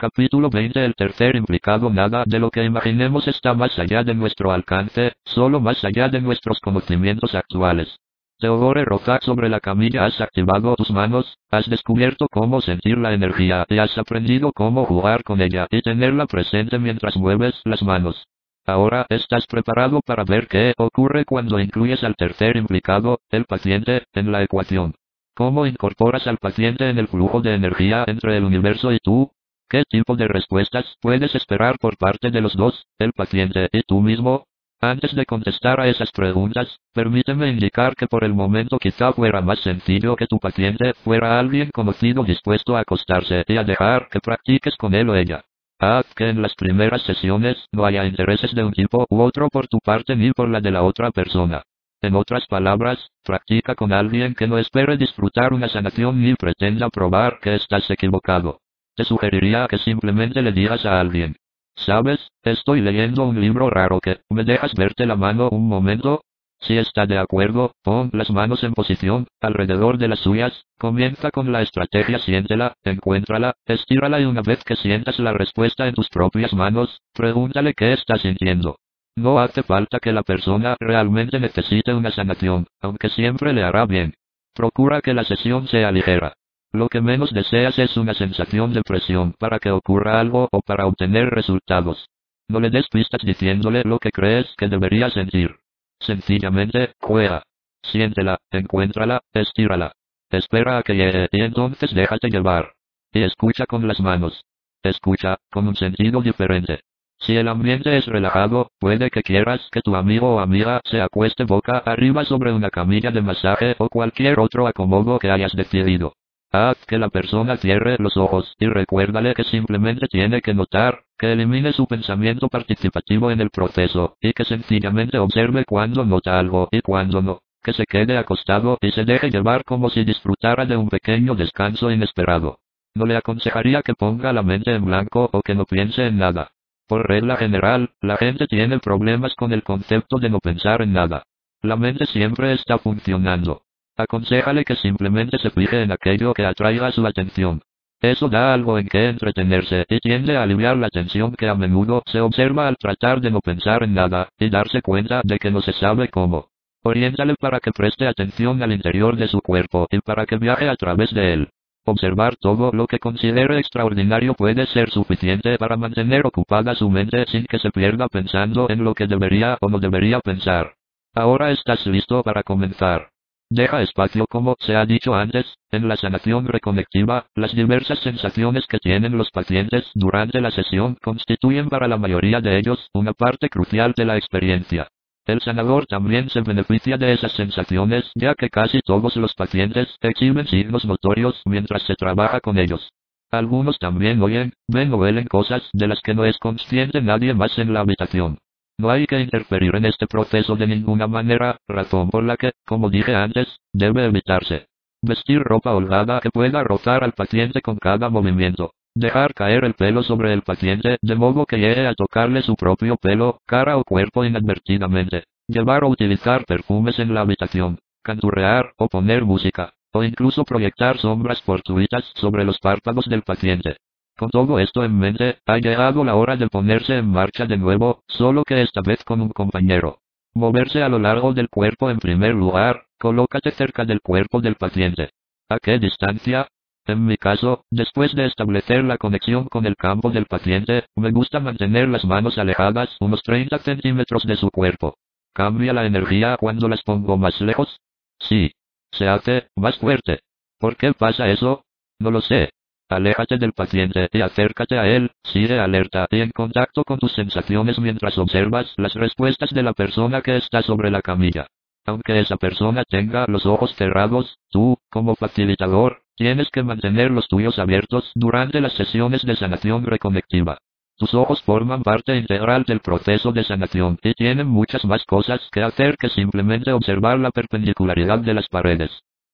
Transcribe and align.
Capítulo 0.00 0.48
20 0.48 0.82
El 0.82 0.94
tercer 0.94 1.36
implicado 1.36 1.90
Nada 1.90 2.24
de 2.24 2.38
lo 2.38 2.50
que 2.50 2.64
imaginemos 2.64 3.28
está 3.28 3.52
más 3.52 3.78
allá 3.78 4.02
de 4.02 4.14
nuestro 4.14 4.50
alcance, 4.50 5.12
solo 5.26 5.60
más 5.60 5.84
allá 5.84 6.08
de 6.08 6.22
nuestros 6.22 6.58
conocimientos 6.60 7.34
actuales. 7.34 7.98
Teodore 8.38 8.86
Rothak 8.86 9.22
sobre 9.22 9.50
la 9.50 9.60
camilla 9.60 10.06
has 10.06 10.18
activado 10.22 10.74
tus 10.74 10.90
manos, 10.90 11.36
has 11.50 11.68
descubierto 11.68 12.28
cómo 12.30 12.62
sentir 12.62 12.96
la 12.96 13.12
energía 13.12 13.66
y 13.68 13.76
has 13.76 13.98
aprendido 13.98 14.52
cómo 14.54 14.86
jugar 14.86 15.22
con 15.22 15.42
ella 15.42 15.66
y 15.70 15.82
tenerla 15.82 16.24
presente 16.24 16.78
mientras 16.78 17.14
mueves 17.18 17.60
las 17.64 17.82
manos. 17.82 18.24
Ahora 18.64 19.04
estás 19.10 19.44
preparado 19.46 20.00
para 20.00 20.24
ver 20.24 20.48
qué 20.48 20.72
ocurre 20.78 21.26
cuando 21.26 21.60
incluyes 21.60 22.02
al 22.04 22.16
tercer 22.16 22.56
implicado, 22.56 23.18
el 23.28 23.44
paciente, 23.44 24.04
en 24.14 24.32
la 24.32 24.42
ecuación. 24.42 24.94
¿Cómo 25.34 25.66
incorporas 25.66 26.26
al 26.26 26.38
paciente 26.38 26.88
en 26.88 26.98
el 26.98 27.08
flujo 27.08 27.42
de 27.42 27.52
energía 27.52 28.04
entre 28.06 28.38
el 28.38 28.44
universo 28.44 28.92
y 28.92 28.98
tú? 28.98 29.30
¿Qué 29.70 29.84
tipo 29.88 30.16
de 30.16 30.26
respuestas 30.26 30.96
puedes 31.00 31.32
esperar 31.36 31.78
por 31.78 31.96
parte 31.96 32.32
de 32.32 32.40
los 32.40 32.56
dos, 32.56 32.88
el 32.98 33.12
paciente 33.12 33.68
y 33.70 33.82
tú 33.82 34.00
mismo? 34.00 34.48
Antes 34.80 35.14
de 35.14 35.24
contestar 35.24 35.78
a 35.80 35.86
esas 35.86 36.10
preguntas, 36.10 36.80
permíteme 36.92 37.50
indicar 37.50 37.94
que 37.94 38.08
por 38.08 38.24
el 38.24 38.34
momento 38.34 38.80
quizá 38.80 39.12
fuera 39.12 39.40
más 39.42 39.60
sencillo 39.60 40.16
que 40.16 40.26
tu 40.26 40.40
paciente 40.40 40.92
fuera 41.04 41.38
alguien 41.38 41.70
conocido 41.72 42.24
dispuesto 42.24 42.76
a 42.76 42.80
acostarse 42.80 43.44
y 43.46 43.58
a 43.58 43.62
dejar 43.62 44.08
que 44.10 44.18
practiques 44.18 44.74
con 44.76 44.92
él 44.92 45.08
o 45.08 45.14
ella. 45.14 45.44
Haz 45.78 46.12
que 46.16 46.28
en 46.28 46.42
las 46.42 46.56
primeras 46.56 47.02
sesiones 47.02 47.64
no 47.70 47.84
haya 47.84 48.04
intereses 48.04 48.52
de 48.52 48.64
un 48.64 48.72
tipo 48.72 49.06
u 49.08 49.20
otro 49.20 49.50
por 49.50 49.68
tu 49.68 49.78
parte 49.78 50.16
ni 50.16 50.32
por 50.32 50.48
la 50.48 50.60
de 50.60 50.72
la 50.72 50.82
otra 50.82 51.12
persona. 51.12 51.62
En 52.02 52.16
otras 52.16 52.44
palabras, 52.48 53.12
practica 53.22 53.76
con 53.76 53.92
alguien 53.92 54.34
que 54.34 54.48
no 54.48 54.58
espere 54.58 54.96
disfrutar 54.96 55.52
una 55.52 55.68
sanación 55.68 56.20
ni 56.20 56.34
pretenda 56.34 56.88
probar 56.90 57.38
que 57.40 57.54
estás 57.54 57.88
equivocado. 57.88 58.58
Te 58.96 59.04
sugeriría 59.04 59.66
que 59.68 59.78
simplemente 59.78 60.42
le 60.42 60.52
digas 60.52 60.84
a 60.84 61.00
alguien. 61.00 61.36
¿Sabes? 61.74 62.30
Estoy 62.42 62.80
leyendo 62.80 63.24
un 63.24 63.40
libro 63.40 63.70
raro 63.70 64.00
que, 64.00 64.20
¿me 64.28 64.44
dejas 64.44 64.74
verte 64.74 65.06
la 65.06 65.16
mano 65.16 65.48
un 65.50 65.68
momento? 65.68 66.22
Si 66.60 66.76
está 66.76 67.06
de 67.06 67.16
acuerdo, 67.16 67.72
pon 67.82 68.10
las 68.12 68.30
manos 68.30 68.62
en 68.64 68.74
posición, 68.74 69.26
alrededor 69.40 69.96
de 69.96 70.08
las 70.08 70.18
suyas, 70.18 70.66
comienza 70.78 71.30
con 71.30 71.52
la 71.52 71.62
estrategia 71.62 72.18
siéntela, 72.18 72.74
encuéntrala, 72.84 73.54
estírala 73.64 74.20
y 74.20 74.26
una 74.26 74.42
vez 74.42 74.62
que 74.64 74.76
sientas 74.76 75.18
la 75.18 75.32
respuesta 75.32 75.88
en 75.88 75.94
tus 75.94 76.10
propias 76.10 76.52
manos, 76.52 77.00
pregúntale 77.14 77.72
qué 77.72 77.94
está 77.94 78.18
sintiendo. 78.18 78.76
No 79.16 79.38
hace 79.40 79.62
falta 79.62 80.00
que 80.00 80.12
la 80.12 80.22
persona 80.22 80.76
realmente 80.78 81.40
necesite 81.40 81.94
una 81.94 82.10
sanación, 82.10 82.66
aunque 82.82 83.08
siempre 83.08 83.54
le 83.54 83.62
hará 83.62 83.86
bien. 83.86 84.14
Procura 84.54 85.00
que 85.00 85.14
la 85.14 85.24
sesión 85.24 85.66
sea 85.66 85.90
ligera. 85.90 86.34
Lo 86.72 86.88
que 86.88 87.00
menos 87.00 87.32
deseas 87.32 87.76
es 87.80 87.96
una 87.96 88.14
sensación 88.14 88.72
de 88.72 88.82
presión 88.82 89.34
para 89.38 89.58
que 89.58 89.72
ocurra 89.72 90.20
algo 90.20 90.48
o 90.52 90.60
para 90.60 90.86
obtener 90.86 91.28
resultados. 91.30 92.08
No 92.48 92.60
le 92.60 92.70
des 92.70 92.86
pistas 92.88 93.22
diciéndole 93.22 93.82
lo 93.84 93.98
que 93.98 94.12
crees 94.12 94.54
que 94.56 94.68
debería 94.68 95.10
sentir. 95.10 95.56
Sencillamente, 95.98 96.94
juega. 97.00 97.42
Siéntela, 97.82 98.38
encuéntrala, 98.52 99.20
estírala. 99.32 99.92
Espera 100.30 100.78
a 100.78 100.82
que 100.84 100.94
llegue 100.94 101.28
y 101.32 101.40
entonces 101.42 101.92
déjate 101.92 102.28
llevar. 102.30 102.72
Y 103.12 103.22
escucha 103.22 103.66
con 103.66 103.88
las 103.88 103.98
manos. 103.98 104.44
Escucha, 104.82 105.38
con 105.50 105.66
un 105.66 105.74
sentido 105.74 106.22
diferente. 106.22 106.80
Si 107.18 107.36
el 107.36 107.48
ambiente 107.48 107.96
es 107.98 108.06
relajado, 108.06 108.70
puede 108.78 109.10
que 109.10 109.22
quieras 109.22 109.68
que 109.72 109.82
tu 109.82 109.96
amigo 109.96 110.36
o 110.36 110.40
amiga 110.40 110.80
se 110.84 111.00
acueste 111.00 111.44
boca 111.44 111.78
arriba 111.78 112.24
sobre 112.24 112.52
una 112.52 112.70
camilla 112.70 113.10
de 113.10 113.22
masaje 113.22 113.74
o 113.78 113.88
cualquier 113.88 114.38
otro 114.38 114.68
acomodo 114.68 115.18
que 115.18 115.30
hayas 115.30 115.52
decidido. 115.52 116.14
Haz 116.52 116.84
que 116.86 116.98
la 116.98 117.10
persona 117.10 117.56
cierre 117.58 117.96
los 118.00 118.16
ojos 118.16 118.56
y 118.58 118.66
recuérdale 118.66 119.34
que 119.34 119.44
simplemente 119.44 120.08
tiene 120.08 120.42
que 120.42 120.52
notar, 120.52 121.04
que 121.16 121.32
elimine 121.32 121.72
su 121.72 121.86
pensamiento 121.86 122.48
participativo 122.48 123.30
en 123.30 123.40
el 123.40 123.50
proceso, 123.50 124.16
y 124.20 124.32
que 124.32 124.44
sencillamente 124.44 125.18
observe 125.18 125.64
cuando 125.64 126.04
nota 126.04 126.40
algo 126.40 126.68
y 126.72 126.80
cuando 126.80 127.22
no, 127.22 127.42
que 127.62 127.72
se 127.72 127.86
quede 127.86 128.18
acostado 128.18 128.78
y 128.80 128.90
se 128.90 129.04
deje 129.04 129.30
llevar 129.30 129.62
como 129.62 129.90
si 129.90 130.02
disfrutara 130.02 130.66
de 130.66 130.76
un 130.76 130.88
pequeño 130.88 131.36
descanso 131.36 131.88
inesperado. 131.88 132.58
No 132.96 133.06
le 133.06 133.16
aconsejaría 133.16 133.82
que 133.82 133.94
ponga 133.94 134.32
la 134.32 134.42
mente 134.42 134.74
en 134.74 134.84
blanco 134.84 135.30
o 135.32 135.42
que 135.42 135.54
no 135.54 135.66
piense 135.66 136.04
en 136.08 136.18
nada. 136.18 136.50
Por 136.88 137.06
regla 137.06 137.36
general, 137.36 137.90
la 138.00 138.16
gente 138.16 138.48
tiene 138.48 138.80
problemas 138.80 139.36
con 139.36 139.52
el 139.52 139.62
concepto 139.62 140.18
de 140.18 140.30
no 140.30 140.40
pensar 140.40 140.82
en 140.82 140.94
nada. 140.94 141.22
La 141.62 141.76
mente 141.76 142.06
siempre 142.06 142.52
está 142.54 142.78
funcionando. 142.78 143.62
Aconsejale 144.00 144.64
que 144.64 144.76
simplemente 144.76 145.38
se 145.38 145.50
fije 145.50 145.82
en 145.82 145.92
aquello 145.92 146.32
que 146.32 146.46
atraiga 146.46 146.90
su 146.90 147.06
atención. 147.06 147.60
Eso 148.00 148.30
da 148.30 148.54
algo 148.54 148.78
en 148.78 148.88
que 148.88 149.10
entretenerse 149.10 149.84
y 149.88 149.98
tiende 149.98 150.38
a 150.38 150.42
aliviar 150.42 150.76
la 150.78 150.88
tensión 150.88 151.34
que 151.34 151.50
a 151.50 151.54
menudo 151.54 152.02
se 152.06 152.22
observa 152.22 152.66
al 152.66 152.78
tratar 152.78 153.20
de 153.20 153.30
no 153.30 153.40
pensar 153.40 153.82
en 153.82 153.92
nada 153.92 154.30
y 154.38 154.48
darse 154.48 154.80
cuenta 154.80 155.20
de 155.22 155.38
que 155.38 155.50
no 155.50 155.60
se 155.60 155.74
sabe 155.74 156.08
cómo. 156.08 156.48
Oriéntale 156.82 157.34
para 157.38 157.60
que 157.60 157.72
preste 157.72 158.06
atención 158.06 158.62
al 158.62 158.72
interior 158.72 159.16
de 159.16 159.28
su 159.28 159.42
cuerpo 159.42 159.86
y 159.90 159.98
para 160.00 160.24
que 160.24 160.38
viaje 160.38 160.70
a 160.70 160.76
través 160.76 161.12
de 161.12 161.34
él. 161.34 161.50
Observar 161.84 162.36
todo 162.36 162.70
lo 162.72 162.86
que 162.86 162.98
considere 162.98 163.58
extraordinario 163.58 164.32
puede 164.32 164.64
ser 164.66 164.88
suficiente 164.88 165.58
para 165.58 165.76
mantener 165.76 166.26
ocupada 166.26 166.74
su 166.74 166.88
mente 166.88 167.26
sin 167.26 167.44
que 167.44 167.58
se 167.58 167.70
pierda 167.70 168.08
pensando 168.08 168.70
en 168.70 168.82
lo 168.82 168.94
que 168.94 169.06
debería 169.06 169.58
o 169.60 169.68
no 169.68 169.78
debería 169.78 170.20
pensar. 170.20 170.72
Ahora 171.14 171.50
estás 171.50 171.86
listo 171.86 172.22
para 172.22 172.42
comenzar. 172.42 173.10
Deja 173.52 173.82
espacio 173.82 174.26
como 174.28 174.54
se 174.60 174.76
ha 174.76 174.86
dicho 174.86 175.12
antes, 175.12 175.44
en 175.72 175.88
la 175.88 175.96
sanación 175.96 176.46
reconectiva, 176.46 177.26
las 177.34 177.52
diversas 177.52 177.98
sensaciones 177.98 178.64
que 178.68 178.78
tienen 178.78 179.18
los 179.18 179.32
pacientes 179.32 179.90
durante 179.94 180.40
la 180.40 180.52
sesión 180.52 180.96
constituyen 181.02 181.68
para 181.68 181.88
la 181.88 181.96
mayoría 181.96 182.40
de 182.40 182.56
ellos 182.56 182.88
una 182.94 183.12
parte 183.12 183.48
crucial 183.48 183.92
de 183.96 184.04
la 184.04 184.16
experiencia. 184.16 184.86
El 185.26 185.40
sanador 185.40 185.86
también 185.86 186.30
se 186.30 186.42
beneficia 186.42 186.96
de 186.96 187.12
esas 187.12 187.32
sensaciones 187.32 188.08
ya 188.14 188.36
que 188.36 188.50
casi 188.50 188.82
todos 188.82 189.16
los 189.16 189.34
pacientes 189.34 189.96
exhiben 190.00 190.46
signos 190.46 190.84
notorios 190.84 191.42
mientras 191.44 191.82
se 191.82 191.96
trabaja 191.96 192.38
con 192.38 192.56
ellos. 192.56 192.92
Algunos 193.32 193.80
también 193.80 194.22
oyen, 194.22 194.52
ven 194.68 194.92
o 194.92 194.98
huelen 194.98 195.26
cosas 195.26 195.68
de 195.72 195.88
las 195.88 196.00
que 196.02 196.14
no 196.14 196.24
es 196.24 196.38
consciente 196.38 197.02
nadie 197.02 197.34
más 197.34 197.58
en 197.58 197.72
la 197.72 197.80
habitación. 197.80 198.38
No 198.80 198.88
hay 198.88 199.06
que 199.06 199.20
interferir 199.20 199.76
en 199.76 199.84
este 199.84 200.06
proceso 200.06 200.56
de 200.56 200.66
ninguna 200.66 201.06
manera, 201.06 201.58
razón 201.68 202.08
por 202.08 202.24
la 202.24 202.38
que, 202.38 202.52
como 202.64 202.88
dije 202.88 203.14
antes, 203.14 203.58
debe 203.74 204.06
evitarse. 204.06 204.68
Vestir 205.02 205.42
ropa 205.42 205.74
holgada 205.74 206.18
que 206.20 206.30
pueda 206.30 206.64
rozar 206.64 207.04
al 207.04 207.12
paciente 207.12 207.60
con 207.60 207.76
cada 207.76 208.08
movimiento. 208.08 208.72
Dejar 208.94 209.34
caer 209.34 209.66
el 209.66 209.74
pelo 209.74 210.02
sobre 210.02 210.32
el 210.32 210.40
paciente 210.40 210.96
de 211.02 211.14
modo 211.14 211.44
que 211.44 211.58
llegue 211.58 211.86
a 211.86 211.94
tocarle 211.94 212.40
su 212.40 212.56
propio 212.56 212.96
pelo, 212.96 213.40
cara 213.46 213.76
o 213.76 213.84
cuerpo 213.84 214.24
inadvertidamente. 214.24 215.24
Llevar 215.46 215.84
o 215.84 215.88
utilizar 215.88 216.46
perfumes 216.46 216.98
en 217.00 217.12
la 217.12 217.20
habitación. 217.20 217.80
Canturrear 218.02 218.72
o 218.78 218.88
poner 218.88 219.26
música. 219.26 219.74
O 219.92 220.04
incluso 220.04 220.44
proyectar 220.44 220.96
sombras 220.96 221.42
fortuitas 221.42 222.10
sobre 222.14 222.46
los 222.46 222.58
párpados 222.58 223.04
del 223.10 223.24
paciente. 223.24 223.76
Con 224.20 224.28
todo 224.28 224.58
esto 224.58 224.84
en 224.84 224.98
mente, 224.98 225.38
ha 225.46 225.56
llegado 225.56 226.04
la 226.04 226.14
hora 226.14 226.36
de 226.36 226.46
ponerse 226.46 226.98
en 226.98 227.08
marcha 227.08 227.46
de 227.46 227.56
nuevo, 227.56 228.02
solo 228.06 228.44
que 228.44 228.60
esta 228.60 228.82
vez 228.82 229.02
con 229.02 229.22
un 229.22 229.30
compañero. 229.30 230.00
Moverse 230.34 230.82
a 230.82 230.90
lo 230.90 230.98
largo 230.98 231.32
del 231.32 231.48
cuerpo 231.48 231.88
en 231.88 231.98
primer 231.98 232.34
lugar, 232.34 232.84
colócate 232.98 233.50
cerca 233.52 233.86
del 233.86 234.02
cuerpo 234.02 234.42
del 234.42 234.56
paciente. 234.56 235.12
¿A 235.48 235.58
qué 235.58 235.78
distancia? 235.78 236.48
En 236.84 237.06
mi 237.06 237.16
caso, 237.16 237.64
después 237.70 238.14
de 238.14 238.26
establecer 238.26 238.84
la 238.84 238.98
conexión 238.98 239.46
con 239.46 239.64
el 239.64 239.74
campo 239.74 240.10
del 240.10 240.26
paciente, 240.26 240.84
me 240.96 241.12
gusta 241.12 241.40
mantener 241.40 241.88
las 241.88 242.04
manos 242.04 242.36
alejadas 242.36 242.94
unos 243.00 243.22
30 243.22 243.58
centímetros 243.60 244.24
de 244.24 244.36
su 244.36 244.50
cuerpo. 244.50 244.98
¿Cambia 245.32 245.72
la 245.72 245.86
energía 245.86 246.36
cuando 246.36 246.68
las 246.68 246.82
pongo 246.82 247.16
más 247.16 247.40
lejos? 247.40 247.80
Sí. 248.18 248.52
Se 248.92 249.08
hace 249.08 249.48
más 249.56 249.78
fuerte. 249.78 250.20
¿Por 250.58 250.76
qué 250.76 250.92
pasa 250.92 251.26
eso? 251.28 251.64
No 251.98 252.10
lo 252.10 252.20
sé. 252.20 252.50
Aléjate 252.90 253.38
del 253.38 253.52
paciente 253.52 254.08
y 254.12 254.20
acércate 254.20 254.76
a 254.76 254.88
él, 254.88 255.12
sigue 255.22 255.60
alerta 255.60 256.08
y 256.10 256.22
en 256.22 256.30
contacto 256.32 256.82
con 256.82 256.98
tus 256.98 257.12
sensaciones 257.12 257.78
mientras 257.78 258.18
observas 258.18 258.74
las 258.76 258.94
respuestas 258.94 259.50
de 259.50 259.62
la 259.62 259.74
persona 259.74 260.22
que 260.22 260.36
está 260.36 260.60
sobre 260.62 260.90
la 260.90 261.00
camilla. 261.00 261.46
Aunque 261.86 262.18
esa 262.18 262.36
persona 262.36 262.82
tenga 262.82 263.26
los 263.28 263.46
ojos 263.46 263.76
cerrados, 263.76 264.38
tú, 264.50 264.76
como 264.90 265.14
facilitador, 265.14 266.02
tienes 266.16 266.50
que 266.50 266.64
mantener 266.64 267.12
los 267.12 267.28
tuyos 267.28 267.60
abiertos 267.60 268.10
durante 268.16 268.60
las 268.60 268.72
sesiones 268.72 269.22
de 269.22 269.36
sanación 269.36 269.86
reconectiva. 269.86 270.58
Tus 270.96 271.14
ojos 271.14 271.40
forman 271.42 271.84
parte 271.84 272.16
integral 272.16 272.64
del 272.64 272.80
proceso 272.80 273.30
de 273.30 273.44
sanación 273.44 274.00
y 274.02 274.14
tienen 274.14 274.48
muchas 274.48 274.84
más 274.84 275.04
cosas 275.04 275.40
que 275.52 275.62
hacer 275.62 275.96
que 275.96 276.08
simplemente 276.08 276.72
observar 276.72 277.20
la 277.20 277.30
perpendicularidad 277.30 278.18
de 278.18 278.34
las 278.34 278.48
paredes. 278.48 278.90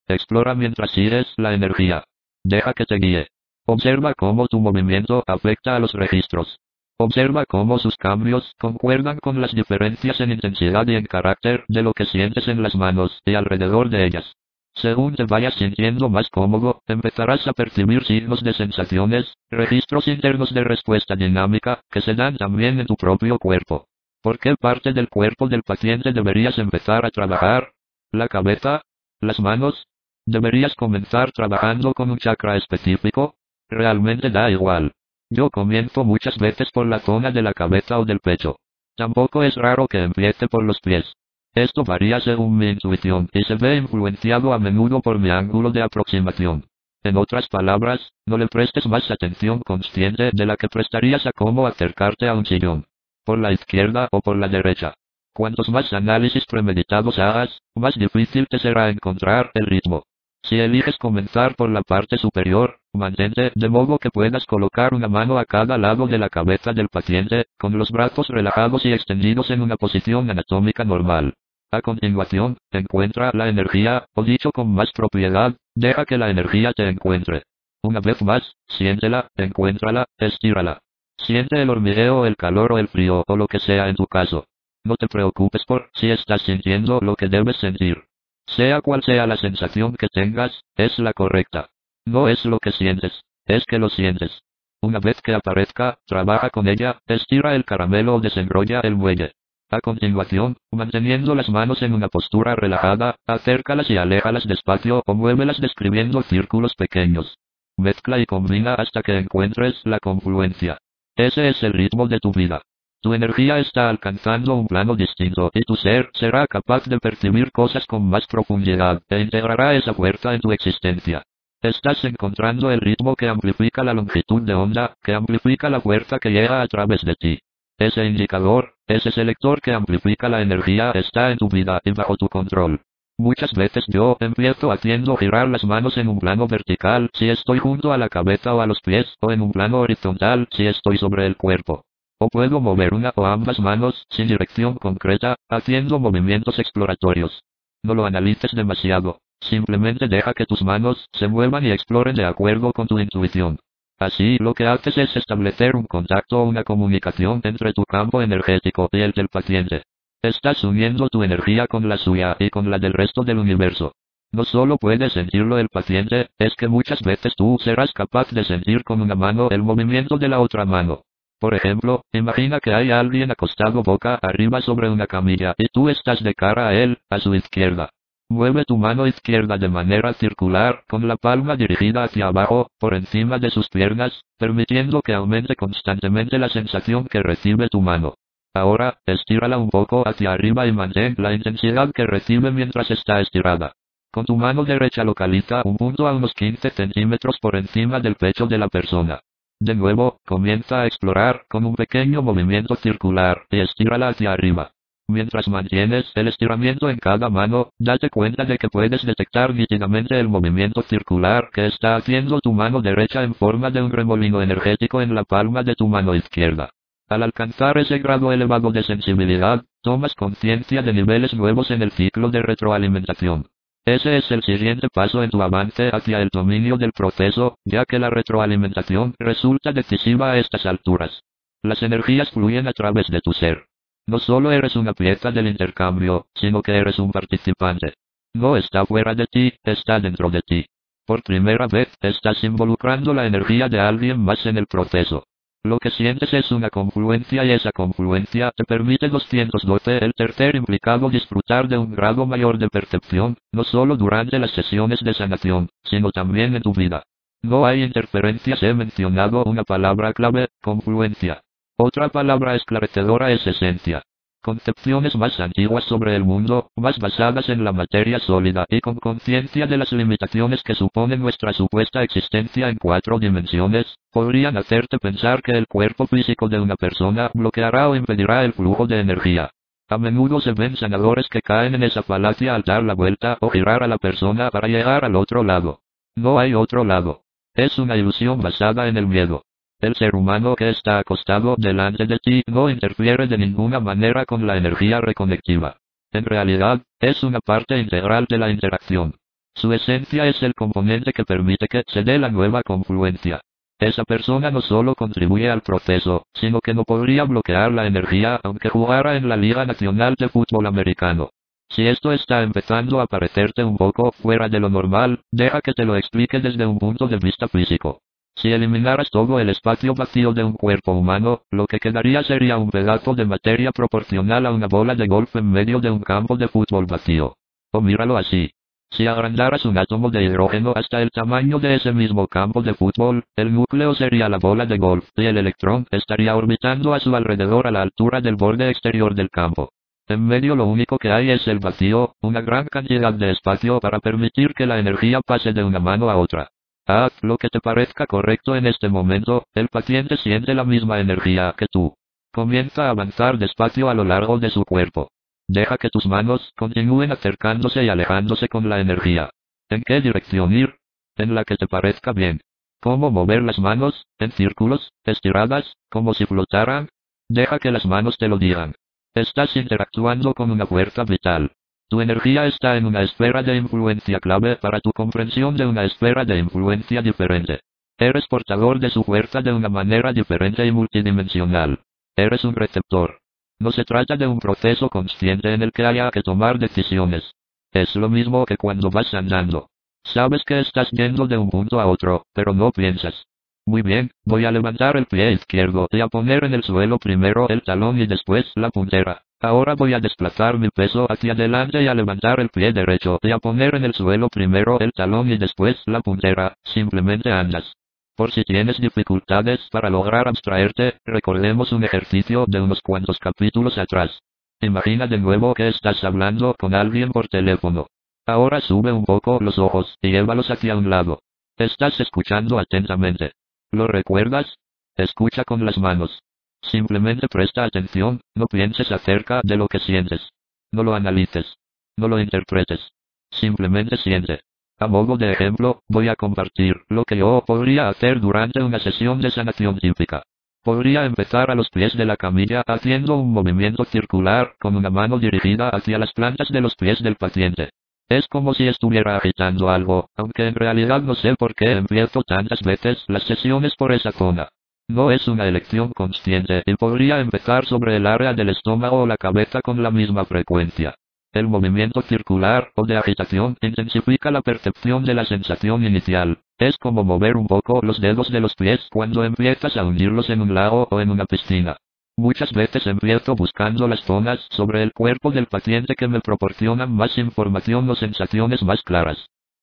Explora 0.07 0.55
mientras 0.55 0.91
sigues 0.91 1.27
la 1.39 1.55
energía. 1.55 2.05
Deja 2.45 2.75
que 2.75 2.85
te 2.85 2.97
guíe. 2.97 3.29
Observa 3.69 4.15
cómo 4.15 4.47
tu 4.47 4.61
movimiento 4.61 5.25
afecta 5.27 5.75
a 5.75 5.81
los 5.81 5.93
registros. 5.93 6.61
Observa 6.99 7.45
cómo 7.47 7.81
sus 7.81 7.97
cambios 7.97 8.53
concuerdan 8.61 9.19
con 9.19 9.41
las 9.41 9.53
diferencias 9.53 10.21
en 10.21 10.31
intensidad 10.31 10.87
y 10.87 10.95
en 10.95 11.05
carácter 11.05 11.65
de 11.67 11.83
lo 11.83 11.93
que 11.93 12.05
sientes 12.05 12.47
en 12.47 12.63
las 12.63 12.77
manos 12.77 13.21
y 13.25 13.35
alrededor 13.35 13.91
de 13.91 14.07
ellas. 14.07 14.37
Según 14.75 15.17
te 15.17 15.25
vayas 15.25 15.55
sintiendo 15.55 16.09
más 16.09 16.29
cómodo, 16.29 16.81
empezarás 16.87 17.45
a 17.49 17.55
percibir 17.55 18.05
signos 18.05 18.45
de 18.45 18.53
sensaciones, 18.53 19.35
registros 19.51 20.07
internos 20.07 20.55
de 20.55 20.63
respuesta 20.63 21.17
dinámica, 21.17 21.81
que 21.91 22.03
se 22.03 22.15
dan 22.15 22.37
también 22.37 22.79
en 22.79 22.87
tu 22.87 22.95
propio 22.95 23.37
cuerpo. 23.39 23.89
¿Por 24.23 24.39
qué 24.39 24.55
parte 24.55 24.93
del 24.93 25.09
cuerpo 25.09 25.49
del 25.49 25.65
paciente 25.65 26.13
deberías 26.13 26.57
empezar 26.59 27.05
a 27.05 27.11
trabajar? 27.11 27.73
¿La 28.13 28.29
cabeza? 28.29 28.83
¿Las 29.21 29.41
manos? 29.41 29.89
¿Deberías 30.25 30.75
comenzar 30.77 31.33
trabajando 31.33 31.95
con 31.95 32.11
un 32.11 32.19
chakra 32.19 32.57
específico? 32.57 33.35
Realmente 33.69 34.31
da 34.31 34.51
igual. 34.51 34.93
Yo 35.29 35.51
comienzo 35.51 36.05
muchas 36.05 36.39
veces 36.39 36.71
por 36.71 36.87
la 36.87 37.01
zona 37.01 37.33
de 37.33 37.43
la 37.43 37.53
cabeza 37.53 37.99
o 37.99 38.05
del 38.05 38.21
pecho. 38.21 38.57
Tampoco 38.97 39.43
es 39.43 39.57
raro 39.57 39.89
que 39.89 40.03
empiece 40.03 40.49
por 40.49 40.63
los 40.65 40.81
pies. 40.81 41.13
Esto 41.55 41.85
varía 41.85 42.21
según 42.21 42.57
mi 42.59 42.69
intuición 42.69 43.29
y 43.33 43.43
se 43.45 43.55
ve 43.57 43.77
influenciado 43.77 44.53
a 44.53 44.59
menudo 44.59 45.01
por 45.01 45.19
mi 45.19 45.31
ángulo 45.31 45.71
de 45.71 45.83
aproximación. 45.83 46.65
En 47.03 47.17
otras 47.17 47.49
palabras, 47.49 48.13
no 48.27 48.37
le 48.37 48.47
prestes 48.47 48.87
más 48.87 49.11
atención 49.11 49.61
consciente 49.65 50.31
de 50.33 50.47
la 50.47 50.57
que 50.57 50.69
prestarías 50.69 51.27
a 51.27 51.33
cómo 51.33 51.67
acercarte 51.67 52.29
a 52.29 52.35
un 52.35 52.47
sillón. 52.47 52.87
Por 53.25 53.39
la 53.39 53.53
izquierda 53.53 54.09
o 54.13 54.21
por 54.21 54.37
la 54.37 54.49
derecha. 54.49 54.95
Cuantos 55.33 55.69
más 55.69 55.93
análisis 55.93 56.45
premeditados 56.47 57.19
hagas, 57.19 57.61
más 57.75 57.95
difícil 57.95 58.47
te 58.49 58.59
será 58.59 58.89
encontrar 58.91 59.51
el 59.55 59.67
ritmo. 59.67 60.05
Si 60.43 60.59
eliges 60.59 60.97
comenzar 60.97 61.57
por 61.57 61.71
la 61.71 61.83
parte 61.83 62.19
superior, 62.19 62.79
mantente 62.97 63.53
de 63.55 63.69
modo 63.69 63.99
que 63.99 64.11
puedas 64.11 64.45
colocar 64.47 64.95
una 64.95 65.09
mano 65.09 65.39
a 65.39 65.45
cada 65.45 65.79
lado 65.79 66.07
de 66.07 66.19
la 66.19 66.29
cabeza 66.29 66.73
del 66.73 66.89
paciente, 66.89 67.47
con 67.59 67.77
los 67.79 67.91
brazos 67.91 68.29
relajados 68.29 68.85
y 68.85 68.93
extendidos 68.93 69.51
en 69.51 69.63
una 69.63 69.77
posición 69.77 70.31
anatómica 70.31 70.85
normal. 70.85 71.35
A 71.71 71.83
continuación, 71.83 72.59
encuentra 72.71 73.31
la 73.35 73.49
energía, 73.49 74.07
o 74.15 74.23
dicho 74.23 74.53
con 74.53 74.73
más 74.73 74.93
propiedad, 74.93 75.55
deja 75.75 76.05
que 76.05 76.17
la 76.17 76.31
energía 76.31 76.73
te 76.73 76.89
encuentre. 76.89 77.43
Una 77.83 78.01
vez 78.01 78.23
más, 78.23 78.55
siéntela, 78.69 79.29
encuéntrala, 79.37 80.07
estírala. 80.19 80.81
Siente 81.19 81.61
el 81.61 81.71
hormigueo, 81.71 82.27
el 82.27 82.37
calor 82.37 82.73
o 82.73 82.79
el 82.79 82.89
frío 82.89 83.25
o 83.27 83.37
lo 83.37 83.47
que 83.47 83.59
sea 83.59 83.89
en 83.89 83.97
tu 83.97 84.07
caso. 84.07 84.47
No 84.85 84.97
te 84.97 85.09
preocupes 85.09 85.65
por 85.67 85.91
si 85.95 86.11
estás 86.11 86.43
sintiendo 86.43 87.01
lo 87.01 87.17
que 87.17 87.29
debes 87.29 87.57
sentir. 87.57 88.05
Sea 88.47 88.81
cual 88.81 89.03
sea 89.03 89.27
la 89.27 89.37
sensación 89.37 89.97
que 89.97 90.09
tengas, 90.09 90.63
es 90.77 90.99
la 90.99 91.13
correcta. 91.13 91.71
No 92.07 92.29
es 92.29 92.45
lo 92.45 92.61
que 92.61 92.71
sientes, 92.71 93.21
es 93.47 93.65
que 93.65 93.81
lo 93.81 93.89
sientes. 93.89 94.43
Una 94.81 95.01
vez 95.01 95.21
que 95.23 95.35
aparezca, 95.35 95.99
trabaja 96.07 96.51
con 96.51 96.69
ella, 96.69 97.01
estira 97.07 97.57
el 97.57 97.65
caramelo 97.65 98.15
o 98.15 98.21
desenrolla 98.21 98.79
el 98.81 98.95
muelle. 98.95 99.33
A 99.69 99.81
continuación, 99.81 100.57
manteniendo 100.71 101.35
las 101.35 101.49
manos 101.49 101.83
en 101.83 101.93
una 101.93 102.09
postura 102.09 102.55
relajada, 102.55 103.17
acércalas 103.27 103.91
y 103.91 103.97
aléjalas 103.97 104.47
despacio 104.47 105.03
o 105.05 105.15
muévelas 105.15 105.61
describiendo 105.61 106.23
círculos 106.23 106.75
pequeños. 106.77 107.39
Mezcla 107.77 108.21
y 108.21 108.27
combina 108.27 108.75
hasta 108.75 109.03
que 109.03 109.19
encuentres 109.19 109.81
la 109.85 109.99
confluencia. 109.99 110.79
Ese 111.17 111.49
es 111.49 111.61
el 111.65 111.73
ritmo 111.73 112.07
de 112.07 112.21
tu 112.21 112.31
vida. 112.31 112.63
Tu 113.03 113.15
energía 113.15 113.59
está 113.59 113.91
alcanzando 113.91 114.55
un 114.55 114.69
plano 114.69 114.95
distinto 114.95 115.51
y 115.53 115.63
tu 115.63 115.75
ser 115.75 116.11
será 116.15 116.47
capaz 116.47 116.85
de 116.85 116.99
percibir 117.01 117.51
cosas 117.51 117.85
con 117.87 118.09
más 118.09 118.29
profundidad 118.29 119.03
e 119.09 119.21
integrará 119.21 119.75
esa 119.75 119.93
fuerza 119.93 120.33
en 120.35 120.41
tu 120.41 120.53
existencia. 120.53 121.25
Estás 121.67 122.05
encontrando 122.05 122.71
el 122.71 122.81
ritmo 122.81 123.17
que 123.17 123.27
amplifica 123.27 123.83
la 123.83 123.93
longitud 123.93 124.41
de 124.43 124.55
onda, 124.55 124.95
que 125.03 125.15
amplifica 125.15 125.69
la 125.69 125.81
fuerza 125.81 126.21
que 126.21 126.31
llega 126.31 126.63
a 126.63 126.69
través 126.69 127.03
de 127.03 127.17
ti. 127.17 127.41
Ese 127.77 128.07
indicador, 128.07 128.75
ese 128.87 129.11
selector 129.11 129.61
que 129.61 129.73
amplifica 129.73 130.29
la 130.29 130.43
energía 130.43 130.93
está 130.93 131.33
en 131.33 131.39
tu 131.39 131.49
vida 131.49 131.81
y 131.83 131.91
bajo 131.91 132.17
tu 132.17 132.29
control. 132.29 132.83
Muchas 133.19 133.53
veces 133.53 133.85
yo 133.89 134.17
empiezo 134.21 134.71
haciendo 134.71 135.17
girar 135.17 135.49
las 135.49 135.65
manos 135.65 135.97
en 135.97 136.07
un 136.07 136.21
plano 136.21 136.47
vertical 136.47 137.11
si 137.13 137.31
estoy 137.31 137.59
junto 137.59 137.93
a 137.93 137.99
la 137.99 138.09
cabeza 138.09 138.55
o 138.55 138.61
a 138.61 138.67
los 138.69 138.81
pies, 138.81 139.17
o 139.21 139.33
en 139.33 139.41
un 139.41 139.51
plano 139.51 139.81
horizontal 139.81 140.47
si 140.53 140.69
estoy 140.69 140.99
sobre 140.99 141.27
el 141.27 141.37
cuerpo. 141.37 141.85
O 142.21 142.29
puedo 142.29 142.61
mover 142.61 142.95
una 142.95 143.13
o 143.17 143.27
ambas 143.27 143.59
manos 143.59 144.07
sin 144.11 144.29
dirección 144.29 144.77
concreta, 144.77 145.35
haciendo 145.49 145.99
movimientos 145.99 146.61
exploratorios. 146.61 147.43
No 147.83 147.95
lo 147.97 148.07
analices 148.07 148.53
demasiado. 148.53 149.19
Simplemente 149.41 150.09
deja 150.09 150.35
que 150.35 150.47
tus 150.47 150.63
manos 150.63 151.07
se 151.13 151.29
muevan 151.29 151.65
y 151.65 151.71
exploren 151.71 152.17
de 152.17 152.25
acuerdo 152.25 152.73
con 152.73 152.87
tu 152.87 152.99
intuición. 152.99 153.59
Así 153.99 154.37
lo 154.39 154.53
que 154.55 154.67
haces 154.67 154.99
es 154.99 155.17
establecer 155.17 155.75
un 155.75 155.85
contacto 155.85 156.41
o 156.41 156.45
una 156.45 156.65
comunicación 156.65 157.41
entre 157.45 157.73
tu 157.73 157.85
campo 157.85 158.21
energético 158.21 158.89
y 158.93 159.01
el 159.01 159.13
del 159.13 159.29
paciente. 159.29 159.85
Estás 160.23 160.65
uniendo 160.65 161.09
tu 161.09 161.23
energía 161.23 161.67
con 161.67 161.89
la 161.89 161.97
suya 161.97 162.37
y 162.39 162.51
con 162.51 162.71
la 162.71 162.79
del 162.79 162.93
resto 162.93 163.23
del 163.23 163.39
universo. 163.39 163.93
No 164.33 164.45
solo 164.45 164.77
puede 164.77 165.09
sentirlo 165.09 165.59
el 165.59 165.69
paciente, 165.69 166.29
es 166.39 166.55
que 166.57 166.69
muchas 166.69 167.01
veces 167.03 167.35
tú 167.37 167.59
serás 167.63 167.93
capaz 167.93 168.31
de 168.33 168.45
sentir 168.45 168.83
con 168.85 169.01
una 169.01 169.15
mano 169.15 169.49
el 169.51 169.63
movimiento 169.63 170.19
de 170.19 170.29
la 170.29 170.41
otra 170.41 170.65
mano. 170.65 171.03
Por 171.39 171.55
ejemplo, 171.55 172.03
imagina 172.13 172.61
que 172.61 172.75
hay 172.75 172.91
alguien 172.91 173.31
acostado 173.31 173.83
boca 173.83 174.19
arriba 174.21 174.61
sobre 174.63 174.91
una 174.91 175.07
camilla 175.07 175.55
y 175.59 175.69
tú 175.69 175.89
estás 175.89 176.23
de 176.23 176.35
cara 176.35 176.69
a 176.69 176.75
él, 176.75 176.99
a 177.09 177.19
su 177.19 177.35
izquierda. 177.35 177.91
Mueve 178.29 178.65
tu 178.65 178.77
mano 178.77 179.07
izquierda 179.07 179.57
de 179.57 179.69
manera 179.69 180.13
circular, 180.15 180.83
con 180.89 181.07
la 181.07 181.17
palma 181.17 181.55
dirigida 181.55 182.03
hacia 182.03 182.27
abajo, 182.27 182.73
por 182.81 182.95
encima 182.95 183.39
de 183.39 183.51
sus 183.51 183.69
piernas, 183.69 184.21
permitiendo 184.37 185.01
que 185.01 185.15
aumente 185.15 185.55
constantemente 185.55 186.37
la 186.39 186.49
sensación 186.49 187.07
que 187.07 187.23
recibe 187.23 187.69
tu 187.69 187.81
mano. 187.81 188.15
Ahora, 188.53 188.99
estírala 189.07 189.59
un 189.59 189.71
poco 189.71 190.03
hacia 190.09 190.33
arriba 190.33 190.67
y 190.67 190.73
mantén 190.73 191.15
la 191.19 191.35
intensidad 191.35 191.93
que 191.93 192.05
recibe 192.05 192.51
mientras 192.51 192.91
está 192.91 193.21
estirada. 193.21 193.75
Con 194.11 194.25
tu 194.25 194.37
mano 194.37 194.65
derecha 194.65 195.05
localiza 195.05 195.63
un 195.65 195.77
punto 195.77 196.09
a 196.09 196.13
unos 196.13 196.33
15 196.35 196.71
centímetros 196.71 197.39
por 197.41 197.55
encima 197.55 198.01
del 198.01 198.17
pecho 198.17 198.47
de 198.47 198.59
la 198.59 198.69
persona. 198.69 199.21
De 199.61 199.75
nuevo, 199.75 200.19
comienza 200.27 200.81
a 200.81 200.87
explorar 200.87 201.45
con 201.49 201.65
un 201.65 201.77
pequeño 201.77 202.23
movimiento 202.23 202.75
circular 202.75 203.43
y 203.51 203.61
estírala 203.61 204.09
hacia 204.09 204.33
arriba. 204.33 204.73
Mientras 205.09 205.47
mantienes 205.47 206.11
el 206.17 206.27
estiramiento 206.27 206.91
en 206.91 206.99
cada 206.99 207.31
mano, 207.31 207.71
date 207.79 208.11
cuenta 208.11 208.45
de 208.45 208.59
que 208.59 208.69
puedes 208.69 209.07
detectar 209.07 209.55
nítidamente 209.55 210.19
el 210.19 210.29
movimiento 210.29 210.83
circular 210.83 211.49
que 211.53 211.67
está 211.67 211.95
haciendo 211.95 212.41
tu 212.41 212.53
mano 212.53 212.83
derecha 212.83 213.23
en 213.23 213.35
forma 213.35 213.71
de 213.71 213.83
un 213.83 213.93
remolino 213.93 214.43
energético 214.43 215.01
en 215.01 215.15
la 215.15 215.23
palma 215.23 215.63
de 215.63 215.77
tu 215.77 215.87
mano 215.87 216.15
izquierda. 216.17 216.71
Al 217.09 217.23
alcanzar 217.23 217.79
ese 217.79 218.01
grado 218.01 218.33
elevado 218.33 218.73
de 218.73 218.83
sensibilidad, 218.83 219.65
tomas 219.81 220.13
conciencia 220.17 220.83
de 220.83 220.93
niveles 220.93 221.35
nuevos 221.35 221.71
en 221.71 221.83
el 221.83 221.93
ciclo 221.93 222.31
de 222.31 222.43
retroalimentación. 222.43 223.47
Ese 223.85 224.17
es 224.17 224.29
el 224.33 224.43
siguiente 224.43 224.89
paso 224.93 225.23
en 225.23 225.31
tu 225.31 225.41
avance 225.41 225.89
hacia 225.93 226.21
el 226.21 226.31
dominio 226.33 226.77
del 226.79 226.91
proceso, 226.91 227.59
ya 227.65 227.85
que 227.85 228.01
la 228.01 228.11
retroalimentación 228.11 229.15
resulta 229.21 229.73
decisiva 229.73 230.33
a 230.33 230.39
estas 230.39 230.67
alturas. 230.67 231.23
Las 231.63 231.81
energías 231.85 232.29
fluyen 232.33 232.67
a 232.67 232.73
través 232.73 233.07
de 233.07 233.21
tu 233.21 233.33
ser. 233.33 233.66
No 234.09 234.21
solo 234.21 234.53
eres 234.53 234.77
una 234.77 234.93
pieza 234.93 235.33
del 235.33 235.49
intercambio, 235.49 236.27
sino 236.35 236.63
que 236.63 236.77
eres 236.77 236.99
un 237.01 237.11
participante. 237.11 237.95
No 238.35 238.57
está 238.57 238.87
fuera 238.87 239.15
de 239.15 239.27
ti, 239.27 239.53
está 239.65 239.99
dentro 239.99 240.31
de 240.31 240.43
ti. 240.43 240.67
Por 241.05 241.23
primera 241.25 241.67
vez, 241.67 241.89
estás 242.01 242.45
involucrando 242.45 243.13
la 243.13 243.27
energía 243.27 243.69
de 243.69 243.81
alguien 243.81 244.21
más 244.21 244.47
en 244.47 244.59
el 244.59 244.67
proceso. 244.67 245.25
Lo 245.65 245.79
que 245.79 245.91
sientes 245.91 246.33
es 246.33 246.53
una 246.53 246.71
confluencia 246.71 247.45
y 247.45 247.51
esa 247.51 247.73
confluencia 247.73 248.53
te 248.55 248.63
permite 248.63 249.09
212 249.09 250.05
el 250.05 250.15
tercer 250.15 250.55
implicado 250.55 251.11
disfrutar 251.11 251.67
de 251.67 251.77
un 251.77 251.93
grado 251.93 252.27
mayor 252.27 252.59
de 252.59 252.69
percepción, 252.69 253.37
no 253.51 253.65
solo 253.65 253.97
durante 253.97 254.39
las 254.39 254.53
sesiones 254.53 255.01
de 255.01 255.15
sanación, 255.15 255.69
sino 255.83 256.13
también 256.13 256.55
en 256.55 256.63
tu 256.63 256.73
vida. 256.73 257.03
No 257.43 257.67
hay 257.67 257.83
interferencias, 257.83 258.63
he 258.63 258.73
mencionado 258.75 259.43
una 259.43 259.65
palabra 259.65 260.13
clave, 260.13 260.49
confluencia. 260.63 261.43
Otra 261.79 262.09
palabra 262.09 262.55
esclarecedora 262.55 263.33
es 263.33 263.47
esencia. 263.47 264.03
Concepciones 264.43 265.15
más 265.15 265.39
antiguas 265.39 265.85
sobre 265.85 266.17
el 266.17 266.25
mundo, 266.25 266.71
más 266.75 266.99
basadas 266.99 267.51
en 267.51 267.65
la 267.65 267.73
materia 267.73 268.19
sólida 268.19 268.65
y 268.71 268.81
con 268.81 268.95
conciencia 268.95 269.67
de 269.67 269.77
las 269.77 269.93
limitaciones 269.93 270.63
que 270.63 270.75
supone 270.75 271.19
nuestra 271.19 271.53
supuesta 271.53 272.03
existencia 272.03 272.71
en 272.71 272.79
cuatro 272.79 273.19
dimensiones, 273.19 273.95
podrían 274.11 274.57
hacerte 274.57 274.97
pensar 274.99 275.43
que 275.43 275.53
el 275.53 275.67
cuerpo 275.67 276.07
físico 276.07 276.49
de 276.49 276.61
una 276.61 276.77
persona 276.77 277.31
bloqueará 277.35 277.91
o 277.91 277.95
impedirá 277.95 278.43
el 278.47 278.55
flujo 278.55 278.87
de 278.87 279.01
energía. 279.01 279.51
A 279.91 279.99
menudo 279.99 280.41
se 280.41 280.53
ven 280.53 280.77
sanadores 280.77 281.29
que 281.29 281.43
caen 281.43 281.75
en 281.75 281.83
esa 281.83 282.03
falacia 282.03 282.55
al 282.55 282.63
dar 282.63 282.85
la 282.85 282.95
vuelta 282.95 283.37
o 283.43 283.51
girar 283.51 283.83
a 283.83 283.87
la 283.87 283.99
persona 283.99 284.51
para 284.51 284.67
llegar 284.67 285.05
al 285.05 285.15
otro 285.15 285.45
lado. 285.45 285.81
No 286.15 286.39
hay 286.39 286.55
otro 286.55 286.85
lado. 286.85 287.25
Es 287.53 287.79
una 287.79 287.97
ilusión 287.97 288.41
basada 288.41 288.89
en 288.89 288.97
el 288.97 289.07
miedo. 289.07 289.43
El 289.79 289.95
ser 289.95 290.17
humano 290.17 290.57
que 290.57 290.71
está 290.71 290.99
acostado 290.99 291.55
delante 291.59 292.07
de 292.07 292.19
ti 292.19 292.43
no 292.47 292.71
interfiere 292.71 293.27
de 293.27 293.37
ninguna 293.37 293.79
manera 293.79 294.25
con 294.25 294.47
la 294.47 294.57
energía 294.57 295.03
reconectiva. 295.03 295.77
En 296.13 296.25
realidad, 296.25 296.81
es 296.99 297.23
una 297.23 297.41
parte 297.41 297.79
integral 297.79 298.25
de 298.27 298.39
la 298.39 298.51
interacción. 298.51 299.17
Su 299.55 299.73
esencia 299.75 300.27
es 300.27 300.43
el 300.43 300.55
componente 300.55 301.13
que 301.13 301.25
permite 301.25 301.69
que 301.69 301.83
se 301.89 302.05
dé 302.05 302.19
la 302.19 302.31
nueva 302.31 302.63
confluencia. 302.63 303.43
Esa 303.79 304.05
persona 304.05 304.51
no 304.51 304.63
solo 304.63 304.95
contribuye 304.95 305.51
al 305.51 305.61
proceso, 305.61 306.25
sino 306.33 306.61
que 306.61 306.73
no 306.73 306.85
podría 306.85 307.25
bloquear 307.25 307.71
la 307.73 307.87
energía 307.87 308.41
aunque 308.43 308.71
jugara 308.71 309.17
en 309.17 309.29
la 309.29 309.37
Liga 309.37 309.67
Nacional 309.67 310.15
de 310.19 310.31
Fútbol 310.31 310.67
Americano. 310.67 311.29
Si 311.69 311.87
esto 311.87 312.13
está 312.13 312.43
empezando 312.43 313.01
a 313.01 313.07
parecerte 313.07 313.63
un 313.63 313.77
poco 313.77 314.13
fuera 314.13 314.49
de 314.49 314.61
lo 314.61 314.71
normal, 314.71 315.21
deja 315.31 315.61
que 315.61 315.75
te 315.75 315.85
lo 315.85 315.97
explique 315.97 316.41
desde 316.41 316.65
un 316.65 316.79
punto 316.79 317.09
de 317.09 317.19
vista 317.19 317.49
físico. 317.49 318.01
Si 318.37 318.53
eliminaras 318.53 319.09
todo 319.11 319.41
el 319.41 319.49
espacio 319.49 319.95
vacío 319.95 320.35
de 320.35 320.45
un 320.45 320.53
cuerpo 320.53 320.93
humano, 320.93 321.41
lo 321.51 321.67
que 321.67 321.79
quedaría 321.79 322.23
sería 322.23 322.59
un 322.59 322.71
pedazo 322.71 323.15
de 323.15 323.25
materia 323.25 323.73
proporcional 323.73 324.45
a 324.45 324.53
una 324.53 324.67
bola 324.67 324.95
de 324.95 325.07
golf 325.07 325.35
en 325.37 325.51
medio 325.51 325.81
de 325.81 325.91
un 325.91 326.01
campo 326.01 326.37
de 326.37 326.49
fútbol 326.49 326.85
vacío. 326.85 327.35
O 327.73 327.81
míralo 327.81 328.19
así. 328.19 328.51
Si 328.91 329.07
agrandaras 329.07 329.65
un 329.65 329.79
átomo 329.79 330.11
de 330.11 330.23
hidrógeno 330.23 330.75
hasta 330.77 331.01
el 331.01 331.11
tamaño 331.11 331.59
de 331.59 331.77
ese 331.77 331.93
mismo 331.93 332.29
campo 332.29 332.63
de 332.63 332.75
fútbol, 332.75 333.25
el 333.37 333.55
núcleo 333.55 333.95
sería 333.95 334.29
la 334.29 334.39
bola 334.39 334.67
de 334.67 334.77
golf 334.77 335.09
y 335.17 335.25
el 335.25 335.39
electrón 335.39 335.87
estaría 335.91 336.37
orbitando 336.37 336.93
a 336.93 337.01
su 337.01 337.17
alrededor 337.17 337.67
a 337.67 337.71
la 337.71 337.81
altura 337.81 338.21
del 338.21 338.37
borde 338.37 338.69
exterior 338.69 339.15
del 339.15 339.31
campo. 339.31 339.71
En 340.09 340.25
medio 340.25 340.55
lo 340.55 340.67
único 340.67 340.99
que 340.99 341.11
hay 341.11 341.31
es 341.31 341.49
el 341.49 341.59
vacío, 341.59 342.15
una 342.21 342.43
gran 342.43 342.67
cantidad 342.67 343.15
de 343.15 343.33
espacio 343.33 343.81
para 343.81 343.99
permitir 343.99 344.53
que 344.55 344.67
la 344.67 344.79
energía 344.79 345.21
pase 345.27 345.53
de 345.53 345.65
una 345.65 345.81
mano 345.81 346.11
a 346.11 346.17
otra. 346.17 346.51
Haz 346.87 347.13
lo 347.21 347.37
que 347.37 347.49
te 347.49 347.61
parezca 347.61 348.07
correcto 348.07 348.55
en 348.55 348.67
este 348.67 348.89
momento, 348.89 349.45
el 349.55 349.69
paciente 349.69 350.17
siente 350.17 350.55
la 350.55 350.63
misma 350.63 351.01
energía 351.01 351.53
que 351.57 351.67
tú. 351.67 351.95
Comienza 352.33 352.87
a 352.87 352.91
avanzar 352.91 353.39
despacio 353.39 353.91
a 353.91 353.95
lo 353.95 354.05
largo 354.05 354.39
de 354.39 354.51
su 354.51 354.65
cuerpo. 354.65 355.11
Deja 355.49 355.79
que 355.79 355.91
tus 355.91 356.07
manos 356.07 356.53
continúen 356.57 357.11
acercándose 357.11 357.83
y 357.83 357.89
alejándose 357.89 358.49
con 358.49 358.69
la 358.69 358.81
energía. 358.81 359.31
¿En 359.69 359.83
qué 359.83 360.01
dirección 360.01 360.53
ir? 360.53 360.77
En 361.17 361.35
la 361.35 361.45
que 361.45 361.57
te 361.57 361.67
parezca 361.67 362.13
bien. 362.13 362.41
¿Cómo 362.81 363.11
mover 363.11 363.43
las 363.43 363.59
manos? 363.59 364.07
¿En 364.19 364.31
círculos? 364.31 364.93
¿Estiradas? 365.05 365.75
¿Como 365.91 366.15
si 366.15 366.25
flotaran? 366.25 366.89
Deja 367.29 367.59
que 367.59 367.73
las 367.73 367.85
manos 367.85 368.17
te 368.17 368.29
lo 368.29 368.39
digan. 368.39 368.77
Estás 369.13 369.57
interactuando 369.57 370.35
con 370.35 370.53
una 370.53 370.67
fuerza 370.67 371.03
vital. 371.03 371.51
Tu 371.89 372.01
energía 372.01 372.47
está 372.47 372.77
en 372.77 372.85
una 372.85 373.03
esfera 373.03 373.45
de 373.45 373.57
influencia 373.57 374.19
clave 374.19 374.57
para 374.57 374.81
tu 374.81 374.91
comprensión 374.93 375.57
de 375.57 375.67
una 375.67 375.85
esfera 375.85 376.25
de 376.25 376.39
influencia 376.39 377.01
diferente. 377.01 377.61
Eres 377.97 378.27
portador 378.27 378.81
de 378.81 378.91
su 378.91 379.05
fuerza 379.05 379.41
de 379.41 379.53
una 379.53 379.69
manera 379.69 380.13
diferente 380.13 380.67
y 380.67 380.73
multidimensional. 380.73 381.81
Eres 382.17 382.45
un 382.45 382.57
receptor. 382.57 383.21
No 383.61 383.71
se 383.71 383.85
trata 383.85 384.17
de 384.17 384.27
un 384.27 384.41
proceso 384.41 384.89
consciente 384.89 385.55
en 385.55 385.63
el 385.63 385.73
que 385.73 385.87
haya 385.87 386.11
que 386.11 386.23
tomar 386.23 386.59
decisiones. 386.59 387.33
Es 387.73 387.95
lo 387.95 388.09
mismo 388.09 388.45
que 388.47 388.57
cuando 388.57 388.91
vas 388.91 389.15
andando. 389.15 389.69
Sabes 390.03 390.43
que 390.45 390.61
estás 390.61 390.91
yendo 390.91 391.27
de 391.27 391.39
un 391.39 391.51
punto 391.51 391.81
a 391.81 391.87
otro, 391.87 392.27
pero 392.33 392.53
no 392.53 392.73
piensas. 392.73 393.27
Muy 393.65 393.83
bien, 393.83 394.11
voy 394.25 394.45
a 394.45 394.53
levantar 394.53 394.97
el 394.97 395.07
pie 395.07 395.33
izquierdo 395.33 395.89
y 395.91 396.01
a 396.01 396.09
poner 396.09 396.45
en 396.45 396.55
el 396.55 396.63
suelo 396.65 396.99
primero 396.99 397.49
el 397.49 397.63
talón 397.63 398.01
y 398.01 398.07
después 398.07 398.51
la 398.57 398.71
puntera. 398.71 399.26
Ahora 399.47 399.77
voy 399.77 399.95
a 399.95 400.01
desplazar 400.01 400.59
mi 400.59 400.71
peso 400.71 401.07
hacia 401.09 401.33
adelante 401.33 401.81
y 401.81 401.87
a 401.87 401.95
levantar 401.95 402.41
el 402.41 402.49
pie 402.49 402.73
derecho 402.73 403.21
y 403.23 403.31
a 403.31 403.39
poner 403.39 403.77
en 403.77 403.85
el 403.85 403.95
suelo 403.95 404.29
primero 404.29 404.81
el 404.81 404.91
talón 404.91 405.31
y 405.31 405.39
después 405.39 405.81
la 405.87 406.01
puntera. 406.01 406.57
Simplemente 406.65 407.31
andas. 407.31 407.73
Por 408.17 408.33
si 408.33 408.43
tienes 408.43 408.81
dificultades 408.81 409.61
para 409.71 409.89
lograr 409.89 410.27
abstraerte, 410.27 410.99
recordemos 411.05 411.71
un 411.71 411.85
ejercicio 411.85 412.45
de 412.49 412.61
unos 412.61 412.81
cuantos 412.81 413.21
capítulos 413.21 413.79
atrás. 413.79 414.19
Imagina 414.61 415.07
de 415.07 415.19
nuevo 415.19 415.55
que 415.55 415.69
estás 415.69 416.03
hablando 416.03 416.57
con 416.59 416.75
alguien 416.75 417.13
por 417.13 417.29
teléfono. 417.29 417.87
Ahora 418.27 418.61
sube 418.61 418.91
un 418.91 419.05
poco 419.05 419.39
los 419.41 419.61
ojos 419.61 419.95
y 420.03 420.11
llévalos 420.11 420.51
hacia 420.51 420.77
un 420.77 420.91
lado. 420.91 421.21
Estás 421.57 422.01
escuchando 422.01 422.59
atentamente. 422.59 423.31
¿Lo 423.71 423.87
recuerdas? 423.87 424.57
Escucha 424.97 425.45
con 425.45 425.65
las 425.65 425.79
manos. 425.79 426.21
Simplemente 426.63 427.29
presta 427.29 427.65
atención, 427.65 428.21
no 428.35 428.47
pienses 428.47 428.91
acerca 428.91 429.41
de 429.43 429.57
lo 429.57 429.69
que 429.69 429.79
sientes. 429.79 430.31
No 430.73 430.83
lo 430.83 430.95
analices. 430.95 431.57
No 431.97 432.09
lo 432.09 432.21
interpretes. 432.21 432.93
Simplemente 433.31 433.97
siente. 433.97 434.41
A 434.79 434.87
modo 434.89 435.17
de 435.17 435.33
ejemplo, 435.33 435.81
voy 435.89 436.09
a 436.09 436.17
compartir 436.17 436.77
lo 436.89 437.05
que 437.05 437.17
yo 437.17 437.43
podría 437.47 437.89
hacer 437.89 438.21
durante 438.21 438.63
una 438.63 438.79
sesión 438.79 439.21
de 439.23 439.31
sanación 439.31 439.79
típica. 439.79 440.23
Podría 440.63 441.07
empezar 441.07 441.51
a 441.51 441.55
los 441.55 441.71
pies 441.71 441.97
de 441.97 442.05
la 442.05 442.17
camilla 442.17 442.63
haciendo 442.67 443.17
un 443.17 443.33
movimiento 443.33 443.85
circular 443.85 444.55
con 444.59 444.77
una 444.77 444.91
mano 444.91 445.19
dirigida 445.19 445.71
hacia 445.71 445.99
las 445.99 446.13
plantas 446.13 446.49
de 446.49 446.61
los 446.61 446.75
pies 446.75 447.03
del 447.03 447.17
paciente. 447.17 447.71
Es 448.09 448.29
como 448.29 448.53
si 448.53 448.69
estuviera 448.69 449.17
agitando 449.17 449.71
algo, 449.71 450.11
aunque 450.15 450.47
en 450.47 450.55
realidad 450.55 451.03
no 451.03 451.15
sé 451.15 451.35
por 451.37 451.55
qué 451.55 451.73
empiezo 451.73 452.23
tantas 452.23 452.63
veces 452.63 453.03
las 453.09 453.23
sesiones 453.23 453.75
por 453.77 453.93
esa 453.93 454.13
zona. 454.13 454.49
No 454.89 455.11
es 455.11 455.27
una 455.27 455.49
elección 455.49 455.91
consciente 455.93 456.63
y 456.65 456.75
podría 456.77 457.19
empezar 457.19 457.67
sobre 457.67 457.97
el 457.97 458.07
área 458.07 458.35
del 458.35 458.51
estómago 458.51 459.03
o 459.03 459.07
la 459.07 459.17
cabeza 459.17 459.61
con 459.61 459.83
la 459.83 459.91
misma 459.91 460.25
frecuencia. 460.25 460.95
El 461.33 461.49
movimiento 461.49 462.03
circular 462.03 462.71
o 462.77 462.87
de 462.87 462.97
agitación 462.97 463.57
intensifica 463.61 464.31
la 464.31 464.43
percepción 464.43 465.05
de 465.05 465.15
la 465.15 465.25
sensación 465.25 465.85
inicial. 465.85 466.39
Es 466.57 466.77
como 466.77 467.03
mover 467.03 467.37
un 467.37 467.49
poco 467.49 467.81
los 467.83 468.01
dedos 468.01 468.31
de 468.31 468.41
los 468.41 468.55
pies 468.55 468.87
cuando 468.93 469.25
empiezas 469.25 469.77
a 469.77 469.85
hundirlos 469.85 470.31
en 470.31 470.41
un 470.41 470.55
lago 470.55 470.87
o 470.91 471.01
en 471.01 471.11
una 471.11 471.27
piscina. 471.27 471.77
Muchas 472.17 472.53
veces 472.53 472.87
empiezo 472.87 473.35
buscando 473.35 473.89
las 473.89 474.01
zonas 474.05 474.47
sobre 474.51 474.85
el 474.85 474.93
cuerpo 474.93 475.33
del 475.33 475.47
paciente 475.47 475.97
que 475.97 476.07
me 476.07 476.21
proporcionan 476.21 476.93
más 476.93 477.19
información 477.19 477.91
o 477.91 477.97
sensaciones 477.97 478.63
más 478.63 478.83
claras. 478.83 479.19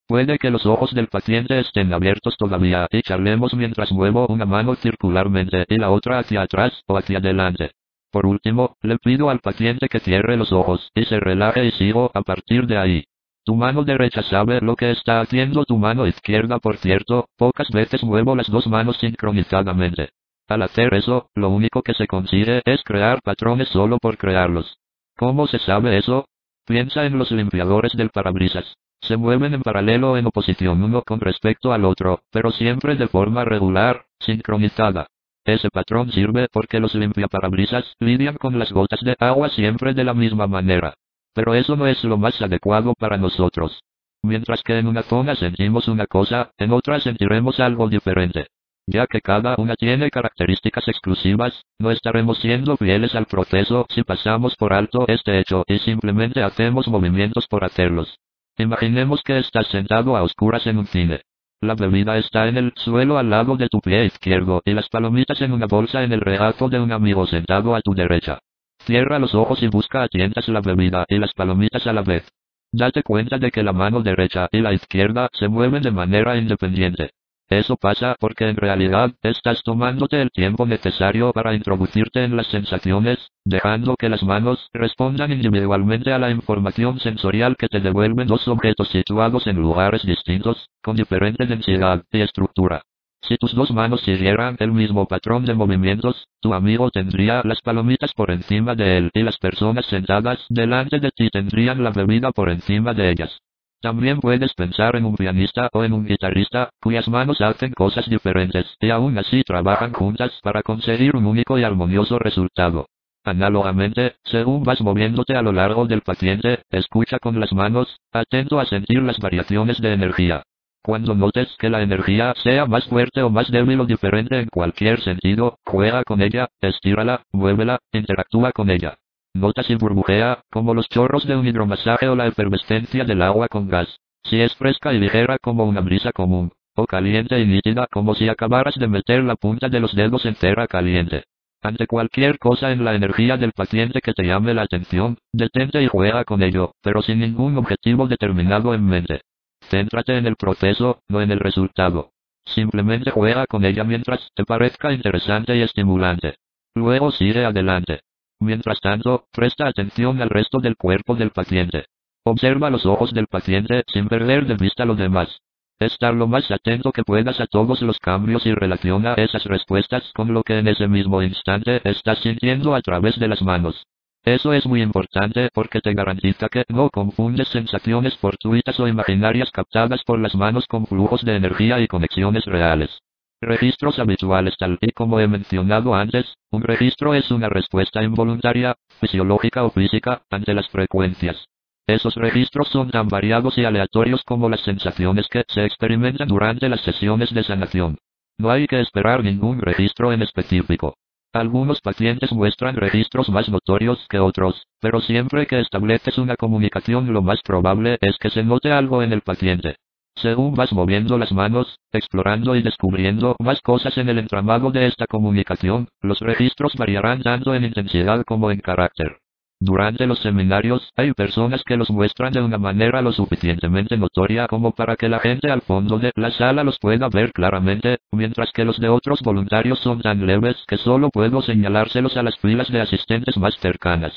Puede 0.06 0.38
que 0.38 0.50
los 0.50 0.66
ojos 0.66 0.92
del 0.92 1.08
paciente 1.08 1.58
estén 1.60 1.92
abiertos 1.94 2.36
todavía 2.36 2.86
y 2.90 3.00
charlemos 3.00 3.54
mientras 3.54 3.90
muevo 3.90 4.26
una 4.26 4.44
mano 4.44 4.74
circularmente 4.74 5.64
y 5.68 5.78
la 5.78 5.90
otra 5.90 6.18
hacia 6.18 6.42
atrás 6.42 6.82
o 6.86 6.98
hacia 6.98 7.18
adelante. 7.18 7.70
Por 8.10 8.26
último, 8.26 8.76
le 8.82 8.98
pido 8.98 9.30
al 9.30 9.40
paciente 9.40 9.88
que 9.88 10.00
cierre 10.00 10.36
los 10.36 10.52
ojos 10.52 10.90
y 10.94 11.04
se 11.06 11.18
relaje 11.18 11.64
y 11.64 11.70
sigo 11.72 12.10
a 12.12 12.20
partir 12.20 12.66
de 12.66 12.76
ahí. 12.76 13.04
Tu 13.44 13.54
mano 13.56 13.82
derecha 13.82 14.22
sabe 14.22 14.60
lo 14.60 14.76
que 14.76 14.90
está 14.90 15.20
haciendo 15.20 15.64
tu 15.64 15.78
mano 15.78 16.06
izquierda, 16.06 16.58
por 16.58 16.76
cierto, 16.76 17.28
pocas 17.36 17.68
veces 17.70 18.02
muevo 18.04 18.36
las 18.36 18.50
dos 18.50 18.66
manos 18.66 18.98
sincronizadamente. 18.98 20.10
Al 20.48 20.62
hacer 20.62 20.92
eso, 20.92 21.30
lo 21.34 21.48
único 21.48 21.82
que 21.82 21.94
se 21.94 22.06
consigue 22.06 22.60
es 22.66 22.82
crear 22.84 23.22
patrones 23.22 23.68
solo 23.68 23.98
por 23.98 24.18
crearlos. 24.18 24.78
¿Cómo 25.16 25.46
se 25.46 25.58
sabe 25.58 25.96
eso? 25.96 26.26
Piensa 26.66 27.06
en 27.06 27.18
los 27.18 27.30
limpiadores 27.30 27.92
del 27.94 28.10
parabrisas. 28.10 28.76
Se 29.06 29.18
mueven 29.18 29.52
en 29.52 29.60
paralelo 29.60 30.16
en 30.16 30.26
oposición 30.26 30.82
uno 30.82 31.02
con 31.02 31.20
respecto 31.20 31.74
al 31.74 31.84
otro, 31.84 32.22
pero 32.30 32.50
siempre 32.52 32.96
de 32.96 33.06
forma 33.06 33.44
regular, 33.44 34.06
sincronizada. 34.18 35.08
Ese 35.44 35.68
patrón 35.68 36.10
sirve 36.10 36.48
porque 36.50 36.80
los 36.80 36.94
limpiaparabrisas 36.94 37.96
lidian 38.00 38.36
con 38.36 38.58
las 38.58 38.72
gotas 38.72 39.00
de 39.02 39.14
agua 39.18 39.50
siempre 39.50 39.92
de 39.92 40.04
la 40.04 40.14
misma 40.14 40.46
manera. 40.46 40.94
Pero 41.34 41.52
eso 41.52 41.76
no 41.76 41.86
es 41.86 42.02
lo 42.02 42.16
más 42.16 42.40
adecuado 42.40 42.94
para 42.98 43.18
nosotros. 43.18 43.78
Mientras 44.22 44.62
que 44.62 44.78
en 44.78 44.86
una 44.86 45.02
zona 45.02 45.34
sentimos 45.34 45.86
una 45.86 46.06
cosa, 46.06 46.52
en 46.56 46.72
otra 46.72 46.98
sentiremos 46.98 47.60
algo 47.60 47.90
diferente. 47.90 48.46
Ya 48.86 49.06
que 49.06 49.20
cada 49.20 49.54
una 49.58 49.76
tiene 49.76 50.10
características 50.10 50.88
exclusivas, 50.88 51.62
no 51.78 51.90
estaremos 51.90 52.38
siendo 52.38 52.78
fieles 52.78 53.14
al 53.14 53.26
proceso 53.26 53.84
si 53.90 54.02
pasamos 54.02 54.56
por 54.56 54.72
alto 54.72 55.04
este 55.08 55.40
hecho 55.40 55.62
y 55.66 55.78
simplemente 55.80 56.42
hacemos 56.42 56.88
movimientos 56.88 57.46
por 57.48 57.64
hacerlos. 57.64 58.18
Imaginemos 58.56 59.20
que 59.24 59.38
estás 59.38 59.66
sentado 59.66 60.16
a 60.16 60.22
oscuras 60.22 60.66
en 60.66 60.78
un 60.78 60.86
cine. 60.86 61.22
La 61.60 61.74
bebida 61.74 62.18
está 62.18 62.46
en 62.46 62.56
el 62.56 62.72
suelo 62.76 63.18
al 63.18 63.30
lado 63.30 63.56
de 63.56 63.68
tu 63.68 63.80
pie 63.80 64.04
izquierdo 64.04 64.62
y 64.64 64.74
las 64.74 64.88
palomitas 64.88 65.40
en 65.40 65.52
una 65.52 65.66
bolsa 65.66 66.04
en 66.04 66.12
el 66.12 66.20
regazo 66.20 66.68
de 66.68 66.78
un 66.78 66.92
amigo 66.92 67.26
sentado 67.26 67.74
a 67.74 67.80
tu 67.80 67.94
derecha. 67.94 68.38
Cierra 68.78 69.18
los 69.18 69.34
ojos 69.34 69.62
y 69.62 69.68
busca 69.68 70.02
a 70.02 70.08
tientas 70.08 70.46
la 70.48 70.60
bebida 70.60 71.04
y 71.08 71.18
las 71.18 71.32
palomitas 71.32 71.86
a 71.86 71.92
la 71.92 72.02
vez. 72.02 72.30
Date 72.70 73.02
cuenta 73.02 73.38
de 73.38 73.50
que 73.50 73.62
la 73.62 73.72
mano 73.72 74.02
derecha 74.02 74.48
y 74.52 74.60
la 74.60 74.72
izquierda 74.72 75.28
se 75.32 75.48
mueven 75.48 75.82
de 75.82 75.90
manera 75.90 76.36
independiente. 76.36 77.10
Eso 77.50 77.76
pasa 77.76 78.16
porque 78.18 78.48
en 78.48 78.56
realidad 78.56 79.12
estás 79.22 79.62
tomándote 79.62 80.20
el 80.22 80.30
tiempo 80.30 80.64
necesario 80.64 81.32
para 81.32 81.54
introducirte 81.54 82.24
en 82.24 82.36
las 82.36 82.46
sensaciones, 82.46 83.18
dejando 83.44 83.96
que 83.96 84.08
las 84.08 84.22
manos 84.22 84.70
respondan 84.72 85.30
individualmente 85.30 86.12
a 86.12 86.18
la 86.18 86.30
información 86.30 87.00
sensorial 87.00 87.56
que 87.56 87.68
te 87.68 87.80
devuelven 87.80 88.28
dos 88.28 88.48
objetos 88.48 88.88
situados 88.88 89.46
en 89.46 89.56
lugares 89.56 90.04
distintos, 90.04 90.70
con 90.82 90.96
diferente 90.96 91.44
densidad 91.44 92.02
y 92.10 92.22
estructura. 92.22 92.82
Si 93.20 93.36
tus 93.36 93.54
dos 93.54 93.70
manos 93.70 94.02
siguieran 94.02 94.56
el 94.58 94.72
mismo 94.72 95.06
patrón 95.06 95.46
de 95.46 95.54
movimientos, 95.54 96.28
tu 96.40 96.52
amigo 96.52 96.90
tendría 96.90 97.42
las 97.44 97.60
palomitas 97.62 98.12
por 98.12 98.30
encima 98.30 98.74
de 98.74 98.98
él 98.98 99.10
y 99.14 99.22
las 99.22 99.38
personas 99.38 99.86
sentadas 99.86 100.44
delante 100.48 100.98
de 100.98 101.10
ti 101.10 101.30
tendrían 101.30 101.82
la 101.82 101.90
bebida 101.90 102.32
por 102.32 102.50
encima 102.50 102.92
de 102.92 103.10
ellas. 103.10 103.40
También 103.84 104.18
puedes 104.18 104.54
pensar 104.54 104.96
en 104.96 105.04
un 105.04 105.14
pianista 105.14 105.68
o 105.74 105.84
en 105.84 105.92
un 105.92 106.06
guitarrista, 106.06 106.70
cuyas 106.80 107.06
manos 107.06 107.42
hacen 107.42 107.74
cosas 107.74 108.08
diferentes 108.08 108.64
y 108.80 108.88
aún 108.88 109.18
así 109.18 109.42
trabajan 109.42 109.92
juntas 109.92 110.32
para 110.42 110.62
conseguir 110.62 111.14
un 111.14 111.26
único 111.26 111.58
y 111.58 111.64
armonioso 111.64 112.18
resultado. 112.18 112.86
Análogamente, 113.24 114.14
según 114.24 114.64
vas 114.64 114.80
moviéndote 114.80 115.36
a 115.36 115.42
lo 115.42 115.52
largo 115.52 115.84
del 115.84 116.00
paciente, 116.00 116.62
escucha 116.70 117.18
con 117.18 117.38
las 117.38 117.52
manos, 117.52 118.00
atento 118.10 118.58
a 118.58 118.64
sentir 118.64 119.02
las 119.02 119.18
variaciones 119.18 119.78
de 119.82 119.92
energía. 119.92 120.44
Cuando 120.82 121.14
notes 121.14 121.54
que 121.58 121.68
la 121.68 121.82
energía 121.82 122.32
sea 122.42 122.64
más 122.64 122.86
fuerte 122.86 123.20
o 123.22 123.28
más 123.28 123.50
débil 123.50 123.80
o 123.80 123.84
diferente 123.84 124.40
en 124.40 124.48
cualquier 124.48 125.02
sentido, 125.02 125.58
juega 125.66 126.04
con 126.04 126.22
ella, 126.22 126.48
estírala, 126.62 127.20
muévela, 127.32 127.80
interactúa 127.92 128.50
con 128.52 128.70
ella. 128.70 128.96
Nota 129.34 129.64
si 129.64 129.74
burbujea, 129.74 130.44
como 130.48 130.74
los 130.74 130.88
chorros 130.88 131.26
de 131.26 131.34
un 131.34 131.46
hidromasaje 131.46 132.08
o 132.08 132.14
la 132.14 132.28
efervescencia 132.28 133.04
del 133.04 133.20
agua 133.20 133.48
con 133.48 133.68
gas. 133.68 134.00
Si 134.22 134.40
es 134.40 134.54
fresca 134.54 134.92
y 134.94 135.00
ligera 135.00 135.38
como 135.38 135.64
una 135.64 135.80
brisa 135.80 136.12
común, 136.12 136.52
o 136.76 136.86
caliente 136.86 137.40
y 137.40 137.44
nítida 137.44 137.88
como 137.90 138.14
si 138.14 138.28
acabaras 138.28 138.76
de 138.76 138.86
meter 138.86 139.24
la 139.24 139.34
punta 139.34 139.68
de 139.68 139.80
los 139.80 139.94
dedos 139.94 140.24
en 140.24 140.36
cera 140.36 140.68
caliente. 140.68 141.24
Ante 141.62 141.86
cualquier 141.88 142.38
cosa 142.38 142.70
en 142.70 142.84
la 142.84 142.94
energía 142.94 143.36
del 143.36 143.52
paciente 143.52 144.00
que 144.00 144.12
te 144.12 144.24
llame 144.24 144.54
la 144.54 144.62
atención, 144.62 145.18
detente 145.32 145.82
y 145.82 145.88
juega 145.88 146.24
con 146.24 146.42
ello, 146.42 146.72
pero 146.80 147.02
sin 147.02 147.18
ningún 147.18 147.58
objetivo 147.58 148.06
determinado 148.06 148.72
en 148.72 148.84
mente. 148.84 149.22
Céntrate 149.68 150.16
en 150.16 150.26
el 150.26 150.36
proceso, 150.36 151.00
no 151.08 151.20
en 151.22 151.32
el 151.32 151.40
resultado. 151.40 152.12
Simplemente 152.44 153.10
juega 153.10 153.46
con 153.46 153.64
ella 153.64 153.82
mientras 153.82 154.28
te 154.34 154.44
parezca 154.44 154.92
interesante 154.92 155.56
y 155.56 155.62
estimulante. 155.62 156.36
Luego 156.74 157.10
sigue 157.10 157.44
adelante. 157.44 158.00
Mientras 158.40 158.80
tanto, 158.80 159.26
presta 159.32 159.66
atención 159.66 160.20
al 160.20 160.30
resto 160.30 160.58
del 160.58 160.76
cuerpo 160.76 161.14
del 161.14 161.30
paciente. 161.30 161.86
Observa 162.24 162.70
los 162.70 162.86
ojos 162.86 163.12
del 163.12 163.26
paciente 163.26 163.82
sin 163.92 164.08
perder 164.08 164.46
de 164.46 164.56
vista 164.56 164.84
lo 164.84 164.94
demás. 164.94 165.40
Estar 165.78 166.14
lo 166.14 166.26
más 166.26 166.50
atento 166.50 166.92
que 166.92 167.02
puedas 167.02 167.40
a 167.40 167.46
todos 167.46 167.82
los 167.82 167.98
cambios 167.98 168.46
y 168.46 168.54
relaciona 168.54 169.14
esas 169.14 169.44
respuestas 169.44 170.10
con 170.14 170.32
lo 170.32 170.42
que 170.42 170.58
en 170.58 170.68
ese 170.68 170.88
mismo 170.88 171.20
instante 171.22 171.80
estás 171.84 172.20
sintiendo 172.20 172.74
a 172.74 172.80
través 172.80 173.18
de 173.18 173.28
las 173.28 173.42
manos. 173.42 173.86
Eso 174.24 174.54
es 174.54 174.64
muy 174.66 174.80
importante 174.80 175.50
porque 175.52 175.82
te 175.82 175.92
garantiza 175.92 176.48
que 176.48 176.64
no 176.68 176.88
confundes 176.88 177.48
sensaciones 177.48 178.16
fortuitas 178.16 178.80
o 178.80 178.88
imaginarias 178.88 179.50
captadas 179.50 180.02
por 180.04 180.18
las 180.18 180.34
manos 180.34 180.66
con 180.66 180.86
flujos 180.86 181.22
de 181.24 181.36
energía 181.36 181.78
y 181.80 181.88
conexiones 181.88 182.46
reales. 182.46 183.02
Registros 183.46 183.98
habituales 183.98 184.56
tal 184.56 184.78
y 184.80 184.90
como 184.92 185.20
he 185.20 185.28
mencionado 185.28 185.94
antes, 185.94 186.38
un 186.50 186.62
registro 186.62 187.12
es 187.12 187.30
una 187.30 187.50
respuesta 187.50 188.02
involuntaria, 188.02 188.74
fisiológica 189.00 189.64
o 189.64 189.70
física, 189.70 190.22
ante 190.30 190.54
las 190.54 190.66
frecuencias. 190.70 191.44
Esos 191.86 192.14
registros 192.14 192.68
son 192.68 192.90
tan 192.90 193.08
variados 193.08 193.58
y 193.58 193.66
aleatorios 193.66 194.22
como 194.24 194.48
las 194.48 194.60
sensaciones 194.62 195.28
que 195.28 195.42
se 195.46 195.66
experimentan 195.66 196.28
durante 196.28 196.70
las 196.70 196.80
sesiones 196.80 197.34
de 197.34 197.44
sanación. 197.44 197.98
No 198.38 198.50
hay 198.50 198.66
que 198.66 198.80
esperar 198.80 199.22
ningún 199.22 199.60
registro 199.60 200.10
en 200.14 200.22
específico. 200.22 200.96
Algunos 201.34 201.82
pacientes 201.82 202.32
muestran 202.32 202.76
registros 202.76 203.28
más 203.28 203.50
notorios 203.50 204.06
que 204.08 204.20
otros, 204.20 204.68
pero 204.80 205.02
siempre 205.02 205.46
que 205.46 205.60
estableces 205.60 206.16
una 206.16 206.36
comunicación 206.36 207.12
lo 207.12 207.20
más 207.20 207.42
probable 207.42 207.98
es 208.00 208.16
que 208.16 208.30
se 208.30 208.42
note 208.42 208.72
algo 208.72 209.02
en 209.02 209.12
el 209.12 209.20
paciente. 209.20 209.76
Según 210.16 210.54
vas 210.54 210.72
moviendo 210.72 211.18
las 211.18 211.32
manos, 211.32 211.80
explorando 211.92 212.54
y 212.54 212.62
descubriendo 212.62 213.36
más 213.40 213.60
cosas 213.60 213.98
en 213.98 214.08
el 214.08 214.18
entramado 214.18 214.70
de 214.70 214.86
esta 214.86 215.06
comunicación, 215.06 215.88
los 216.00 216.20
registros 216.20 216.74
variarán 216.76 217.22
tanto 217.22 217.54
en 217.54 217.64
intensidad 217.64 218.22
como 218.24 218.50
en 218.50 218.60
carácter. 218.60 219.18
Durante 219.60 220.06
los 220.06 220.18
seminarios, 220.18 220.90
hay 220.94 221.12
personas 221.12 221.62
que 221.64 221.76
los 221.76 221.90
muestran 221.90 222.32
de 222.32 222.42
una 222.42 222.58
manera 222.58 223.00
lo 223.02 223.12
suficientemente 223.12 223.96
notoria 223.96 224.46
como 224.46 224.72
para 224.72 224.94
que 224.96 225.08
la 225.08 225.20
gente 225.20 225.50
al 225.50 225.62
fondo 225.62 225.98
de 225.98 226.12
la 226.16 226.30
sala 226.32 226.64
los 226.64 226.78
pueda 226.78 227.08
ver 227.08 227.32
claramente, 227.32 227.98
mientras 228.12 228.52
que 228.52 228.64
los 228.64 228.78
de 228.78 228.88
otros 228.88 229.20
voluntarios 229.22 229.78
son 229.80 230.00
tan 230.00 230.26
leves 230.26 230.62
que 230.68 230.76
solo 230.76 231.08
puedo 231.10 231.40
señalárselos 231.42 232.16
a 232.16 232.22
las 232.22 232.36
filas 232.38 232.70
de 232.70 232.80
asistentes 232.80 233.36
más 233.36 233.56
cercanas. 233.58 234.12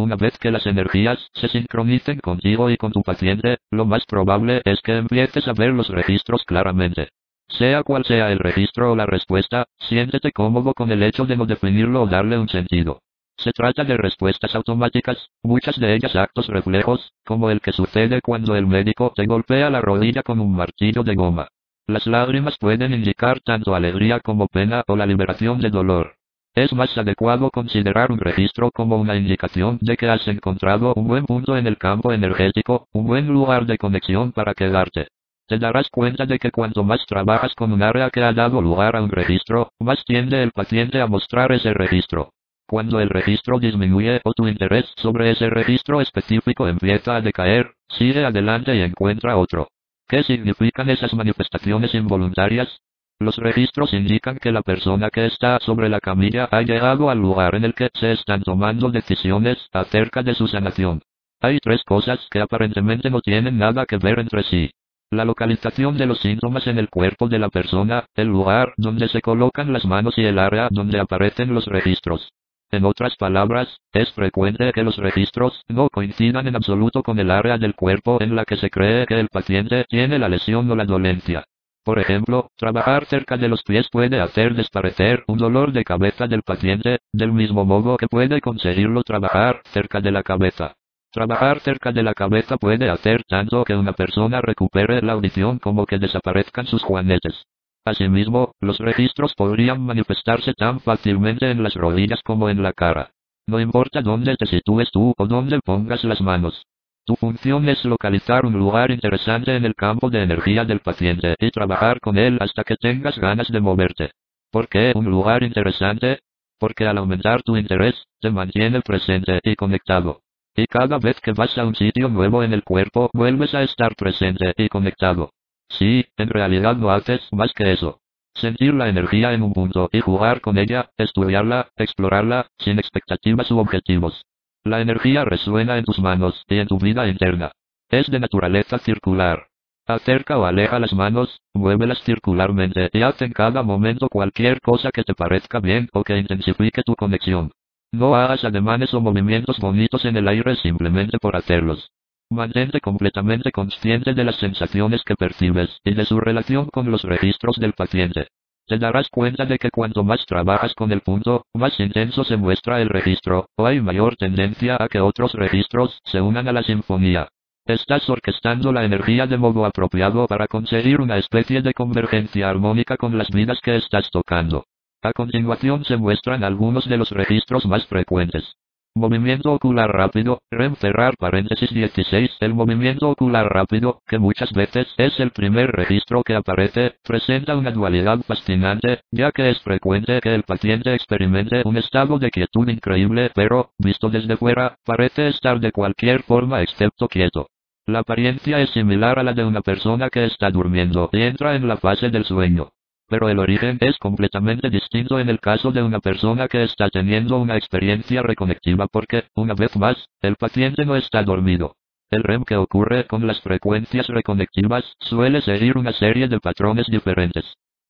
Una 0.00 0.14
vez 0.14 0.38
que 0.38 0.52
las 0.52 0.64
energías 0.64 1.18
se 1.34 1.48
sincronicen 1.48 2.20
contigo 2.20 2.70
y 2.70 2.76
con 2.76 2.92
tu 2.92 3.02
paciente, 3.02 3.58
lo 3.72 3.84
más 3.84 4.04
probable 4.06 4.62
es 4.64 4.80
que 4.80 4.96
empieces 4.96 5.48
a 5.48 5.54
ver 5.54 5.72
los 5.72 5.88
registros 5.88 6.44
claramente. 6.44 7.08
Sea 7.48 7.82
cual 7.82 8.04
sea 8.04 8.30
el 8.30 8.38
registro 8.38 8.92
o 8.92 8.96
la 8.96 9.06
respuesta, 9.06 9.66
siéntete 9.88 10.30
cómodo 10.30 10.72
con 10.72 10.92
el 10.92 11.02
hecho 11.02 11.26
de 11.26 11.36
no 11.36 11.46
definirlo 11.46 12.02
o 12.02 12.06
darle 12.06 12.38
un 12.38 12.48
sentido. 12.48 13.00
Se 13.38 13.50
trata 13.50 13.82
de 13.82 13.96
respuestas 13.96 14.54
automáticas, 14.54 15.30
muchas 15.42 15.76
de 15.80 15.94
ellas 15.96 16.14
actos 16.14 16.46
reflejos, 16.46 17.12
como 17.24 17.50
el 17.50 17.60
que 17.60 17.72
sucede 17.72 18.20
cuando 18.20 18.54
el 18.54 18.68
médico 18.68 19.12
te 19.16 19.26
golpea 19.26 19.68
la 19.68 19.80
rodilla 19.80 20.22
con 20.22 20.38
un 20.38 20.54
martillo 20.54 21.02
de 21.02 21.16
goma. 21.16 21.48
Las 21.88 22.06
lágrimas 22.06 22.56
pueden 22.58 22.92
indicar 22.92 23.40
tanto 23.40 23.74
alegría 23.74 24.20
como 24.20 24.46
pena 24.46 24.84
o 24.86 24.94
la 24.94 25.06
liberación 25.06 25.58
de 25.58 25.70
dolor. 25.70 26.17
Es 26.58 26.72
más 26.72 26.98
adecuado 26.98 27.50
considerar 27.50 28.10
un 28.10 28.18
registro 28.18 28.72
como 28.72 28.96
una 28.96 29.14
indicación 29.14 29.78
de 29.80 29.96
que 29.96 30.08
has 30.08 30.26
encontrado 30.26 30.92
un 30.96 31.06
buen 31.06 31.24
punto 31.24 31.56
en 31.56 31.68
el 31.68 31.78
campo 31.78 32.12
energético, 32.12 32.88
un 32.92 33.06
buen 33.06 33.28
lugar 33.28 33.64
de 33.64 33.78
conexión 33.78 34.32
para 34.32 34.54
quedarte. 34.54 35.06
Te 35.46 35.56
darás 35.56 35.88
cuenta 35.88 36.26
de 36.26 36.40
que 36.40 36.50
cuanto 36.50 36.82
más 36.82 37.06
trabajas 37.06 37.54
con 37.54 37.70
un 37.70 37.80
área 37.84 38.10
que 38.10 38.24
ha 38.24 38.32
dado 38.32 38.60
lugar 38.60 38.96
a 38.96 39.02
un 39.02 39.08
registro, 39.08 39.70
más 39.78 40.04
tiende 40.04 40.42
el 40.42 40.50
paciente 40.50 41.00
a 41.00 41.06
mostrar 41.06 41.52
ese 41.52 41.72
registro. 41.72 42.30
Cuando 42.66 42.98
el 42.98 43.08
registro 43.08 43.60
disminuye 43.60 44.20
o 44.24 44.32
tu 44.32 44.48
interés 44.48 44.92
sobre 44.96 45.30
ese 45.30 45.50
registro 45.50 46.00
específico 46.00 46.66
empieza 46.66 47.14
a 47.14 47.20
decaer, 47.20 47.74
sigue 47.88 48.24
adelante 48.24 48.74
y 48.74 48.80
encuentra 48.80 49.36
otro. 49.36 49.68
¿Qué 50.08 50.24
significan 50.24 50.90
esas 50.90 51.14
manifestaciones 51.14 51.94
involuntarias? 51.94 52.80
Los 53.20 53.36
registros 53.36 53.92
indican 53.94 54.38
que 54.38 54.52
la 54.52 54.62
persona 54.62 55.10
que 55.10 55.26
está 55.26 55.58
sobre 55.58 55.88
la 55.88 55.98
camilla 55.98 56.48
ha 56.52 56.62
llegado 56.62 57.10
al 57.10 57.18
lugar 57.18 57.56
en 57.56 57.64
el 57.64 57.74
que 57.74 57.88
se 57.94 58.12
están 58.12 58.42
tomando 58.42 58.92
decisiones 58.92 59.58
acerca 59.72 60.22
de 60.22 60.34
su 60.34 60.46
sanación. 60.46 61.02
Hay 61.40 61.58
tres 61.58 61.82
cosas 61.82 62.24
que 62.30 62.40
aparentemente 62.40 63.10
no 63.10 63.20
tienen 63.20 63.58
nada 63.58 63.86
que 63.86 63.96
ver 63.96 64.20
entre 64.20 64.44
sí. 64.44 64.70
La 65.10 65.24
localización 65.24 65.98
de 65.98 66.06
los 66.06 66.20
síntomas 66.20 66.68
en 66.68 66.78
el 66.78 66.90
cuerpo 66.90 67.28
de 67.28 67.40
la 67.40 67.48
persona, 67.48 68.04
el 68.14 68.28
lugar 68.28 68.72
donde 68.76 69.08
se 69.08 69.20
colocan 69.20 69.72
las 69.72 69.84
manos 69.84 70.16
y 70.16 70.24
el 70.24 70.38
área 70.38 70.68
donde 70.70 71.00
aparecen 71.00 71.52
los 71.52 71.66
registros. 71.66 72.30
En 72.70 72.84
otras 72.84 73.16
palabras, 73.16 73.80
es 73.92 74.12
frecuente 74.12 74.70
que 74.72 74.84
los 74.84 74.96
registros 74.96 75.64
no 75.66 75.88
coincidan 75.88 76.46
en 76.46 76.54
absoluto 76.54 77.02
con 77.02 77.18
el 77.18 77.32
área 77.32 77.58
del 77.58 77.74
cuerpo 77.74 78.18
en 78.20 78.36
la 78.36 78.44
que 78.44 78.58
se 78.58 78.70
cree 78.70 79.06
que 79.06 79.18
el 79.18 79.28
paciente 79.28 79.86
tiene 79.88 80.20
la 80.20 80.28
lesión 80.28 80.70
o 80.70 80.76
la 80.76 80.84
dolencia. 80.84 81.44
Por 81.88 81.98
ejemplo, 81.98 82.50
trabajar 82.58 83.06
cerca 83.06 83.38
de 83.38 83.48
los 83.48 83.62
pies 83.62 83.88
puede 83.90 84.20
hacer 84.20 84.54
desaparecer 84.54 85.24
un 85.26 85.38
dolor 85.38 85.72
de 85.72 85.84
cabeza 85.84 86.26
del 86.26 86.42
paciente, 86.42 86.98
del 87.14 87.32
mismo 87.32 87.64
modo 87.64 87.96
que 87.96 88.08
puede 88.08 88.42
conseguirlo 88.42 89.02
trabajar 89.04 89.62
cerca 89.72 90.02
de 90.02 90.10
la 90.10 90.22
cabeza. 90.22 90.74
Trabajar 91.10 91.60
cerca 91.60 91.90
de 91.90 92.02
la 92.02 92.12
cabeza 92.12 92.58
puede 92.58 92.90
hacer 92.90 93.24
tanto 93.24 93.64
que 93.64 93.74
una 93.74 93.94
persona 93.94 94.42
recupere 94.42 95.00
la 95.00 95.14
audición 95.14 95.58
como 95.60 95.86
que 95.86 95.98
desaparezcan 95.98 96.66
sus 96.66 96.82
juanetes. 96.82 97.46
Asimismo, 97.86 98.52
los 98.60 98.76
registros 98.80 99.32
podrían 99.34 99.80
manifestarse 99.80 100.52
tan 100.52 100.80
fácilmente 100.80 101.50
en 101.50 101.62
las 101.62 101.72
rodillas 101.72 102.20
como 102.22 102.50
en 102.50 102.62
la 102.62 102.74
cara. 102.74 103.12
No 103.46 103.60
importa 103.60 104.02
dónde 104.02 104.36
te 104.36 104.44
sitúes 104.44 104.90
tú 104.90 105.14
o 105.16 105.26
dónde 105.26 105.58
pongas 105.64 106.04
las 106.04 106.20
manos. 106.20 106.66
Tu 107.08 107.16
función 107.16 107.66
es 107.70 107.82
localizar 107.86 108.44
un 108.44 108.52
lugar 108.52 108.90
interesante 108.90 109.56
en 109.56 109.64
el 109.64 109.74
campo 109.74 110.10
de 110.10 110.22
energía 110.22 110.66
del 110.66 110.80
paciente 110.80 111.36
y 111.40 111.50
trabajar 111.50 112.00
con 112.00 112.18
él 112.18 112.36
hasta 112.38 112.64
que 112.64 112.76
tengas 112.76 113.18
ganas 113.18 113.48
de 113.48 113.60
moverte. 113.60 114.10
¿Por 114.50 114.68
qué 114.68 114.92
un 114.94 115.06
lugar 115.06 115.42
interesante? 115.42 116.18
Porque 116.58 116.86
al 116.86 116.98
aumentar 116.98 117.42
tu 117.42 117.56
interés, 117.56 117.94
te 118.20 118.30
mantiene 118.30 118.82
presente 118.82 119.40
y 119.42 119.56
conectado. 119.56 120.20
Y 120.54 120.66
cada 120.66 120.98
vez 120.98 121.18
que 121.22 121.32
vas 121.32 121.56
a 121.56 121.64
un 121.64 121.74
sitio 121.74 122.10
nuevo 122.10 122.42
en 122.42 122.52
el 122.52 122.62
cuerpo, 122.62 123.08
vuelves 123.14 123.54
a 123.54 123.62
estar 123.62 123.96
presente 123.96 124.52
y 124.58 124.68
conectado. 124.68 125.30
Sí, 125.70 126.04
en 126.18 126.28
realidad 126.28 126.76
no 126.76 126.90
haces 126.90 127.22
más 127.32 127.54
que 127.54 127.72
eso. 127.72 128.02
Sentir 128.34 128.74
la 128.74 128.90
energía 128.90 129.32
en 129.32 129.42
un 129.42 129.54
punto 129.54 129.88
y 129.92 130.00
jugar 130.00 130.42
con 130.42 130.58
ella, 130.58 130.90
estudiarla, 130.98 131.70
explorarla, 131.74 132.48
sin 132.58 132.78
expectativas 132.78 133.50
u 133.50 133.58
objetivos. 133.60 134.26
La 134.68 134.82
energía 134.82 135.24
resuena 135.24 135.78
en 135.78 135.86
tus 135.86 135.98
manos 135.98 136.44
y 136.46 136.58
en 136.58 136.68
tu 136.68 136.78
vida 136.78 137.08
interna. 137.08 137.52
Es 137.88 138.06
de 138.10 138.20
naturaleza 138.20 138.78
circular. 138.78 139.46
Acerca 139.86 140.36
o 140.36 140.44
aleja 140.44 140.78
las 140.78 140.92
manos, 140.92 141.40
muévelas 141.54 142.02
circularmente 142.04 142.90
y 142.92 143.00
haz 143.00 143.22
en 143.22 143.32
cada 143.32 143.62
momento 143.62 144.10
cualquier 144.10 144.60
cosa 144.60 144.90
que 144.90 145.04
te 145.04 145.14
parezca 145.14 145.60
bien 145.60 145.88
o 145.94 146.04
que 146.04 146.18
intensifique 146.18 146.82
tu 146.82 146.94
conexión. 146.96 147.50
No 147.92 148.14
hagas 148.14 148.44
ademanes 148.44 148.92
o 148.92 149.00
movimientos 149.00 149.58
bonitos 149.58 150.04
en 150.04 150.18
el 150.18 150.28
aire 150.28 150.54
simplemente 150.56 151.16
por 151.18 151.34
hacerlos. 151.34 151.90
Mantente 152.28 152.82
completamente 152.82 153.50
consciente 153.52 154.12
de 154.12 154.24
las 154.24 154.36
sensaciones 154.36 155.02
que 155.02 155.14
percibes 155.14 155.78
y 155.82 155.94
de 155.94 156.04
su 156.04 156.20
relación 156.20 156.66
con 156.66 156.90
los 156.90 157.04
registros 157.04 157.56
del 157.56 157.72
paciente. 157.72 158.28
Te 158.68 158.76
darás 158.76 159.08
cuenta 159.08 159.46
de 159.46 159.58
que 159.58 159.70
cuanto 159.70 160.04
más 160.04 160.26
trabajas 160.26 160.74
con 160.74 160.92
el 160.92 161.00
punto, 161.00 161.46
más 161.54 161.80
intenso 161.80 162.22
se 162.22 162.36
muestra 162.36 162.82
el 162.82 162.90
registro, 162.90 163.48
o 163.56 163.64
hay 163.64 163.80
mayor 163.80 164.16
tendencia 164.16 164.76
a 164.78 164.88
que 164.88 165.00
otros 165.00 165.32
registros 165.32 165.98
se 166.04 166.20
unan 166.20 166.48
a 166.48 166.52
la 166.52 166.62
sinfonía. 166.62 167.28
Estás 167.64 168.06
orquestando 168.10 168.70
la 168.70 168.84
energía 168.84 169.26
de 169.26 169.38
modo 169.38 169.64
apropiado 169.64 170.26
para 170.26 170.48
conseguir 170.48 171.00
una 171.00 171.16
especie 171.16 171.62
de 171.62 171.72
convergencia 171.72 172.50
armónica 172.50 172.98
con 172.98 173.16
las 173.16 173.30
vidas 173.30 173.58
que 173.62 173.74
estás 173.74 174.10
tocando. 174.10 174.66
A 175.00 175.14
continuación 175.14 175.86
se 175.86 175.96
muestran 175.96 176.44
algunos 176.44 176.86
de 176.86 176.98
los 176.98 177.10
registros 177.10 177.64
más 177.64 177.86
frecuentes. 177.86 178.54
Movimiento 178.98 179.52
ocular 179.52 179.88
rápido, 179.92 180.40
REM 180.50 180.74
cerrar 180.74 181.16
paréntesis 181.16 181.70
16. 181.70 182.38
El 182.40 182.52
movimiento 182.52 183.08
ocular 183.08 183.46
rápido, 183.46 184.02
que 184.08 184.18
muchas 184.18 184.52
veces 184.52 184.88
es 184.96 185.20
el 185.20 185.30
primer 185.30 185.70
registro 185.70 186.24
que 186.24 186.34
aparece, 186.34 186.96
presenta 187.04 187.56
una 187.56 187.70
dualidad 187.70 188.18
fascinante, 188.26 189.02
ya 189.12 189.30
que 189.30 189.50
es 189.50 189.60
frecuente 189.60 190.18
que 190.20 190.34
el 190.34 190.42
paciente 190.42 190.94
experimente 190.94 191.62
un 191.64 191.76
estado 191.76 192.18
de 192.18 192.32
quietud 192.32 192.68
increíble, 192.68 193.30
pero, 193.36 193.70
visto 193.78 194.10
desde 194.10 194.36
fuera, 194.36 194.74
parece 194.84 195.28
estar 195.28 195.60
de 195.60 195.70
cualquier 195.70 196.24
forma 196.24 196.60
excepto 196.62 197.06
quieto. 197.06 197.46
La 197.86 198.00
apariencia 198.00 198.60
es 198.60 198.70
similar 198.70 199.20
a 199.20 199.22
la 199.22 199.32
de 199.32 199.44
una 199.44 199.60
persona 199.60 200.10
que 200.10 200.24
está 200.24 200.50
durmiendo 200.50 201.08
y 201.12 201.22
entra 201.22 201.54
en 201.54 201.68
la 201.68 201.76
fase 201.76 202.10
del 202.10 202.24
sueño 202.24 202.70
pero 203.08 203.28
el 203.28 203.38
origen 203.38 203.78
es 203.80 203.96
completamente 203.98 204.70
distinto 204.70 205.18
en 205.18 205.28
el 205.28 205.40
caso 205.40 205.72
de 205.72 205.82
una 205.82 206.00
persona 206.00 206.46
que 206.46 206.62
está 206.62 206.90
teniendo 206.90 207.38
una 207.38 207.56
experiencia 207.56 208.22
reconectiva 208.22 208.86
porque, 208.86 209.24
una 209.34 209.54
vez 209.54 209.74
más, 209.76 209.96
el 210.20 210.36
paciente 210.36 210.84
no 210.84 210.94
está 210.94 211.22
dormido. 211.22 211.76
El 212.10 212.22
REM 212.22 212.44
que 212.44 212.56
ocurre 212.56 213.06
con 213.06 213.26
las 213.26 213.40
frecuencias 213.40 214.06
reconectivas 214.08 214.84
suele 215.00 215.40
seguir 215.42 215.76
una 215.76 215.92
serie 215.92 216.28
de 216.28 216.40
patrones 216.40 216.86
diferentes. 216.86 217.44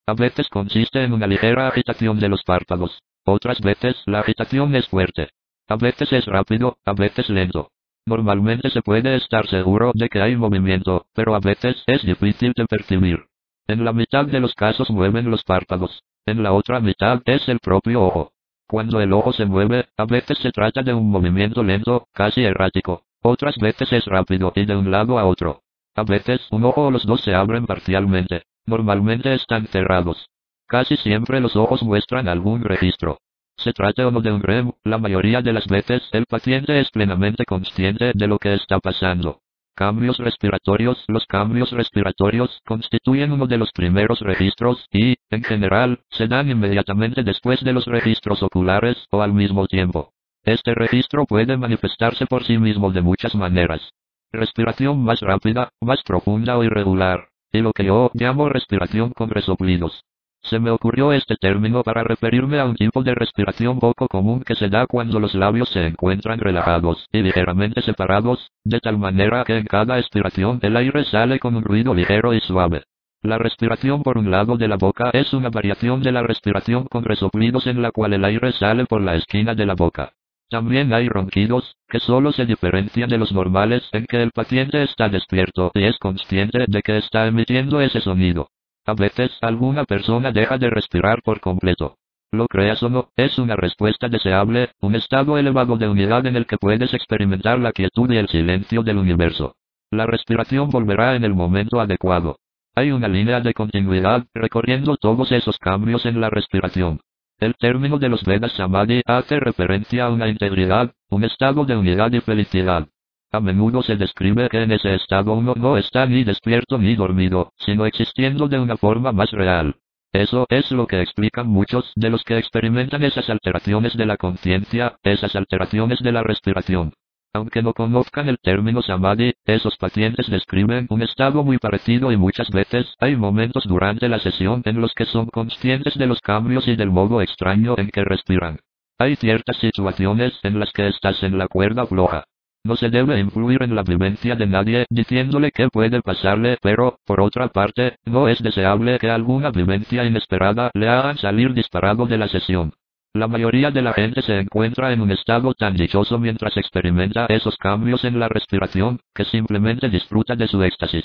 A 0.06 0.14
veces 0.14 0.48
consiste 0.48 1.04
en 1.04 1.12
una 1.12 1.26
ligera 1.26 1.68
agitación 1.68 2.18
de 2.18 2.28
los 2.28 2.42
párpados. 2.42 2.98
Otras 3.24 3.60
veces 3.60 3.96
la 4.06 4.20
agitación 4.20 4.74
es 4.74 4.88
fuerte. 4.88 5.28
A 5.68 5.76
veces 5.76 6.12
es 6.12 6.24
rápido, 6.26 6.78
a 6.84 6.94
veces 6.94 7.28
lento. 7.28 7.70
Normalmente 8.06 8.70
se 8.70 8.80
puede 8.80 9.16
estar 9.16 9.46
seguro 9.48 9.92
de 9.94 10.08
que 10.08 10.22
hay 10.22 10.34
movimiento, 10.34 11.06
pero 11.12 11.34
a 11.34 11.40
veces 11.40 11.82
es 11.86 12.02
difícil 12.02 12.54
de 12.56 12.64
percibir. 12.64 13.26
En 13.68 13.84
la 13.84 13.92
mitad 13.92 14.24
de 14.24 14.40
los 14.40 14.54
casos 14.54 14.88
mueven 14.88 15.30
los 15.30 15.44
párpados. 15.44 16.02
En 16.24 16.42
la 16.42 16.54
otra 16.54 16.80
mitad 16.80 17.20
es 17.26 17.46
el 17.50 17.58
propio 17.58 18.02
ojo. 18.02 18.32
Cuando 18.66 19.00
el 19.02 19.12
ojo 19.12 19.34
se 19.34 19.44
mueve, 19.44 19.88
a 19.98 20.06
veces 20.06 20.38
se 20.38 20.52
trata 20.52 20.82
de 20.82 20.94
un 20.94 21.10
movimiento 21.10 21.62
lento, 21.62 22.08
casi 22.14 22.42
errático. 22.42 23.02
Otras 23.22 23.56
veces 23.58 23.92
es 23.92 24.06
rápido 24.06 24.52
y 24.54 24.64
de 24.64 24.74
un 24.74 24.90
lado 24.90 25.18
a 25.18 25.26
otro. 25.26 25.60
A 25.94 26.02
veces 26.02 26.40
un 26.50 26.64
ojo 26.64 26.86
o 26.86 26.90
los 26.90 27.04
dos 27.04 27.20
se 27.20 27.34
abren 27.34 27.66
parcialmente. 27.66 28.44
Normalmente 28.64 29.34
están 29.34 29.66
cerrados. 29.66 30.30
Casi 30.66 30.96
siempre 30.96 31.38
los 31.40 31.54
ojos 31.54 31.82
muestran 31.82 32.26
algún 32.26 32.62
registro. 32.62 33.18
Se 33.58 33.74
trata 33.74 34.06
o 34.06 34.10
no 34.10 34.22
de 34.22 34.32
un 34.32 34.42
REM, 34.42 34.72
la 34.84 34.96
mayoría 34.96 35.42
de 35.42 35.52
las 35.52 35.66
veces 35.66 36.08
el 36.12 36.24
paciente 36.24 36.80
es 36.80 36.90
plenamente 36.90 37.44
consciente 37.44 38.12
de 38.14 38.26
lo 38.26 38.38
que 38.38 38.54
está 38.54 38.78
pasando. 38.78 39.40
Cambios 39.78 40.18
respiratorios 40.18 41.04
Los 41.06 41.24
cambios 41.26 41.70
respiratorios 41.70 42.60
constituyen 42.66 43.30
uno 43.30 43.46
de 43.46 43.58
los 43.58 43.70
primeros 43.70 44.18
registros 44.18 44.84
y, 44.90 45.14
en 45.30 45.44
general, 45.44 46.00
se 46.10 46.26
dan 46.26 46.50
inmediatamente 46.50 47.22
después 47.22 47.62
de 47.62 47.72
los 47.72 47.86
registros 47.86 48.42
oculares 48.42 49.06
o 49.12 49.22
al 49.22 49.32
mismo 49.32 49.68
tiempo. 49.68 50.14
Este 50.42 50.74
registro 50.74 51.26
puede 51.26 51.56
manifestarse 51.56 52.26
por 52.26 52.42
sí 52.42 52.58
mismo 52.58 52.90
de 52.90 53.02
muchas 53.02 53.36
maneras. 53.36 53.92
Respiración 54.32 55.04
más 55.04 55.20
rápida, 55.20 55.70
más 55.80 56.02
profunda 56.02 56.58
o 56.58 56.64
irregular, 56.64 57.28
y 57.52 57.60
lo 57.60 57.72
que 57.72 57.84
yo 57.84 58.10
llamo 58.14 58.48
respiración 58.48 59.12
con 59.12 59.30
resoplidos. 59.30 60.02
Se 60.42 60.58
me 60.58 60.70
ocurrió 60.70 61.12
este 61.12 61.36
término 61.36 61.82
para 61.82 62.04
referirme 62.04 62.58
a 62.58 62.64
un 62.64 62.74
tipo 62.74 63.02
de 63.02 63.14
respiración 63.14 63.78
poco 63.80 64.08
común 64.08 64.42
que 64.44 64.54
se 64.54 64.68
da 64.68 64.86
cuando 64.86 65.20
los 65.20 65.34
labios 65.34 65.68
se 65.68 65.86
encuentran 65.86 66.38
relajados 66.38 67.06
y 67.12 67.22
ligeramente 67.22 67.82
separados, 67.82 68.50
de 68.64 68.80
tal 68.80 68.98
manera 68.98 69.44
que 69.44 69.58
en 69.58 69.64
cada 69.64 69.98
expiración 69.98 70.58
el 70.62 70.76
aire 70.76 71.04
sale 71.04 71.38
con 71.38 71.56
un 71.56 71.64
ruido 71.64 71.92
ligero 71.92 72.32
y 72.34 72.40
suave. 72.40 72.84
La 73.20 73.36
respiración 73.36 74.04
por 74.04 74.16
un 74.16 74.30
lado 74.30 74.56
de 74.56 74.68
la 74.68 74.76
boca 74.76 75.10
es 75.12 75.32
una 75.32 75.50
variación 75.50 76.02
de 76.02 76.12
la 76.12 76.22
respiración 76.22 76.84
con 76.84 77.04
resoplidos 77.04 77.66
en 77.66 77.82
la 77.82 77.90
cual 77.90 78.12
el 78.12 78.24
aire 78.24 78.52
sale 78.52 78.86
por 78.86 79.00
la 79.00 79.16
esquina 79.16 79.54
de 79.56 79.66
la 79.66 79.74
boca. 79.74 80.12
También 80.48 80.94
hay 80.94 81.08
ronquidos, 81.08 81.76
que 81.88 82.00
solo 82.00 82.32
se 82.32 82.46
diferencian 82.46 83.10
de 83.10 83.18
los 83.18 83.32
normales 83.32 83.86
en 83.92 84.06
que 84.06 84.22
el 84.22 84.30
paciente 84.30 84.82
está 84.82 85.08
despierto 85.08 85.72
y 85.74 85.84
es 85.84 85.98
consciente 85.98 86.64
de 86.66 86.82
que 86.82 86.96
está 86.96 87.26
emitiendo 87.26 87.80
ese 87.80 88.00
sonido. 88.00 88.48
A 88.88 88.94
veces 88.94 89.30
alguna 89.42 89.84
persona 89.84 90.32
deja 90.32 90.56
de 90.56 90.70
respirar 90.70 91.20
por 91.20 91.40
completo. 91.40 91.98
Lo 92.32 92.46
creas 92.46 92.82
o 92.82 92.88
no, 92.88 93.10
es 93.16 93.38
una 93.38 93.54
respuesta 93.54 94.08
deseable, 94.08 94.70
un 94.80 94.94
estado 94.94 95.36
elevado 95.36 95.76
de 95.76 95.86
unidad 95.86 96.24
en 96.24 96.36
el 96.36 96.46
que 96.46 96.56
puedes 96.56 96.94
experimentar 96.94 97.58
la 97.58 97.72
quietud 97.72 98.10
y 98.10 98.16
el 98.16 98.28
silencio 98.28 98.82
del 98.82 98.96
universo. 98.96 99.56
La 99.90 100.06
respiración 100.06 100.70
volverá 100.70 101.16
en 101.16 101.24
el 101.24 101.34
momento 101.34 101.82
adecuado. 101.82 102.38
Hay 102.74 102.90
una 102.90 103.08
línea 103.08 103.42
de 103.42 103.52
continuidad 103.52 104.24
recorriendo 104.32 104.96
todos 104.96 105.32
esos 105.32 105.58
cambios 105.58 106.06
en 106.06 106.22
la 106.22 106.30
respiración. 106.30 107.00
El 107.38 107.56
término 107.56 107.98
de 107.98 108.08
los 108.08 108.24
Vedas 108.24 108.52
Samadhi 108.52 109.02
hace 109.04 109.38
referencia 109.38 110.06
a 110.06 110.10
una 110.10 110.28
integridad, 110.28 110.94
un 111.10 111.24
estado 111.24 111.66
de 111.66 111.76
unidad 111.76 112.10
y 112.12 112.20
felicidad. 112.20 112.88
A 113.30 113.40
menudo 113.40 113.82
se 113.82 113.96
describe 113.96 114.48
que 114.48 114.62
en 114.62 114.72
ese 114.72 114.94
estado 114.94 115.34
uno 115.34 115.52
no 115.54 115.76
está 115.76 116.06
ni 116.06 116.24
despierto 116.24 116.78
ni 116.78 116.96
dormido, 116.96 117.52
sino 117.58 117.84
existiendo 117.84 118.48
de 118.48 118.58
una 118.58 118.78
forma 118.78 119.12
más 119.12 119.30
real. 119.32 119.76
Eso 120.14 120.46
es 120.48 120.70
lo 120.72 120.86
que 120.86 121.02
explican 121.02 121.46
muchos 121.46 121.92
de 121.94 122.08
los 122.08 122.24
que 122.24 122.38
experimentan 122.38 123.04
esas 123.04 123.28
alteraciones 123.28 123.94
de 123.98 124.06
la 124.06 124.16
conciencia, 124.16 124.96
esas 125.02 125.36
alteraciones 125.36 125.98
de 125.98 126.12
la 126.12 126.22
respiración. 126.22 126.94
Aunque 127.34 127.62
no 127.62 127.74
conozcan 127.74 128.30
el 128.30 128.38
término 128.38 128.80
samadhi, 128.80 129.34
esos 129.44 129.76
pacientes 129.76 130.30
describen 130.30 130.86
un 130.88 131.02
estado 131.02 131.44
muy 131.44 131.58
parecido 131.58 132.10
y 132.10 132.16
muchas 132.16 132.48
veces 132.48 132.94
hay 132.98 133.14
momentos 133.14 133.64
durante 133.64 134.08
la 134.08 134.20
sesión 134.20 134.62
en 134.64 134.80
los 134.80 134.94
que 134.94 135.04
son 135.04 135.26
conscientes 135.26 135.98
de 135.98 136.06
los 136.06 136.22
cambios 136.22 136.66
y 136.66 136.76
del 136.76 136.88
modo 136.88 137.20
extraño 137.20 137.74
en 137.76 137.90
que 137.90 138.04
respiran. 138.04 138.60
Hay 138.96 139.16
ciertas 139.16 139.58
situaciones 139.58 140.32
en 140.42 140.58
las 140.58 140.72
que 140.72 140.88
estás 140.88 141.22
en 141.22 141.36
la 141.36 141.46
cuerda 141.46 141.86
floja, 141.86 142.24
no 142.64 142.76
se 142.76 142.90
debe 142.90 143.18
influir 143.18 143.62
en 143.62 143.74
la 143.74 143.82
vivencia 143.82 144.34
de 144.36 144.46
nadie 144.46 144.86
diciéndole 144.90 145.50
qué 145.52 145.68
puede 145.68 146.02
pasarle, 146.02 146.58
pero, 146.60 146.98
por 147.04 147.20
otra 147.20 147.48
parte, 147.48 147.96
no 148.04 148.28
es 148.28 148.42
deseable 148.42 148.98
que 148.98 149.10
alguna 149.10 149.50
vivencia 149.50 150.04
inesperada 150.04 150.70
le 150.74 150.88
hagan 150.88 151.18
salir 151.18 151.54
disparado 151.54 152.06
de 152.06 152.18
la 152.18 152.28
sesión. 152.28 152.72
La 153.14 153.26
mayoría 153.26 153.70
de 153.70 153.82
la 153.82 153.92
gente 153.92 154.22
se 154.22 154.38
encuentra 154.38 154.92
en 154.92 155.00
un 155.00 155.10
estado 155.10 155.54
tan 155.54 155.74
dichoso 155.74 156.18
mientras 156.18 156.56
experimenta 156.56 157.26
esos 157.26 157.56
cambios 157.56 158.04
en 158.04 158.18
la 158.20 158.28
respiración, 158.28 159.00
que 159.14 159.24
simplemente 159.24 159.88
disfruta 159.88 160.36
de 160.36 160.46
su 160.46 160.62
éxtasis. 160.62 161.04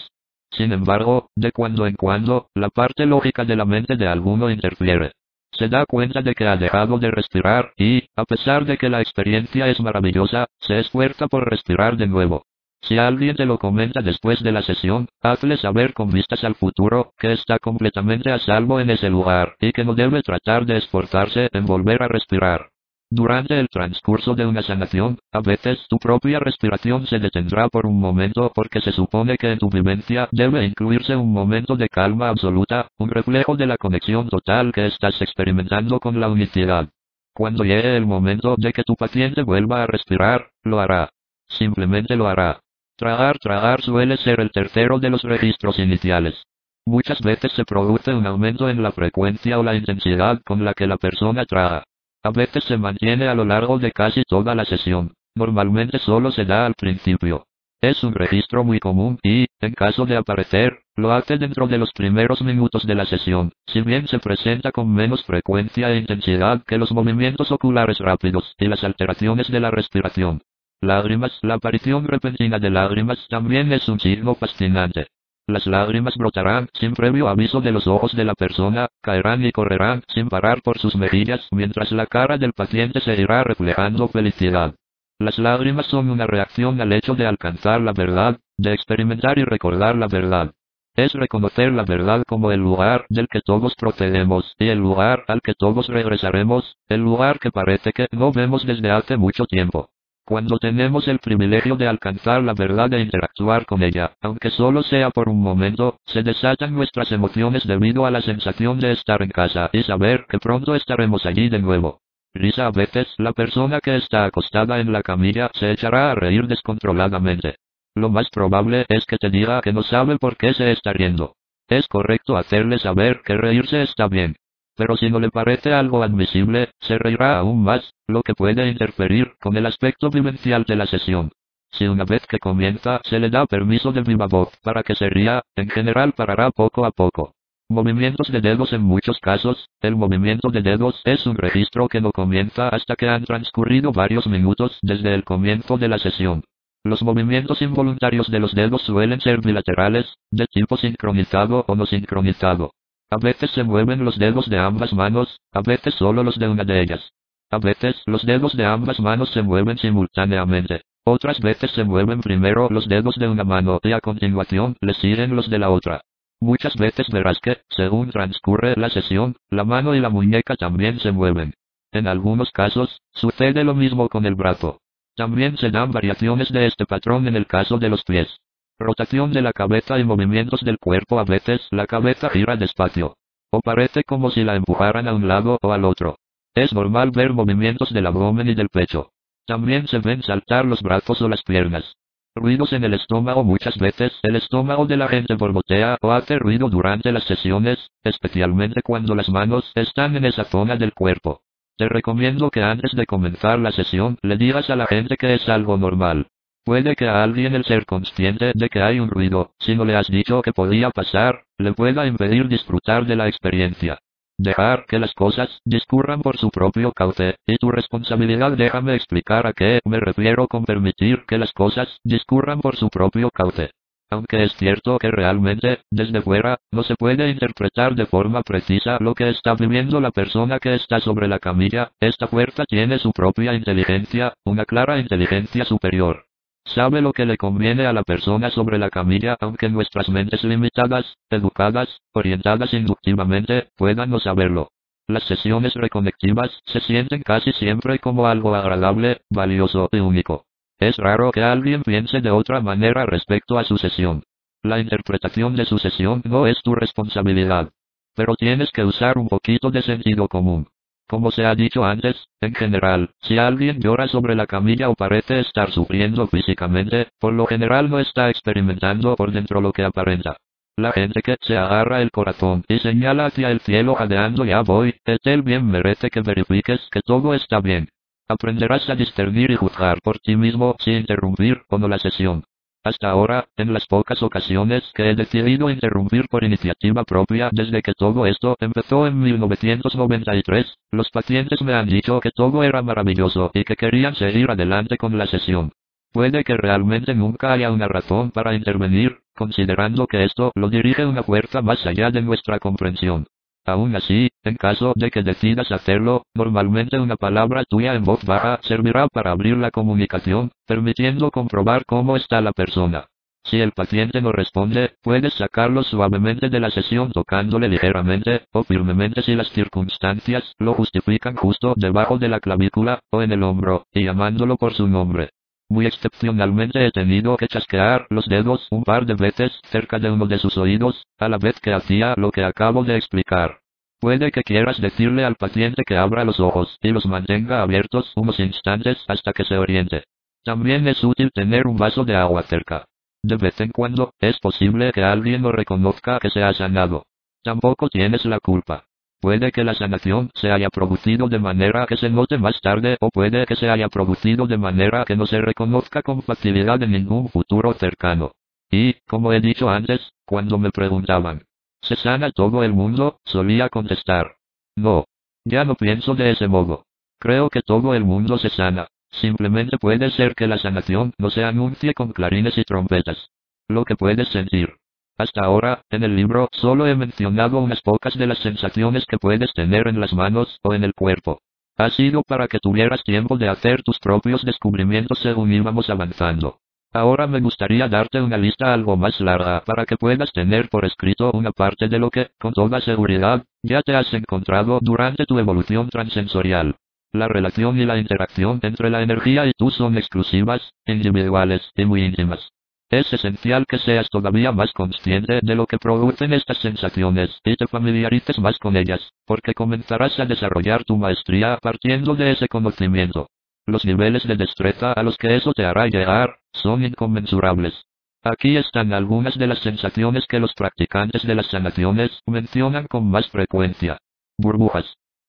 Sin 0.52 0.72
embargo, 0.72 1.30
de 1.36 1.52
cuando 1.52 1.88
en 1.88 1.96
cuando, 1.96 2.48
la 2.54 2.70
parte 2.70 3.06
lógica 3.06 3.46
de 3.46 3.56
la 3.56 3.66
mente 3.66 3.96
de 3.96 4.08
alguno 4.08 4.50
interfiere 4.50 5.14
se 5.58 5.70
da 5.70 5.86
cuenta 5.86 6.22
de 6.22 6.34
que 6.36 6.48
ha 6.48 6.58
dejado 6.58 6.98
de 7.00 7.12
respirar 7.12 7.74
y, 7.78 8.04
a 8.16 8.26
pesar 8.26 8.66
de 8.66 8.78
que 8.78 8.90
la 8.90 9.02
experiencia 9.02 9.68
es 9.68 9.80
maravillosa, 9.80 10.48
se 10.60 10.80
esfuerza 10.80 11.28
por 11.28 11.50
respirar 11.50 11.98
de 11.98 12.08
nuevo. 12.08 12.46
Si 12.82 12.98
alguien 12.98 13.38
te 13.38 13.46
lo 13.46 13.60
comenta 13.60 14.02
después 14.02 14.44
de 14.44 14.52
la 14.52 14.62
sesión, 14.62 15.08
hazle 15.22 15.56
saber 15.56 15.94
con 15.94 16.12
vistas 16.12 16.44
al 16.44 16.56
futuro 16.56 17.14
que 17.18 17.32
está 17.32 17.58
completamente 17.58 18.30
a 18.30 18.40
salvo 18.40 18.82
en 18.82 18.90
ese 18.90 19.10
lugar 19.10 19.56
y 19.62 19.72
que 19.72 19.86
no 19.86 19.96
debe 19.96 20.22
tratar 20.22 20.66
de 20.66 20.78
esforzarse 20.78 21.50
en 21.54 21.66
volver 21.66 22.04
a 22.04 22.10
respirar. 22.10 22.73
Durante 23.16 23.60
el 23.60 23.70
transcurso 23.70 24.34
de 24.34 24.44
una 24.44 24.64
sanación, 24.64 25.20
a 25.32 25.40
veces 25.40 25.86
tu 25.88 26.00
propia 26.00 26.40
respiración 26.40 27.06
se 27.06 27.20
detendrá 27.20 27.70
por 27.70 27.86
un 27.86 28.00
momento 28.00 28.52
porque 28.56 28.82
se 28.82 28.92
supone 28.92 29.38
que 29.38 29.52
en 29.52 29.60
tu 29.60 29.70
vivencia 29.70 30.28
debe 30.32 30.66
incluirse 30.66 31.16
un 31.16 31.32
momento 31.32 31.76
de 31.76 31.90
calma 31.90 32.30
absoluta, 32.30 32.88
un 32.98 33.12
reflejo 33.12 33.56
de 33.56 33.68
la 33.68 33.78
conexión 33.78 34.30
total 34.30 34.72
que 34.72 34.88
estás 34.88 35.22
experimentando 35.22 36.00
con 36.00 36.20
la 36.20 36.28
unicidad. 36.28 36.90
Cuando 37.36 37.64
llegue 37.64 37.96
el 37.96 38.08
momento 38.08 38.56
de 38.58 38.74
que 38.74 38.82
tu 38.82 38.96
paciente 38.96 39.44
vuelva 39.44 39.84
a 39.84 39.86
respirar, 39.88 40.50
lo 40.64 40.80
hará. 40.80 41.12
Simplemente 41.48 42.16
lo 42.16 42.28
hará. 42.28 42.62
Tragar, 42.98 43.38
tragar 43.38 43.82
suele 43.84 44.18
ser 44.18 44.40
el 44.40 44.50
tercero 44.50 44.98
de 44.98 45.12
los 45.12 45.22
registros 45.22 45.78
iniciales. 45.78 46.42
Muchas 46.84 47.22
veces 47.22 47.52
se 47.52 47.64
produce 47.64 48.12
un 48.12 48.26
aumento 48.26 48.70
en 48.70 48.82
la 48.82 48.92
frecuencia 48.92 49.60
o 49.60 49.64
la 49.64 49.76
intensidad 49.76 50.42
con 50.44 50.66
la 50.66 50.74
que 50.74 50.88
la 50.88 50.98
persona 50.98 51.46
traga. 51.46 51.84
A 52.26 52.32
veces 52.32 52.64
se 52.64 52.78
mantiene 52.78 53.28
a 53.28 53.36
lo 53.36 53.44
largo 53.44 53.80
de 53.80 53.92
casi 53.92 54.24
toda 54.24 54.56
la 54.56 54.64
sesión. 54.64 55.14
Normalmente 55.36 56.00
solo 56.00 56.32
se 56.32 56.46
da 56.46 56.66
al 56.66 56.74
principio. 56.74 57.48
Es 57.82 58.02
un 58.02 58.14
registro 58.14 58.64
muy 58.64 58.80
común 58.80 59.20
y, 59.22 59.46
en 59.60 59.74
caso 59.74 60.06
de 60.06 60.16
aparecer, 60.16 60.84
lo 60.96 61.12
hace 61.12 61.38
dentro 61.38 61.68
de 61.68 61.78
los 61.78 61.92
primeros 61.92 62.42
minutos 62.42 62.88
de 62.88 62.96
la 62.96 63.06
sesión, 63.06 63.52
si 63.68 63.82
bien 63.82 64.08
se 64.08 64.20
presenta 64.20 64.72
con 64.72 64.94
menos 64.94 65.26
frecuencia 65.26 65.92
e 65.92 65.98
intensidad 65.98 66.64
que 66.66 66.78
los 66.78 66.94
movimientos 66.94 67.52
oculares 67.52 68.00
rápidos 68.00 68.56
y 68.58 68.68
las 68.68 68.86
alteraciones 68.86 69.52
de 69.52 69.60
la 69.60 69.70
respiración. 69.70 70.44
Lágrimas 70.80 71.38
La 71.42 71.56
aparición 71.56 72.08
repentina 72.08 72.58
de 72.58 72.70
lágrimas 72.70 73.28
también 73.28 73.74
es 73.74 73.90
un 73.90 74.00
signo 74.00 74.36
fascinante. 74.36 75.08
Las 75.46 75.68
lágrimas 75.68 76.16
brotarán 76.16 76.70
sin 76.74 76.94
previo 76.94 77.28
aviso 77.28 77.60
de 77.60 77.74
los 77.74 77.86
ojos 77.86 78.16
de 78.16 78.24
la 78.24 78.34
persona, 78.34 78.88
caerán 79.02 79.44
y 79.46 79.52
correrán 79.52 80.02
sin 80.08 80.30
parar 80.30 80.62
por 80.62 80.78
sus 80.78 80.96
mejillas 80.96 81.46
mientras 81.52 81.92
la 81.92 82.06
cara 82.06 82.38
del 82.38 82.54
paciente 82.54 83.02
se 83.02 83.20
irá 83.22 83.44
reflejando 83.44 84.08
felicidad. 84.08 84.74
Las 85.20 85.38
lágrimas 85.38 85.86
son 85.88 86.10
una 86.10 86.28
reacción 86.28 86.80
al 86.80 86.94
hecho 86.94 87.16
de 87.16 87.28
alcanzar 87.28 87.82
la 87.82 87.92
verdad, 87.92 88.40
de 88.58 88.74
experimentar 88.74 89.38
y 89.38 89.44
recordar 89.44 89.96
la 89.98 90.08
verdad. 90.08 90.54
Es 90.96 91.12
reconocer 91.12 91.74
la 91.74 91.84
verdad 91.84 92.24
como 92.26 92.52
el 92.52 92.62
lugar 92.62 93.06
del 93.10 93.28
que 93.28 93.42
todos 93.42 93.76
procedemos 93.76 94.54
y 94.60 94.70
el 94.70 94.80
lugar 94.80 95.26
al 95.28 95.42
que 95.42 95.56
todos 95.56 95.88
regresaremos, 95.88 96.78
el 96.88 97.02
lugar 97.02 97.40
que 97.40 97.52
parece 97.52 97.92
que 97.92 98.08
no 98.12 98.32
vemos 98.32 98.66
desde 98.66 98.92
hace 98.92 99.18
mucho 99.18 99.46
tiempo. 99.46 99.90
Cuando 100.26 100.58
tenemos 100.58 101.10
el 101.10 101.20
privilegio 101.20 101.76
de 101.76 101.88
alcanzar 101.88 102.42
la 102.44 102.54
verdad 102.54 102.94
e 102.94 103.02
interactuar 103.02 103.66
con 103.66 103.84
ella, 103.84 104.14
aunque 104.22 104.52
solo 104.52 104.82
sea 104.82 105.10
por 105.10 105.28
un 105.28 105.42
momento, 105.42 106.00
se 106.06 106.24
desatan 106.24 106.74
nuestras 106.74 107.12
emociones 107.12 107.68
debido 107.68 108.06
a 108.06 108.12
la 108.12 108.22
sensación 108.22 108.80
de 108.80 108.94
estar 108.94 109.22
en 109.22 109.32
casa 109.32 109.70
y 109.74 109.84
saber 109.84 110.26
que 110.30 110.40
pronto 110.40 110.76
estaremos 110.76 111.26
allí 111.26 111.50
de 111.50 111.60
nuevo. 111.60 112.00
Risa 112.34 112.68
a 112.68 112.72
veces, 112.72 113.14
la 113.18 113.34
persona 113.34 113.82
que 113.82 113.98
está 113.98 114.24
acostada 114.24 114.80
en 114.80 114.94
la 114.94 115.04
camilla 115.04 115.52
se 115.54 115.72
echará 115.72 116.12
a 116.12 116.16
reír 116.16 116.48
descontroladamente. 116.48 117.58
Lo 117.94 118.10
más 118.10 118.30
probable 118.30 118.86
es 118.88 119.06
que 119.06 119.18
te 119.18 119.30
diga 119.30 119.62
que 119.62 119.74
no 119.74 119.84
sabe 119.84 120.18
por 120.18 120.38
qué 120.38 120.54
se 120.54 120.72
está 120.72 120.94
riendo. 120.94 121.36
Es 121.68 121.88
correcto 121.88 122.38
hacerle 122.38 122.80
saber 122.80 123.22
que 123.26 123.36
reírse 123.36 123.84
está 123.84 124.08
bien. 124.08 124.38
Pero 124.76 124.98
si 124.98 125.10
no 125.10 125.20
le 125.20 125.30
parece 125.30 125.74
algo 125.74 126.04
admisible, 126.04 126.72
se 126.80 126.98
reirá 126.98 127.38
aún 127.38 127.64
más, 127.64 127.94
lo 128.08 128.24
que 128.24 128.34
puede 128.34 128.68
interferir 128.68 129.34
con 129.40 129.56
el 129.56 129.66
aspecto 129.66 130.10
vivencial 130.10 130.64
de 130.64 130.76
la 130.76 130.88
sesión. 130.88 131.32
Si 131.72 131.86
una 131.86 132.06
vez 132.06 132.26
que 132.28 132.40
comienza 132.40 133.02
se 133.04 133.20
le 133.20 133.30
da 133.30 133.46
permiso 133.46 133.92
de 133.92 134.02
viva 134.02 134.28
voz 134.28 134.50
para 134.64 134.84
que 134.84 134.96
se 134.96 135.10
ría, 135.10 135.42
en 135.56 135.70
general 135.70 136.14
parará 136.14 136.52
poco 136.52 136.86
a 136.86 136.92
poco. 136.92 137.34
Movimientos 137.70 138.32
de 138.32 138.42
dedos 138.42 138.74
en 138.74 138.82
muchos 138.82 139.20
casos, 139.20 139.70
el 139.82 139.96
movimiento 139.96 140.50
de 140.50 140.62
dedos 140.62 141.02
es 141.06 141.26
un 141.26 141.36
registro 141.36 141.88
que 141.88 142.02
no 142.02 142.12
comienza 142.12 142.70
hasta 142.70 142.96
que 142.96 143.10
han 143.10 143.26
transcurrido 143.26 143.92
varios 143.92 144.28
minutos 144.28 144.78
desde 144.82 145.16
el 145.16 145.24
comienzo 145.24 145.78
de 145.78 145.88
la 145.88 145.98
sesión. 145.98 146.44
Los 146.84 147.02
movimientos 147.02 147.62
involuntarios 147.62 148.30
de 148.30 148.40
los 148.40 148.54
dedos 148.54 148.82
suelen 148.84 149.22
ser 149.22 149.40
bilaterales, 149.42 150.14
de 150.30 150.46
tipo 150.48 150.78
sincronizado 150.78 151.64
o 151.68 151.76
no 151.76 151.86
sincronizado. 151.86 152.74
A 153.14 153.18
veces 153.18 153.52
se 153.52 153.64
mueven 153.64 154.04
los 154.04 154.18
dedos 154.18 154.50
de 154.50 154.58
ambas 154.58 154.92
manos, 154.92 155.40
a 155.52 155.62
veces 155.62 155.94
solo 155.94 156.24
los 156.24 156.40
de 156.40 156.48
una 156.48 156.64
de 156.64 156.82
ellas. 156.82 157.14
A 157.52 157.60
veces 157.60 158.02
los 158.08 158.26
dedos 158.26 158.58
de 158.58 158.66
ambas 158.66 159.00
manos 159.00 159.30
se 159.30 159.44
mueven 159.44 159.78
simultáneamente. 159.78 160.82
Otras 161.06 161.40
veces 161.40 161.70
se 161.76 161.84
mueven 161.84 162.22
primero 162.22 162.70
los 162.72 162.88
dedos 162.88 163.14
de 163.18 163.28
una 163.28 163.44
mano 163.44 163.80
y 163.84 163.92
a 163.92 164.00
continuación 164.00 164.78
le 164.82 164.96
siguen 164.96 165.36
los 165.36 165.48
de 165.48 165.60
la 165.60 165.70
otra. 165.70 166.02
Muchas 166.42 166.76
veces 166.76 167.06
verás 167.12 167.38
que, 167.40 167.60
según 167.70 168.10
transcurre 168.10 168.74
la 168.78 168.90
sesión, 168.90 169.36
la 169.52 169.64
mano 169.64 169.94
y 169.94 170.00
la 170.00 170.10
muñeca 170.10 170.56
también 170.56 171.00
se 171.00 171.12
mueven. 171.12 171.54
En 171.92 172.08
algunos 172.08 172.50
casos, 172.50 173.00
sucede 173.12 173.64
lo 173.64 173.76
mismo 173.76 174.10
con 174.10 174.26
el 174.26 174.34
brazo. 174.34 174.80
También 175.16 175.56
se 175.58 175.70
dan 175.70 175.92
variaciones 175.92 176.52
de 176.52 176.66
este 176.66 176.88
patrón 176.88 177.28
en 177.28 177.36
el 177.36 177.46
caso 177.46 177.78
de 177.78 177.90
los 177.90 178.04
pies. 178.04 178.40
Rotación 178.84 179.32
de 179.32 179.42
la 179.42 179.54
cabeza 179.54 179.98
y 179.98 180.04
movimientos 180.04 180.60
del 180.60 180.78
cuerpo 180.78 181.18
a 181.18 181.24
veces 181.24 181.66
la 181.72 181.88
cabeza 181.88 182.30
gira 182.30 182.58
despacio. 182.58 183.16
O 183.50 183.62
parece 183.62 184.04
como 184.04 184.30
si 184.30 184.44
la 184.44 184.58
empujaran 184.58 185.08
a 185.08 185.14
un 185.14 185.26
lado 185.26 185.58
o 185.62 185.72
al 185.72 185.86
otro. 185.86 186.18
Es 186.54 186.74
normal 186.74 187.12
ver 187.12 187.32
movimientos 187.32 187.94
del 187.94 188.08
abdomen 188.08 188.50
y 188.50 188.56
del 188.56 188.68
pecho. 188.68 189.12
También 189.48 189.88
se 189.88 190.00
ven 190.00 190.22
saltar 190.22 190.66
los 190.66 190.82
brazos 190.82 191.22
o 191.22 191.30
las 191.30 191.44
piernas. 191.44 191.96
Ruidos 192.36 192.74
en 192.74 192.84
el 192.84 192.94
estómago 192.94 193.46
muchas 193.46 193.78
veces 193.78 194.12
el 194.22 194.36
estómago 194.36 194.86
de 194.86 194.98
la 194.98 195.08
gente 195.08 195.36
borbotea 195.36 195.98
o 196.02 196.12
hace 196.12 196.38
ruido 196.38 196.68
durante 196.68 197.14
las 197.14 197.24
sesiones, 197.24 197.90
especialmente 198.04 198.82
cuando 198.82 199.16
las 199.16 199.30
manos 199.30 199.72
están 199.76 200.18
en 200.18 200.26
esa 200.26 200.44
zona 200.44 200.76
del 200.76 200.94
cuerpo. 200.94 201.40
Te 201.78 201.88
recomiendo 201.88 202.52
que 202.52 202.62
antes 202.62 202.92
de 202.92 203.06
comenzar 203.06 203.60
la 203.60 203.72
sesión 203.72 204.18
le 204.22 204.36
digas 204.36 204.70
a 204.70 204.76
la 204.76 204.88
gente 204.88 205.16
que 205.16 205.36
es 205.36 205.48
algo 205.48 205.78
normal. 205.78 206.28
Puede 206.66 206.96
que 206.96 207.10
a 207.10 207.22
alguien 207.24 207.56
el 207.56 207.66
ser 207.66 207.86
consciente 207.86 208.54
de 208.56 208.70
que 208.70 208.82
hay 208.82 209.00
un 209.02 209.10
ruido, 209.10 209.52
si 209.60 209.76
no 209.76 209.84
le 209.84 209.98
has 209.98 210.08
dicho 210.08 210.42
que 210.42 210.54
podía 210.54 210.92
pasar, 210.92 211.44
le 211.58 211.74
pueda 211.74 212.08
impedir 212.08 212.48
disfrutar 212.48 213.06
de 213.06 213.18
la 213.18 213.28
experiencia. 213.28 214.00
Dejar 214.38 214.86
que 214.86 214.98
las 214.98 215.14
cosas 215.14 215.60
discurran 215.66 216.22
por 216.22 216.38
su 216.38 216.50
propio 216.50 216.94
cauce, 216.94 217.36
y 217.46 217.58
tu 217.58 217.70
responsabilidad 217.70 218.54
déjame 218.54 218.96
explicar 218.96 219.46
a 219.46 219.52
qué 219.52 219.82
me 219.84 220.00
refiero 220.00 220.48
con 220.48 220.64
permitir 220.64 221.26
que 221.28 221.38
las 221.38 221.52
cosas 221.52 222.00
discurran 222.06 222.62
por 222.62 222.78
su 222.78 222.90
propio 222.90 223.30
cauce. 223.30 223.72
Aunque 224.10 224.44
es 224.44 224.54
cierto 224.56 225.00
que 225.00 225.12
realmente, 225.12 225.82
desde 225.92 226.22
fuera, 226.22 226.60
no 226.72 226.84
se 226.84 226.96
puede 226.96 227.30
interpretar 227.30 227.94
de 227.96 228.06
forma 228.06 228.42
precisa 228.42 228.98
lo 229.02 229.16
que 229.16 229.30
está 229.30 229.56
viviendo 229.56 230.00
la 230.00 230.12
persona 230.12 230.60
que 230.60 230.76
está 230.76 231.02
sobre 231.02 231.28
la 231.28 231.40
camilla, 231.40 231.92
esta 232.00 232.28
fuerza 232.28 232.64
tiene 232.66 233.00
su 233.00 233.12
propia 233.12 233.54
inteligencia, 233.54 234.34
una 234.46 234.66
clara 234.66 235.00
inteligencia 235.00 235.66
superior. 235.66 236.26
Sabe 236.66 237.02
lo 237.02 237.14
que 237.14 237.26
le 237.26 237.38
conviene 237.38 237.86
a 237.86 237.94
la 237.94 238.04
persona 238.04 238.50
sobre 238.50 238.78
la 238.78 238.90
camilla 238.90 239.36
aunque 239.40 239.70
nuestras 239.70 240.10
mentes 240.10 240.44
limitadas, 240.44 241.18
educadas, 241.30 241.90
orientadas 242.14 242.74
inductivamente, 242.74 243.70
puedan 243.76 244.10
no 244.10 244.20
saberlo. 244.20 244.70
Las 245.08 245.24
sesiones 245.24 245.74
reconectivas 245.74 246.62
se 246.66 246.80
sienten 246.80 247.22
casi 247.22 247.52
siempre 247.54 248.00
como 248.00 248.28
algo 248.28 248.56
agradable, 248.56 249.22
valioso 249.30 249.90
y 249.92 250.00
único. 250.00 250.46
Es 250.80 250.96
raro 250.98 251.32
que 251.32 251.44
alguien 251.44 251.84
piense 251.84 252.22
de 252.22 252.32
otra 252.32 252.62
manera 252.62 253.06
respecto 253.06 253.58
a 253.58 253.66
su 253.66 253.78
sesión. 253.78 254.24
La 254.62 254.80
interpretación 254.80 255.58
de 255.58 255.66
su 255.66 255.78
sesión 255.78 256.22
no 256.24 256.48
es 256.48 256.62
tu 256.64 256.74
responsabilidad. 256.74 257.72
Pero 258.16 258.36
tienes 258.36 258.72
que 258.72 258.86
usar 258.86 259.18
un 259.18 259.28
poquito 259.28 259.72
de 259.72 259.82
sentido 259.82 260.30
común. 260.30 260.68
Como 261.08 261.32
se 261.32 261.46
ha 261.46 261.54
dicho 261.56 261.84
antes, 261.84 262.28
en 262.42 262.56
general, 262.56 263.12
si 263.22 263.38
alguien 263.38 263.80
llora 263.80 264.08
sobre 264.08 264.36
la 264.36 264.48
camilla 264.48 264.90
o 264.90 264.96
parece 264.96 265.40
estar 265.40 265.72
sufriendo 265.72 266.28
físicamente, 266.28 267.08
por 267.20 267.34
lo 267.34 267.46
general 267.46 267.90
no 267.90 268.00
está 268.00 268.30
experimentando 268.30 269.16
por 269.16 269.32
dentro 269.32 269.62
lo 269.62 269.74
que 269.74 269.84
aparenta. 269.84 270.38
La 270.76 270.92
gente 270.92 271.22
que 271.22 271.36
se 271.42 271.56
agarra 271.56 272.02
el 272.02 272.10
corazón 272.10 272.64
y 272.68 272.80
señala 272.80 273.28
hacia 273.28 273.52
el 273.52 273.60
cielo 273.60 273.94
jadeando 273.94 274.44
ya 274.44 274.62
voy, 274.62 274.96
el 275.06 275.42
bien 275.44 275.68
merece 275.68 276.10
que 276.10 276.22
verifiques 276.22 276.90
que 276.92 277.02
todo 277.02 277.36
está 277.36 277.60
bien. 277.60 277.90
Aprenderás 278.28 278.90
a 278.90 278.96
discernir 278.96 279.52
y 279.52 279.56
juzgar 279.56 280.02
por 280.02 280.18
ti 280.18 280.36
mismo 280.36 280.76
sin 280.80 280.96
interrumpir 280.96 281.62
o 281.70 281.78
no 281.78 281.88
la 281.88 282.00
sesión. 282.00 282.44
Hasta 282.86 283.10
ahora, 283.10 283.48
en 283.56 283.72
las 283.72 283.86
pocas 283.86 284.22
ocasiones 284.22 284.84
que 284.94 285.10
he 285.10 285.16
decidido 285.16 285.70
interrumpir 285.70 286.28
por 286.30 286.44
iniciativa 286.44 287.06
propia 287.06 287.50
desde 287.54 287.82
que 287.82 287.94
todo 287.94 288.26
esto 288.26 288.58
empezó 288.60 289.08
en 289.08 289.22
1993, 289.22 290.76
los 290.92 291.10
pacientes 291.10 291.62
me 291.62 291.74
han 291.74 291.88
dicho 291.88 292.20
que 292.20 292.32
todo 292.32 292.62
era 292.62 292.82
maravilloso 292.82 293.52
y 293.54 293.64
que 293.64 293.78
querían 293.78 294.16
seguir 294.16 294.52
adelante 294.52 294.98
con 294.98 295.18
la 295.18 295.28
sesión. 295.28 295.72
Puede 296.12 296.44
que 296.44 296.58
realmente 296.58 297.16
nunca 297.16 297.54
haya 297.54 297.72
una 297.72 297.88
razón 297.88 298.32
para 298.32 298.54
intervenir, 298.54 299.20
considerando 299.34 300.06
que 300.06 300.26
esto 300.26 300.52
lo 300.54 300.70
dirige 300.70 301.06
una 301.06 301.24
fuerza 301.24 301.62
más 301.62 301.86
allá 301.86 302.12
de 302.12 302.22
nuestra 302.22 302.60
comprensión. 302.60 303.28
Aún 303.66 303.96
así, 303.96 304.30
en 304.44 304.56
caso 304.56 304.94
de 304.96 305.10
que 305.10 305.24
decidas 305.24 305.72
hacerlo, 305.72 306.26
normalmente 306.36 307.00
una 307.00 307.16
palabra 307.16 307.64
tuya 307.64 307.96
en 307.96 308.04
voz 308.04 308.24
baja 308.26 308.60
servirá 308.64 309.08
para 309.08 309.32
abrir 309.32 309.58
la 309.58 309.72
comunicación, 309.72 310.52
permitiendo 310.68 311.32
comprobar 311.32 311.86
cómo 311.86 312.18
está 312.18 312.42
la 312.42 312.52
persona. 312.52 313.06
Si 313.46 313.60
el 313.60 313.72
paciente 313.72 314.22
no 314.22 314.32
responde, 314.32 314.96
puedes 315.02 315.34
sacarlo 315.34 315.84
suavemente 315.84 316.50
de 316.50 316.60
la 316.60 316.72
sesión 316.72 317.12
tocándole 317.12 317.68
ligeramente, 317.68 318.46
o 318.52 318.64
firmemente 318.64 319.22
si 319.22 319.36
las 319.36 319.50
circunstancias 319.50 320.54
lo 320.60 320.74
justifican 320.74 321.36
justo 321.36 321.74
debajo 321.76 322.18
de 322.18 322.30
la 322.30 322.40
clavícula, 322.40 323.00
o 323.12 323.22
en 323.22 323.32
el 323.32 323.44
hombro, 323.44 323.86
y 323.94 324.06
llamándolo 324.06 324.56
por 324.58 324.74
su 324.74 324.88
nombre. 324.88 325.30
Muy 325.74 325.88
excepcionalmente 325.88 326.86
he 326.86 326.92
tenido 326.92 327.36
que 327.36 327.48
chasquear 327.48 328.06
los 328.12 328.28
dedos 328.28 328.68
un 328.70 328.84
par 328.84 329.08
de 329.08 329.16
veces 329.16 329.60
cerca 329.72 329.98
de 329.98 330.12
uno 330.12 330.28
de 330.28 330.38
sus 330.38 330.56
oídos, 330.56 331.08
a 331.18 331.28
la 331.28 331.40
vez 331.40 331.60
que 331.60 331.74
hacía 331.74 332.14
lo 332.16 332.30
que 332.30 332.44
acabo 332.44 332.84
de 332.84 332.96
explicar. 332.96 333.58
Puede 334.00 334.32
que 334.32 334.44
quieras 334.44 334.80
decirle 334.80 335.26
al 335.26 335.34
paciente 335.34 335.82
que 335.84 335.98
abra 335.98 336.26
los 336.26 336.40
ojos 336.40 336.78
y 336.84 336.90
los 336.90 337.08
mantenga 337.08 337.64
abiertos 337.64 338.14
unos 338.16 338.40
instantes 338.40 339.04
hasta 339.08 339.34
que 339.34 339.46
se 339.46 339.58
oriente. 339.58 340.04
También 340.44 340.88
es 340.88 341.04
útil 341.04 341.32
tener 341.34 341.66
un 341.66 341.78
vaso 341.78 342.06
de 342.06 342.18
agua 342.18 342.44
cerca. 342.44 342.86
De 343.24 343.38
vez 343.38 343.60
en 343.60 343.72
cuando, 343.72 344.14
es 344.20 344.38
posible 344.38 344.92
que 344.92 345.04
alguien 345.04 345.42
no 345.42 345.52
reconozca 345.52 346.20
que 346.20 346.30
se 346.30 346.44
ha 346.44 346.54
sanado. 346.54 347.08
Tampoco 347.44 347.90
tienes 347.90 348.26
la 348.26 348.40
culpa. 348.40 348.86
Puede 349.24 349.54
que 349.54 349.64
la 349.64 349.74
sanación 349.74 350.32
se 350.34 350.52
haya 350.52 350.70
producido 350.70 351.30
de 351.30 351.40
manera 351.40 351.86
que 351.88 351.96
se 351.96 352.10
note 352.10 352.38
más 352.38 352.60
tarde 352.60 352.98
o 353.00 353.10
puede 353.10 353.46
que 353.46 353.56
se 353.56 353.70
haya 353.70 353.88
producido 353.88 354.48
de 354.48 354.58
manera 354.58 355.06
que 355.06 355.16
no 355.16 355.26
se 355.26 355.40
reconozca 355.40 356.02
con 356.02 356.24
facilidad 356.24 356.84
en 356.84 356.92
ningún 356.92 357.30
futuro 357.30 357.72
cercano. 357.72 358.34
Y, 358.70 358.96
como 359.08 359.32
he 359.32 359.40
dicho 359.40 359.70
antes, 359.70 360.12
cuando 360.26 360.58
me 360.58 360.72
preguntaban, 360.72 361.44
¿se 361.82 361.96
sana 361.96 362.32
todo 362.32 362.66
el 362.66 362.74
mundo? 362.74 363.22
solía 363.24 363.70
contestar, 363.70 364.36
no. 364.76 365.06
Ya 365.46 365.64
no 365.64 365.76
pienso 365.76 366.16
de 366.16 366.32
ese 366.32 366.50
modo. 366.50 366.84
Creo 367.18 367.50
que 367.50 367.62
todo 367.62 367.94
el 367.94 368.04
mundo 368.04 368.38
se 368.38 368.50
sana. 368.50 368.90
Simplemente 369.10 369.78
puede 369.78 370.12
ser 370.12 370.36
que 370.36 370.48
la 370.48 370.58
sanación 370.58 371.14
no 371.18 371.30
se 371.30 371.46
anuncie 371.46 371.94
con 371.94 372.12
clarines 372.12 372.58
y 372.58 372.66
trompetas. 372.66 373.30
Lo 373.70 373.86
que 373.86 373.96
puedes 373.96 374.28
sentir. 374.34 374.74
Hasta 375.18 375.42
ahora, 375.42 375.84
en 375.90 376.04
el 376.04 376.16
libro, 376.16 376.50
solo 376.52 376.88
he 376.88 376.96
mencionado 376.96 377.60
unas 377.60 377.82
pocas 377.82 378.18
de 378.18 378.28
las 378.28 378.40
sensaciones 378.40 379.06
que 379.06 379.20
puedes 379.20 379.54
tener 379.54 379.88
en 379.88 380.00
las 380.00 380.14
manos 380.14 380.60
o 380.64 380.74
en 380.74 380.84
el 380.84 380.94
cuerpo. 380.94 381.40
Ha 381.78 381.90
sido 381.92 382.24
para 382.24 382.48
que 382.48 382.60
tuvieras 382.60 383.04
tiempo 383.04 383.38
de 383.38 383.50
hacer 383.50 383.84
tus 383.84 384.00
propios 384.00 384.44
descubrimientos 384.44 385.20
según 385.20 385.52
íbamos 385.52 385.90
avanzando. 385.90 386.58
Ahora 386.92 387.26
me 387.26 387.42
gustaría 387.42 387.90
darte 387.90 388.22
una 388.22 388.38
lista 388.38 388.72
algo 388.72 388.96
más 388.96 389.20
larga 389.20 389.64
para 389.66 389.86
que 389.86 389.98
puedas 389.98 390.32
tener 390.32 390.70
por 390.70 390.86
escrito 390.86 391.32
una 391.32 391.52
parte 391.52 391.90
de 391.90 391.98
lo 391.98 392.12
que, 392.12 392.30
con 392.40 392.54
toda 392.54 392.82
seguridad, 392.82 393.44
ya 393.64 393.82
te 393.82 393.96
has 393.96 394.14
encontrado 394.14 394.80
durante 394.82 395.26
tu 395.26 395.40
evolución 395.40 395.90
transensorial. 395.90 396.76
La 397.12 397.28
relación 397.28 397.80
y 397.80 397.86
la 397.86 397.98
interacción 397.98 398.60
entre 398.62 398.92
la 398.92 399.02
energía 399.02 399.46
y 399.48 399.54
tú 399.58 399.72
son 399.72 399.98
exclusivas, 399.98 400.74
individuales 400.86 401.72
y 401.76 401.86
muy 401.86 402.04
íntimas. 402.04 402.52
Es 402.94 403.12
esencial 403.12 403.66
que 403.66 403.80
seas 403.80 404.08
todavía 404.12 404.52
más 404.52 404.72
consciente 404.72 405.40
de 405.42 405.56
lo 405.56 405.66
que 405.66 405.80
producen 405.80 406.32
estas 406.32 406.60
sensaciones 406.60 407.40
y 407.44 407.56
te 407.56 407.66
familiarices 407.66 408.38
más 408.38 408.60
con 408.60 408.78
ellas, 408.78 409.02
porque 409.26 409.56
comenzarás 409.56 410.20
a 410.20 410.28
desarrollar 410.28 410.84
tu 410.84 410.96
maestría 410.96 411.58
partiendo 411.60 412.14
de 412.14 412.30
ese 412.30 412.48
conocimiento. 412.48 413.32
Los 413.66 413.84
niveles 413.84 414.28
de 414.28 414.36
destreza 414.36 414.94
a 414.94 415.02
los 415.02 415.18
que 415.18 415.36
eso 415.36 415.54
te 415.54 415.66
hará 415.66 415.88
llegar 415.88 416.38
son 416.52 416.86
inconmensurables. 416.86 417.74
Aquí 418.22 418.58
están 418.58 418.94
algunas 418.94 419.40
de 419.40 419.48
las 419.48 419.58
sensaciones 419.64 420.28
que 420.28 420.40
los 420.40 420.54
practicantes 420.54 421.24
de 421.24 421.34
las 421.34 421.48
sanaciones 421.48 422.12
mencionan 422.28 422.86
con 422.86 423.10
más 423.10 423.28
frecuencia. 423.30 423.98
Burbujas. 424.38 424.86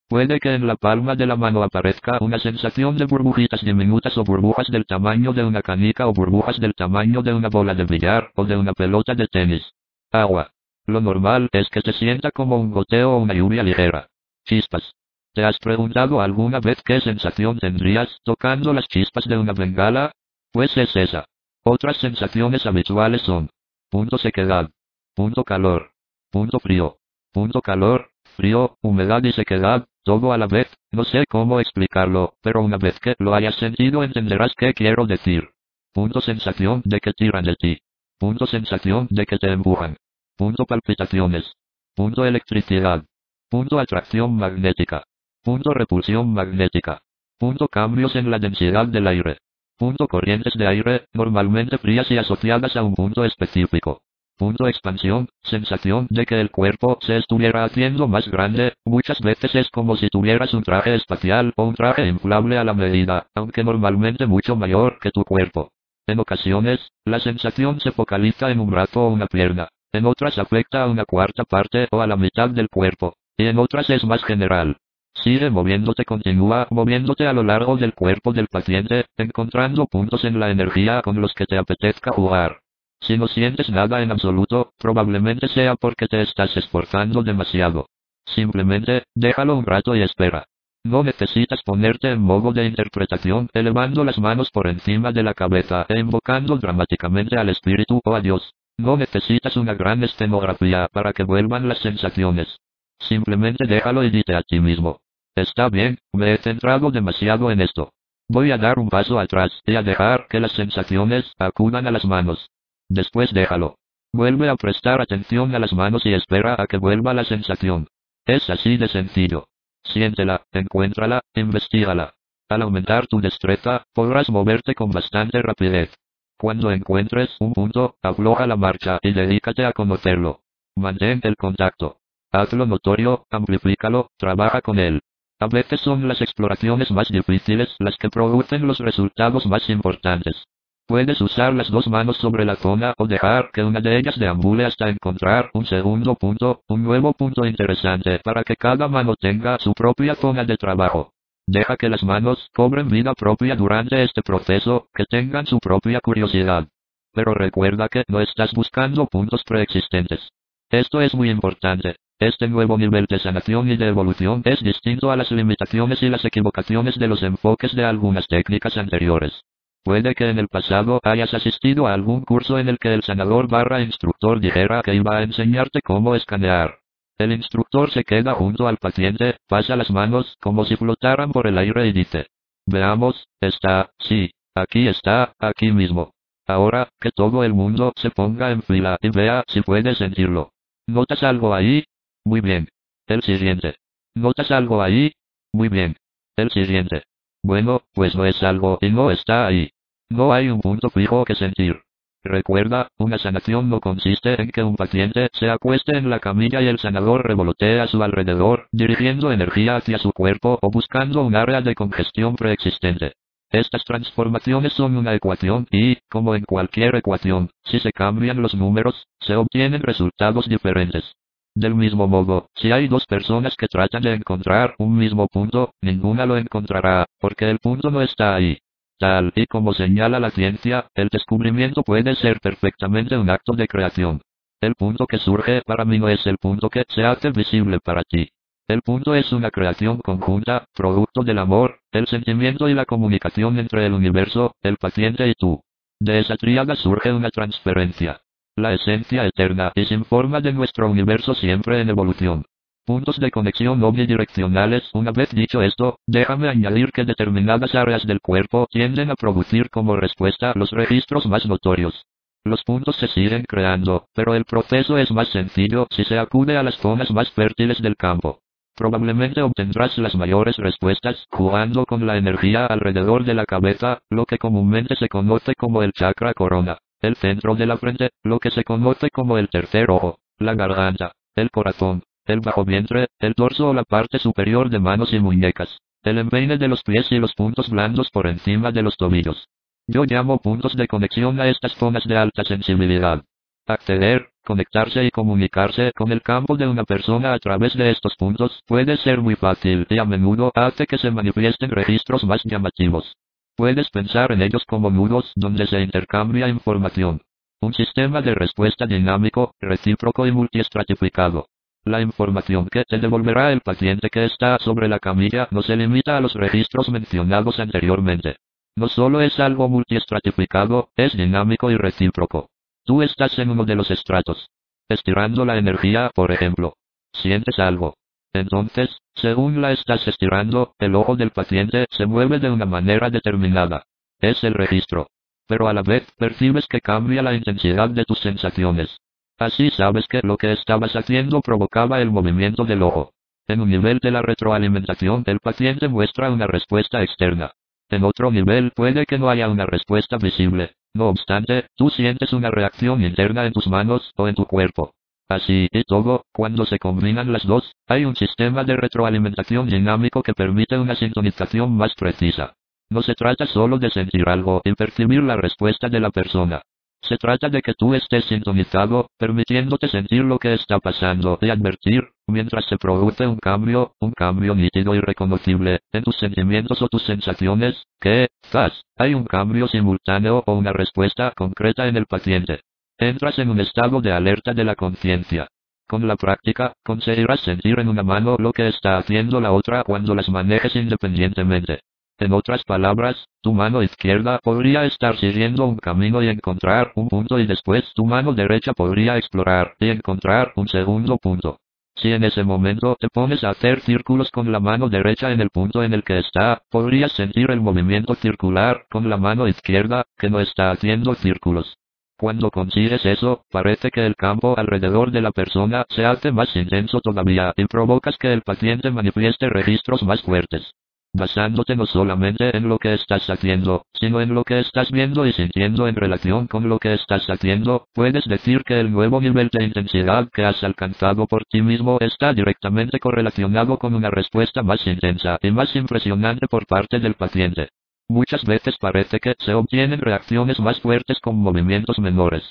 Puede 0.07 0.39
que 0.39 0.53
en 0.53 0.67
la 0.67 0.75
palma 0.75 1.15
de 1.15 1.25
la 1.25 1.35
mano 1.35 1.63
aparezca 1.63 2.19
una 2.21 2.37
sensación 2.37 2.95
de 2.95 3.05
burbujitas 3.05 3.61
diminutas 3.61 4.15
o 4.19 4.23
burbujas 4.23 4.67
del 4.67 4.85
tamaño 4.85 5.33
de 5.33 5.43
una 5.43 5.63
canica 5.63 6.07
o 6.07 6.13
burbujas 6.13 6.59
del 6.59 6.75
tamaño 6.75 7.23
de 7.23 7.33
una 7.33 7.49
bola 7.49 7.73
de 7.73 7.85
billar 7.85 8.31
o 8.35 8.45
de 8.45 8.55
una 8.55 8.73
pelota 8.73 9.15
de 9.15 9.27
tenis. 9.27 9.73
Agua. 10.11 10.51
Lo 10.85 11.01
normal 11.01 11.49
es 11.51 11.67
que 11.69 11.81
se 11.81 11.93
sienta 11.93 12.29
como 12.29 12.59
un 12.59 12.69
goteo 12.69 13.13
o 13.13 13.17
una 13.17 13.33
lluvia 13.33 13.63
ligera. 13.63 14.07
Chispas. 14.45 14.93
¿Te 15.33 15.43
has 15.43 15.57
preguntado 15.57 16.21
alguna 16.21 16.59
vez 16.59 16.81
qué 16.85 17.01
sensación 17.01 17.57
tendrías 17.57 18.19
tocando 18.23 18.73
las 18.73 18.87
chispas 18.87 19.25
de 19.25 19.37
una 19.37 19.53
bengala? 19.53 20.11
Pues 20.51 20.77
es 20.77 20.95
esa. 20.95 21.25
Otras 21.63 21.97
sensaciones 21.97 22.65
habituales 22.67 23.23
son 23.23 23.49
punto 23.89 24.19
sequedad, 24.19 24.69
punto 25.15 25.43
calor, 25.43 25.91
punto 26.29 26.59
frío, 26.59 26.97
punto 27.33 27.61
calor, 27.61 28.11
frío, 28.35 28.77
humedad 28.81 29.23
y 29.23 29.31
sequedad, 29.31 29.87
todo 30.03 30.31
a 30.31 30.37
la 30.37 30.47
vez, 30.47 30.67
no 30.91 31.03
sé 31.03 31.25
cómo 31.27 31.59
explicarlo, 31.59 32.35
pero 32.41 32.61
una 32.61 32.77
vez 32.77 32.99
que 32.99 33.15
lo 33.17 33.33
hayas 33.33 33.55
sentido 33.55 34.03
entenderás 34.03 34.53
qué 34.55 34.73
quiero 34.73 35.07
decir. 35.07 35.49
Punto 35.93 36.21
sensación 36.21 36.81
de 36.85 36.99
que 36.99 37.13
tiran 37.13 37.43
de 37.43 37.55
ti. 37.55 37.79
Punto 38.19 38.45
sensación 38.45 39.07
de 39.09 39.25
que 39.25 39.37
te 39.37 39.51
empujan. 39.51 39.97
Punto 40.37 40.65
palpitaciones. 40.65 41.53
Punto 41.95 42.25
electricidad. 42.25 43.03
Punto 43.49 43.79
atracción 43.79 44.35
magnética. 44.35 45.05
Punto 45.43 45.73
repulsión 45.73 46.33
magnética. 46.33 47.01
Punto 47.37 47.67
cambios 47.67 48.15
en 48.15 48.29
la 48.29 48.39
densidad 48.39 48.87
del 48.87 49.07
aire. 49.07 49.37
Punto 49.77 50.07
corrientes 50.07 50.53
de 50.53 50.67
aire, 50.67 51.07
normalmente 51.13 51.77
frías 51.77 52.09
y 52.11 52.17
asociadas 52.17 52.75
a 52.75 52.83
un 52.83 52.95
punto 52.95 53.25
específico. 53.25 54.01
Punto 54.37 54.67
expansión, 54.67 55.29
sensación 55.43 56.07
de 56.09 56.25
que 56.25 56.41
el 56.41 56.51
cuerpo 56.51 56.97
se 56.99 57.15
estuviera 57.15 57.63
haciendo 57.63 58.09
más 58.09 58.27
grande, 58.27 58.73
muchas 58.83 59.21
veces 59.21 59.55
es 59.55 59.69
como 59.69 59.95
si 59.95 60.09
tuvieras 60.09 60.53
un 60.53 60.61
traje 60.61 60.93
espacial 60.93 61.53
o 61.55 61.63
un 61.63 61.73
traje 61.73 62.05
inflable 62.05 62.57
a 62.57 62.65
la 62.65 62.73
medida, 62.73 63.27
aunque 63.33 63.63
normalmente 63.63 64.25
mucho 64.25 64.57
mayor 64.57 64.99
que 64.99 65.11
tu 65.11 65.23
cuerpo. 65.23 65.71
En 66.05 66.19
ocasiones, 66.19 66.91
la 67.05 67.21
sensación 67.21 67.79
se 67.79 67.93
focaliza 67.93 68.51
en 68.51 68.59
un 68.59 68.69
brazo 68.69 69.05
o 69.05 69.07
una 69.07 69.27
pierna, 69.27 69.69
en 69.93 70.05
otras 70.05 70.37
afecta 70.37 70.83
a 70.83 70.87
una 70.87 71.05
cuarta 71.05 71.45
parte 71.45 71.87
o 71.91 72.01
a 72.01 72.07
la 72.07 72.17
mitad 72.17 72.49
del 72.49 72.67
cuerpo, 72.67 73.15
y 73.37 73.45
en 73.45 73.57
otras 73.57 73.89
es 73.89 74.03
más 74.03 74.21
general. 74.25 74.75
Sigue 75.13 75.49
moviéndote, 75.49 76.03
continúa 76.03 76.67
moviéndote 76.71 77.25
a 77.25 77.31
lo 77.31 77.43
largo 77.43 77.77
del 77.77 77.93
cuerpo 77.93 78.33
del 78.33 78.47
paciente, 78.47 79.05
encontrando 79.15 79.87
puntos 79.87 80.25
en 80.25 80.41
la 80.41 80.51
energía 80.51 81.01
con 81.01 81.21
los 81.21 81.33
que 81.33 81.45
te 81.45 81.57
apetezca 81.57 82.11
jugar. 82.11 82.64
Si 83.05 83.17
no 83.19 83.27
sientes 83.27 83.69
nada 83.69 84.01
en 84.01 84.11
absoluto, 84.11 84.73
probablemente 84.79 85.47
sea 85.49 85.75
porque 85.75 86.07
te 86.07 86.21
estás 86.21 86.57
esforzando 86.57 87.21
demasiado. 87.21 87.87
Simplemente, 88.25 89.03
déjalo 89.13 89.55
un 89.55 89.65
rato 89.65 89.95
y 89.95 90.01
espera. 90.01 90.45
No 90.83 91.03
necesitas 91.03 91.61
ponerte 91.63 92.11
en 92.11 92.21
modo 92.21 92.51
de 92.51 92.65
interpretación, 92.65 93.49
elevando 93.53 94.03
las 94.03 94.17
manos 94.17 94.49
por 94.49 94.67
encima 94.67 95.11
de 95.11 95.21
la 95.21 95.35
cabeza 95.35 95.85
e 95.87 95.99
invocando 95.99 96.57
dramáticamente 96.57 97.37
al 97.37 97.49
espíritu 97.49 98.01
o 98.03 98.15
a 98.15 98.21
Dios. 98.21 98.53
No 98.77 98.97
necesitas 98.97 99.55
una 99.55 99.75
gran 99.75 100.03
escenografía 100.03 100.87
para 100.91 101.13
que 101.13 101.23
vuelvan 101.23 101.67
las 101.67 101.79
sensaciones. 101.79 102.59
Simplemente 102.99 103.67
déjalo 103.67 104.03
y 104.03 104.09
dite 104.09 104.35
a 104.35 104.41
ti 104.41 104.59
mismo. 104.59 104.99
Está 105.35 105.69
bien, 105.69 105.99
me 106.11 106.33
he 106.33 106.37
centrado 106.37 106.89
demasiado 106.89 107.51
en 107.51 107.61
esto. 107.61 107.91
Voy 108.27 108.51
a 108.51 108.57
dar 108.57 108.79
un 108.79 108.89
paso 108.89 109.19
atrás 109.19 109.51
y 109.65 109.75
a 109.75 109.83
dejar 109.83 110.25
que 110.27 110.39
las 110.39 110.53
sensaciones 110.53 111.31
acudan 111.37 111.85
a 111.85 111.91
las 111.91 112.05
manos. 112.05 112.49
Después 112.89 113.33
déjalo. 113.33 113.77
Vuelve 114.13 114.49
a 114.49 114.55
prestar 114.55 115.01
atención 115.01 115.53
a 115.55 115.59
las 115.59 115.73
manos 115.73 116.05
y 116.05 116.13
espera 116.13 116.55
a 116.57 116.67
que 116.67 116.77
vuelva 116.77 117.13
la 117.13 117.25
sensación. 117.25 117.87
Es 118.25 118.49
así 118.49 118.77
de 118.77 118.87
sencillo. 118.87 119.47
Siéntela, 119.83 120.45
encuéntrala, 120.51 121.21
investigala. 121.33 122.15
Al 122.49 122.61
aumentar 122.61 123.07
tu 123.07 123.19
destreza, 123.19 123.85
podrás 123.93 124.29
moverte 124.29 124.75
con 124.75 124.91
bastante 124.91 125.41
rapidez. 125.41 125.93
Cuando 126.37 126.71
encuentres 126.71 127.35
un 127.39 127.53
punto, 127.53 127.97
afloja 128.01 128.45
la 128.45 128.55
marcha 128.55 128.99
y 129.01 129.13
dedícate 129.13 129.65
a 129.65 129.73
conocerlo. 129.73 130.41
Mantén 130.75 131.21
el 131.23 131.35
contacto. 131.35 131.97
Hazlo 132.31 132.65
notorio, 132.65 133.25
amplifícalo, 133.29 134.11
trabaja 134.17 134.61
con 134.61 134.77
él. 134.79 135.01
A 135.39 135.47
veces 135.47 135.81
son 135.81 136.07
las 136.07 136.21
exploraciones 136.21 136.91
más 136.91 137.09
difíciles 137.09 137.75
las 137.79 137.97
que 137.97 138.09
producen 138.09 138.67
los 138.67 138.79
resultados 138.79 139.45
más 139.45 139.69
importantes. 139.69 140.45
Puedes 140.87 141.19
usar 141.19 141.51
las 141.55 141.71
dos 141.71 141.87
manos 141.87 142.15
sobre 142.17 142.45
la 142.45 142.57
zona 142.57 142.93
o 142.99 143.07
dejar 143.07 143.49
que 143.51 143.63
una 143.63 143.81
de 143.81 143.97
ellas 143.97 144.19
deambule 144.19 144.65
hasta 144.65 144.87
encontrar 144.87 145.49
un 145.53 145.65
segundo 145.65 146.13
punto, 146.13 146.61
un 146.67 146.83
nuevo 146.83 147.13
punto 147.13 147.43
interesante 147.43 148.19
para 148.23 148.43
que 148.43 148.55
cada 148.55 148.87
mano 148.87 149.15
tenga 149.15 149.57
su 149.57 149.73
propia 149.73 150.13
zona 150.13 150.43
de 150.43 150.57
trabajo. 150.57 151.11
Deja 151.47 151.75
que 151.75 151.89
las 151.89 152.03
manos 152.03 152.49
cobren 152.53 152.87
vida 152.87 153.15
propia 153.15 153.55
durante 153.55 154.03
este 154.03 154.21
proceso, 154.21 154.87
que 154.93 155.05
tengan 155.05 155.47
su 155.47 155.57
propia 155.57 155.99
curiosidad. 156.01 156.67
Pero 157.13 157.33
recuerda 157.33 157.89
que 157.89 158.03
no 158.07 158.19
estás 158.19 158.53
buscando 158.53 159.07
puntos 159.07 159.43
preexistentes. 159.43 160.29
Esto 160.69 161.01
es 161.01 161.15
muy 161.15 161.31
importante. 161.31 161.95
Este 162.19 162.47
nuevo 162.47 162.77
nivel 162.77 163.07
de 163.09 163.17
sanación 163.17 163.71
y 163.71 163.77
de 163.77 163.87
evolución 163.87 164.43
es 164.45 164.61
distinto 164.61 165.09
a 165.11 165.15
las 165.15 165.31
limitaciones 165.31 166.03
y 166.03 166.09
las 166.09 166.23
equivocaciones 166.25 166.99
de 166.99 167.07
los 167.07 167.23
enfoques 167.23 167.75
de 167.75 167.85
algunas 167.85 168.27
técnicas 168.27 168.77
anteriores. 168.77 169.41
Puede 169.85 170.15
que 170.15 170.27
en 170.27 170.39
el 170.39 170.47
pasado 170.47 170.99
hayas 171.03 171.31
asistido 171.35 171.85
a 171.85 171.93
algún 171.93 172.21
curso 172.25 172.57
en 172.57 172.69
el 172.69 172.79
que 172.79 172.91
el 172.91 173.03
sanador 173.03 173.47
barra 173.47 173.83
instructor 173.83 174.39
dijera 174.39 174.81
que 174.81 174.95
iba 174.95 175.15
a 175.15 175.21
enseñarte 175.21 175.83
cómo 175.83 176.15
escanear. 176.15 176.79
El 177.19 177.31
instructor 177.31 177.91
se 177.91 178.03
queda 178.03 178.33
junto 178.33 178.67
al 178.67 178.77
paciente, 178.77 179.37
pasa 179.47 179.75
las 179.75 179.91
manos 179.91 180.37
como 180.41 180.65
si 180.65 180.75
flotaran 180.75 181.31
por 181.31 181.45
el 181.45 181.59
aire 181.59 181.85
y 181.85 181.91
dice, 181.91 182.25
veamos, 182.65 183.27
está, 183.39 183.91
sí, 183.99 184.31
aquí 184.55 184.87
está, 184.87 185.35
aquí 185.37 185.71
mismo. 185.71 186.15
Ahora, 186.47 186.89
que 186.99 187.11
todo 187.11 187.43
el 187.43 187.53
mundo 187.53 187.93
se 187.95 188.09
ponga 188.09 188.49
en 188.49 188.63
fila 188.63 188.97
y 189.01 189.09
vea 189.09 189.43
si 189.47 189.61
puede 189.61 189.93
sentirlo. 189.93 190.51
¿Notas 190.87 191.21
algo 191.21 191.53
ahí? 191.53 191.83
Muy 192.25 192.41
bien. 192.41 192.69
El 193.05 193.21
siguiente. 193.21 193.75
¿Notas 194.15 194.49
algo 194.49 194.81
ahí? 194.81 195.13
Muy 195.53 195.69
bien. 195.69 195.95
El 196.35 196.49
siguiente. 196.49 197.03
Bueno, 197.43 197.83
pues 197.93 198.15
no 198.15 198.25
es 198.25 198.41
algo 198.41 198.79
y 198.81 198.89
no 198.89 199.11
está 199.11 199.45
ahí. 199.45 199.69
No 200.09 200.33
hay 200.33 200.49
un 200.49 200.61
punto 200.61 200.89
fijo 200.89 201.25
que 201.25 201.35
sentir. 201.35 201.81
Recuerda, 202.23 202.89
una 202.97 203.17
sanación 203.17 203.69
no 203.69 203.79
consiste 203.79 204.41
en 204.41 204.49
que 204.49 204.63
un 204.63 204.75
paciente 204.75 205.29
se 205.33 205.49
acueste 205.49 205.97
en 205.97 206.09
la 206.09 206.19
camilla 206.19 206.61
y 206.61 206.67
el 206.67 206.79
sanador 206.79 207.25
revolotee 207.25 207.79
a 207.79 207.87
su 207.87 208.01
alrededor, 208.01 208.67
dirigiendo 208.71 209.31
energía 209.31 209.75
hacia 209.75 209.99
su 209.99 210.11
cuerpo 210.11 210.57
o 210.61 210.71
buscando 210.71 211.23
un 211.23 211.35
área 211.35 211.61
de 211.61 211.75
congestión 211.75 212.35
preexistente. 212.35 213.13
Estas 213.51 213.83
transformaciones 213.83 214.73
son 214.73 214.97
una 214.97 215.13
ecuación 215.13 215.67
y, 215.71 215.97
como 216.09 216.35
en 216.35 216.43
cualquier 216.43 216.95
ecuación, 216.95 217.51
si 217.63 217.79
se 217.79 217.91
cambian 217.91 218.41
los 218.41 218.55
números, 218.55 219.07
se 219.19 219.35
obtienen 219.35 219.83
resultados 219.83 220.47
diferentes. 220.47 221.13
Del 221.55 221.73
mismo 221.73 222.07
modo, 222.07 222.49
si 222.55 222.71
hay 222.71 222.87
dos 222.87 223.05
personas 223.05 223.55
que 223.55 223.67
tratan 223.67 224.01
de 224.01 224.13
encontrar 224.13 224.75
un 224.77 224.97
mismo 224.97 225.27
punto, 225.27 225.71
ninguna 225.81 226.25
lo 226.25 226.37
encontrará, 226.37 227.05
porque 227.19 227.49
el 227.49 227.59
punto 227.59 227.91
no 227.91 228.01
está 228.01 228.35
ahí. 228.35 228.57
Tal 228.97 229.33
y 229.35 229.45
como 229.45 229.73
señala 229.73 230.19
la 230.19 230.31
ciencia, 230.31 230.87
el 230.95 231.09
descubrimiento 231.09 231.83
puede 231.83 232.15
ser 232.15 232.39
perfectamente 232.39 233.17
un 233.17 233.29
acto 233.29 233.53
de 233.53 233.67
creación. 233.67 234.21
El 234.61 234.75
punto 234.75 235.05
que 235.05 235.17
surge 235.17 235.61
para 235.65 235.83
mí 235.83 235.99
no 235.99 236.07
es 236.07 236.25
el 236.25 236.37
punto 236.37 236.69
que 236.69 236.85
se 236.87 237.03
hace 237.03 237.31
visible 237.31 237.79
para 237.83 238.03
ti. 238.03 238.29
El 238.67 238.81
punto 238.81 239.13
es 239.13 239.31
una 239.31 239.51
creación 239.51 239.99
conjunta, 239.99 240.65
producto 240.73 241.23
del 241.23 241.39
amor, 241.39 241.79
el 241.91 242.07
sentimiento 242.07 242.67
y 242.67 242.73
la 242.73 242.85
comunicación 242.85 243.59
entre 243.59 243.85
el 243.85 243.93
universo, 243.93 244.55
el 244.61 244.77
paciente 244.77 245.27
y 245.27 245.33
tú. 245.33 245.61
De 245.99 246.19
esa 246.19 246.35
tríada 246.37 246.75
surge 246.75 247.11
una 247.11 247.29
transferencia. 247.29 248.21
La 248.55 248.73
esencia 248.73 249.25
eterna 249.25 249.71
y 249.75 249.85
sin 249.85 250.05
forma 250.05 250.39
de 250.39 250.53
nuestro 250.53 250.89
universo 250.89 251.35
siempre 251.35 251.81
en 251.81 251.89
evolución. 251.89 252.45
Puntos 252.85 253.19
de 253.19 253.31
conexión 253.31 253.83
omnidireccionales. 253.83 254.91
Una 254.93 255.11
vez 255.11 255.31
dicho 255.31 255.63
esto, 255.63 255.97
déjame 256.05 256.49
añadir 256.49 256.91
que 256.91 257.03
determinadas 257.03 257.73
áreas 257.73 258.05
del 258.05 258.21
cuerpo 258.21 258.67
tienden 258.69 259.09
a 259.09 259.15
producir 259.15 259.71
como 259.71 259.95
respuesta 259.95 260.53
los 260.53 260.69
registros 260.69 261.25
más 261.25 261.47
notorios. 261.47 262.05
Los 262.43 262.63
puntos 262.63 262.95
se 262.97 263.07
siguen 263.07 263.43
creando, 263.47 264.05
pero 264.13 264.35
el 264.35 264.45
proceso 264.45 264.99
es 264.99 265.09
más 265.09 265.29
sencillo 265.29 265.87
si 265.89 266.03
se 266.03 266.19
acude 266.19 266.57
a 266.57 266.61
las 266.61 266.75
zonas 266.75 267.09
más 267.09 267.31
fértiles 267.31 267.81
del 267.81 267.95
campo. 267.95 268.41
Probablemente 268.75 269.41
obtendrás 269.41 269.97
las 269.97 270.13
mayores 270.13 270.57
respuestas 270.57 271.25
jugando 271.31 271.87
con 271.87 272.05
la 272.05 272.17
energía 272.17 272.67
alrededor 272.67 273.23
de 273.25 273.33
la 273.33 273.45
cabeza, 273.45 274.03
lo 274.11 274.27
que 274.27 274.37
comúnmente 274.37 274.95
se 274.95 275.09
conoce 275.09 275.55
como 275.55 275.81
el 275.81 275.91
chakra 275.91 276.35
corona, 276.35 276.77
el 277.01 277.15
centro 277.15 277.55
de 277.55 277.65
la 277.65 277.77
frente, 277.77 278.11
lo 278.21 278.37
que 278.37 278.51
se 278.51 278.63
conoce 278.63 279.09
como 279.09 279.39
el 279.39 279.49
tercer 279.49 279.89
ojo, 279.89 280.19
la 280.37 280.53
garganta, 280.53 281.13
el 281.35 281.49
corazón, 281.49 282.03
el 282.25 282.39
bajo 282.39 282.65
vientre, 282.65 283.07
el 283.19 283.35
torso 283.35 283.69
o 283.69 283.73
la 283.73 283.83
parte 283.83 284.19
superior 284.19 284.69
de 284.69 284.79
manos 284.79 285.13
y 285.13 285.19
muñecas, 285.19 285.77
el 286.03 286.17
empeine 286.17 286.57
de 286.57 286.67
los 286.67 286.81
pies 286.83 287.11
y 287.11 287.19
los 287.19 287.33
puntos 287.33 287.69
blandos 287.69 288.09
por 288.11 288.27
encima 288.27 288.71
de 288.71 288.81
los 288.81 288.97
tobillos. 288.97 289.47
Yo 289.87 290.03
llamo 290.03 290.39
puntos 290.39 290.75
de 290.75 290.87
conexión 290.87 291.39
a 291.39 291.47
estas 291.47 291.73
zonas 291.73 292.03
de 292.05 292.17
alta 292.17 292.43
sensibilidad. 292.43 293.23
Acceder, 293.67 294.29
conectarse 294.43 295.03
y 295.03 295.11
comunicarse 295.11 295.91
con 295.95 296.11
el 296.11 296.21
campo 296.21 296.57
de 296.57 296.67
una 296.67 296.83
persona 296.83 297.33
a 297.33 297.39
través 297.39 297.75
de 297.75 297.91
estos 297.91 298.15
puntos 298.15 298.61
puede 298.67 298.97
ser 298.97 299.21
muy 299.21 299.35
fácil 299.35 299.85
y 299.89 299.97
a 299.97 300.05
menudo 300.05 300.51
hace 300.55 300.85
que 300.85 300.97
se 300.97 301.11
manifiesten 301.11 301.71
registros 301.71 302.23
más 302.23 302.41
llamativos. 302.43 303.15
Puedes 303.55 303.89
pensar 303.89 304.31
en 304.31 304.41
ellos 304.41 304.65
como 304.65 304.89
nudos 304.89 305.31
donde 305.35 305.65
se 305.67 305.81
intercambia 305.81 306.47
información. 306.47 307.21
Un 307.61 307.73
sistema 307.73 308.21
de 308.21 308.35
respuesta 308.35 308.85
dinámico, 308.85 309.55
recíproco 309.59 310.27
y 310.27 310.31
multiestratificado. 310.31 311.47
La 311.85 312.01
información 312.01 312.67
que 312.71 312.83
te 312.83 312.97
devolverá 312.97 313.51
el 313.51 313.61
paciente 313.61 314.09
que 314.09 314.25
está 314.25 314.57
sobre 314.57 314.87
la 314.87 314.97
camilla 314.97 315.47
no 315.51 315.61
se 315.61 315.75
limita 315.75 316.17
a 316.17 316.19
los 316.19 316.33
registros 316.33 316.89
mencionados 316.89 317.59
anteriormente. 317.59 318.37
No 318.75 318.87
solo 318.87 319.21
es 319.21 319.39
algo 319.39 319.69
multiestratificado, 319.69 320.89
es 320.95 321.15
dinámico 321.15 321.69
y 321.69 321.77
recíproco. 321.77 322.49
Tú 322.85 323.03
estás 323.03 323.37
en 323.37 323.51
uno 323.51 323.65
de 323.65 323.75
los 323.75 323.91
estratos. 323.91 324.49
Estirando 324.89 325.45
la 325.45 325.57
energía, 325.57 326.09
por 326.15 326.31
ejemplo. 326.31 326.73
Sientes 327.13 327.59
algo. 327.59 327.93
Entonces, 328.33 328.97
según 329.13 329.61
la 329.61 329.71
estás 329.71 330.07
estirando, 330.07 330.73
el 330.79 330.95
ojo 330.95 331.15
del 331.15 331.29
paciente 331.29 331.85
se 331.91 332.07
mueve 332.07 332.39
de 332.39 332.49
una 332.49 332.65
manera 332.65 333.11
determinada. 333.11 333.83
Es 334.19 334.43
el 334.43 334.55
registro. 334.55 335.07
Pero 335.47 335.67
a 335.67 335.73
la 335.73 335.83
vez 335.83 336.11
percibes 336.17 336.65
que 336.67 336.81
cambia 336.81 337.21
la 337.21 337.35
intensidad 337.35 337.91
de 337.91 338.05
tus 338.05 338.19
sensaciones. 338.19 338.97
Así 339.37 339.69
sabes 339.71 340.07
que 340.07 340.21
lo 340.23 340.37
que 340.37 340.53
estabas 340.53 340.95
haciendo 340.95 341.41
provocaba 341.41 342.01
el 342.01 342.09
movimiento 342.09 342.63
del 342.63 342.83
ojo. 342.83 343.11
En 343.47 343.59
un 343.59 343.69
nivel 343.69 343.99
de 343.99 344.11
la 344.11 344.21
retroalimentación 344.21 345.23
el 345.27 345.39
paciente 345.39 345.87
muestra 345.89 346.31
una 346.31 346.47
respuesta 346.47 347.03
externa. 347.03 347.51
En 347.89 348.03
otro 348.03 348.31
nivel 348.31 348.71
puede 348.71 349.05
que 349.05 349.19
no 349.19 349.29
haya 349.29 349.49
una 349.49 349.65
respuesta 349.65 350.17
visible. 350.17 350.75
No 350.93 351.09
obstante, 351.09 351.67
tú 351.75 351.89
sientes 351.89 352.31
una 352.31 352.49
reacción 352.49 353.03
interna 353.03 353.45
en 353.45 353.51
tus 353.51 353.67
manos 353.67 354.11
o 354.15 354.27
en 354.27 354.35
tu 354.35 354.45
cuerpo. 354.45 354.93
Así 355.27 355.67
y 355.71 355.83
todo, 355.83 356.23
cuando 356.31 356.65
se 356.65 356.79
combinan 356.79 357.33
las 357.33 357.45
dos, 357.45 357.73
hay 357.87 358.05
un 358.05 358.15
sistema 358.15 358.63
de 358.63 358.77
retroalimentación 358.77 359.67
dinámico 359.67 360.23
que 360.23 360.33
permite 360.33 360.77
una 360.77 360.95
sintonización 360.95 361.75
más 361.75 361.93
precisa. 361.95 362.53
No 362.89 363.01
se 363.01 363.15
trata 363.15 363.45
solo 363.47 363.79
de 363.79 363.89
sentir 363.89 364.29
algo 364.29 364.61
y 364.63 364.73
percibir 364.73 365.23
la 365.23 365.35
respuesta 365.35 365.89
de 365.89 365.99
la 365.99 366.11
persona. 366.11 366.61
Se 367.07 367.17
trata 367.17 367.49
de 367.49 367.61
que 367.61 367.75
tú 367.75 367.93
estés 367.93 368.25
sintonizado, 368.25 369.11
permitiéndote 369.19 369.87
sentir 369.89 370.23
lo 370.23 370.39
que 370.39 370.55
está 370.55 370.79
pasando 370.79 371.37
y 371.39 371.51
advertir, 371.51 372.01
mientras 372.25 372.65
se 372.65 372.77
produce 372.77 373.27
un 373.27 373.37
cambio, 373.37 373.93
un 373.99 374.11
cambio 374.11 374.55
nítido 374.55 374.95
y 374.95 374.99
reconocible, 375.01 375.81
en 375.91 376.03
tus 376.03 376.15
sentimientos 376.17 376.81
o 376.81 376.87
tus 376.87 377.03
sensaciones, 377.03 377.83
que, 378.01 378.29
quizás, 378.41 378.81
hay 378.97 379.13
un 379.13 379.25
cambio 379.25 379.67
simultáneo 379.67 380.43
o 380.47 380.53
una 380.53 380.73
respuesta 380.73 381.31
concreta 381.35 381.87
en 381.87 381.95
el 381.97 382.07
paciente. 382.07 382.61
Entras 382.97 383.37
en 383.37 383.51
un 383.51 383.59
estado 383.59 384.01
de 384.01 384.11
alerta 384.11 384.55
de 384.55 384.63
la 384.63 384.73
conciencia. 384.73 385.47
Con 385.87 386.07
la 386.07 386.15
práctica, 386.15 386.73
conseguirás 386.83 387.41
sentir 387.41 387.79
en 387.79 387.87
una 387.87 388.01
mano 388.01 388.35
lo 388.39 388.51
que 388.51 388.67
está 388.67 388.97
haciendo 388.97 389.39
la 389.39 389.51
otra 389.51 389.83
cuando 389.83 390.15
las 390.15 390.27
manejes 390.29 390.75
independientemente. 390.75 391.81
En 392.17 392.31
otras 392.31 392.63
palabras, 392.63 393.27
tu 393.41 393.51
mano 393.51 393.83
izquierda 393.83 394.39
podría 394.41 394.85
estar 394.85 395.17
siguiendo 395.17 395.65
un 395.65 395.75
camino 395.75 396.23
y 396.23 396.29
encontrar 396.29 396.93
un 396.95 397.09
punto 397.09 397.39
y 397.39 397.45
después 397.45 397.91
tu 397.93 398.05
mano 398.05 398.31
derecha 398.31 398.71
podría 398.71 399.17
explorar 399.17 399.75
y 399.81 399.89
encontrar 399.89 400.53
un 400.55 400.69
segundo 400.69 401.17
punto. 401.17 401.59
Si 401.97 402.13
en 402.13 402.23
ese 402.23 402.45
momento 402.45 402.95
te 402.97 403.09
pones 403.09 403.43
a 403.43 403.49
hacer 403.49 403.81
círculos 403.81 404.31
con 404.31 404.49
la 404.53 404.61
mano 404.61 404.87
derecha 404.87 405.29
en 405.31 405.41
el 405.41 405.49
punto 405.49 405.83
en 405.83 405.93
el 405.93 406.03
que 406.05 406.19
está, 406.19 406.61
podrías 406.69 407.11
sentir 407.11 407.51
el 407.51 407.59
movimiento 407.59 408.15
circular 408.15 408.85
con 408.89 409.09
la 409.09 409.17
mano 409.17 409.45
izquierda, 409.49 410.05
que 410.17 410.29
no 410.29 410.39
está 410.39 410.71
haciendo 410.71 411.15
círculos. 411.15 411.77
Cuando 412.17 412.49
consigues 412.49 413.05
eso, 413.05 413.43
parece 413.51 413.91
que 413.91 414.05
el 414.05 414.15
campo 414.15 414.57
alrededor 414.57 415.11
de 415.11 415.21
la 415.21 415.31
persona 415.31 415.85
se 415.89 416.05
hace 416.05 416.31
más 416.31 416.55
intenso 416.55 417.01
todavía 417.01 417.53
y 417.57 417.65
provocas 417.65 418.17
que 418.17 418.31
el 418.31 418.41
paciente 418.41 418.89
manifieste 418.89 419.49
registros 419.49 420.01
más 420.03 420.21
fuertes 420.21 420.73
basándote 421.15 421.75
no 421.75 421.85
solamente 421.85 422.55
en 422.55 422.67
lo 422.67 422.77
que 422.77 422.93
estás 422.93 423.29
haciendo, 423.29 423.85
sino 423.93 424.21
en 424.21 424.33
lo 424.33 424.43
que 424.43 424.59
estás 424.59 424.91
viendo 424.91 425.25
y 425.25 425.33
sintiendo 425.33 425.87
en 425.87 425.95
relación 425.95 426.47
con 426.47 426.67
lo 426.67 426.77
que 426.77 426.93
estás 426.93 427.25
haciendo, 427.27 427.87
puedes 427.93 428.25
decir 428.25 428.63
que 428.63 428.79
el 428.79 428.91
nuevo 428.91 429.21
nivel 429.21 429.49
de 429.51 429.63
intensidad 429.63 430.29
que 430.31 430.45
has 430.45 430.63
alcanzado 430.63 431.25
por 431.27 431.45
ti 431.45 431.61
mismo 431.61 431.97
está 432.01 432.33
directamente 432.33 432.99
correlacionado 432.99 433.79
con 433.79 433.95
una 433.95 434.11
respuesta 434.11 434.61
más 434.61 434.85
intensa 434.85 435.37
y 435.41 435.51
más 435.51 435.75
impresionante 435.75 436.47
por 436.47 436.67
parte 436.67 436.99
del 436.99 437.13
paciente. 437.15 437.69
Muchas 438.07 438.43
veces 438.45 438.75
parece 438.79 439.19
que 439.19 439.33
se 439.39 439.53
obtienen 439.53 440.01
reacciones 440.01 440.59
más 440.59 440.79
fuertes 440.79 441.19
con 441.21 441.37
movimientos 441.37 441.97
menores. 441.97 442.43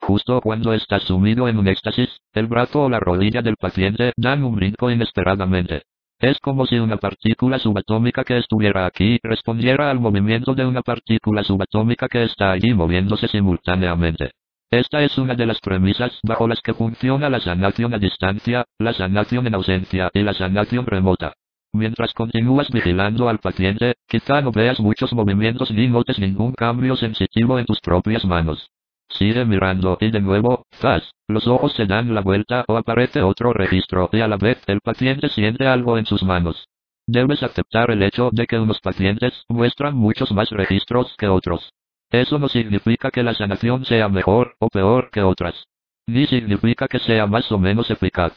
Justo 0.00 0.40
cuando 0.40 0.72
estás 0.72 1.02
sumido 1.04 1.48
en 1.48 1.58
un 1.58 1.68
éxtasis, 1.68 2.08
el 2.32 2.46
brazo 2.46 2.84
o 2.84 2.88
la 2.88 2.98
rodilla 2.98 3.42
del 3.42 3.56
paciente 3.56 4.12
dan 4.16 4.42
un 4.42 4.56
brinco 4.56 4.90
inesperadamente. 4.90 5.82
Es 6.22 6.38
como 6.38 6.66
si 6.66 6.78
una 6.78 6.98
partícula 6.98 7.58
subatómica 7.58 8.22
que 8.22 8.38
estuviera 8.38 8.86
aquí 8.86 9.18
respondiera 9.24 9.90
al 9.90 9.98
movimiento 9.98 10.54
de 10.54 10.64
una 10.64 10.80
partícula 10.80 11.42
subatómica 11.42 12.06
que 12.06 12.22
está 12.22 12.52
allí 12.52 12.72
moviéndose 12.74 13.26
simultáneamente. 13.26 14.30
Esta 14.70 15.02
es 15.02 15.18
una 15.18 15.34
de 15.34 15.46
las 15.46 15.58
premisas 15.58 16.16
bajo 16.22 16.46
las 16.46 16.60
que 16.60 16.74
funciona 16.74 17.28
la 17.28 17.40
sanación 17.40 17.92
a 17.92 17.98
distancia, 17.98 18.64
la 18.78 18.92
sanación 18.92 19.48
en 19.48 19.56
ausencia 19.56 20.12
y 20.14 20.22
la 20.22 20.32
sanación 20.32 20.86
remota. 20.86 21.32
Mientras 21.72 22.12
continúas 22.12 22.70
vigilando 22.70 23.28
al 23.28 23.40
paciente, 23.40 23.96
quizá 24.06 24.42
no 24.42 24.52
veas 24.52 24.78
muchos 24.78 25.12
movimientos 25.12 25.72
ni 25.72 25.88
notes 25.88 26.20
ningún 26.20 26.52
cambio 26.52 26.94
sensitivo 26.94 27.58
en 27.58 27.66
tus 27.66 27.80
propias 27.80 28.24
manos. 28.24 28.70
Sigue 29.18 29.44
mirando 29.44 29.98
y 30.00 30.10
de 30.10 30.20
nuevo, 30.20 30.66
¡zas! 30.74 31.10
Los 31.28 31.46
ojos 31.46 31.72
se 31.74 31.86
dan 31.86 32.14
la 32.14 32.20
vuelta 32.20 32.64
o 32.68 32.76
aparece 32.76 33.22
otro 33.22 33.52
registro 33.52 34.08
y 34.12 34.20
a 34.20 34.28
la 34.28 34.36
vez 34.36 34.62
el 34.66 34.80
paciente 34.80 35.28
siente 35.28 35.66
algo 35.66 35.98
en 35.98 36.06
sus 36.06 36.22
manos. 36.22 36.68
Debes 37.06 37.42
aceptar 37.42 37.90
el 37.90 38.02
hecho 38.02 38.30
de 38.32 38.46
que 38.46 38.58
unos 38.58 38.80
pacientes 38.80 39.44
muestran 39.48 39.96
muchos 39.96 40.32
más 40.32 40.50
registros 40.50 41.14
que 41.18 41.28
otros. 41.28 41.72
Eso 42.10 42.38
no 42.38 42.48
significa 42.48 43.10
que 43.10 43.22
la 43.22 43.34
sanación 43.34 43.84
sea 43.84 44.08
mejor 44.08 44.54
o 44.58 44.68
peor 44.68 45.10
que 45.10 45.22
otras. 45.22 45.64
Ni 46.06 46.26
significa 46.26 46.88
que 46.88 46.98
sea 46.98 47.26
más 47.26 47.50
o 47.52 47.58
menos 47.58 47.90
eficaz. 47.90 48.32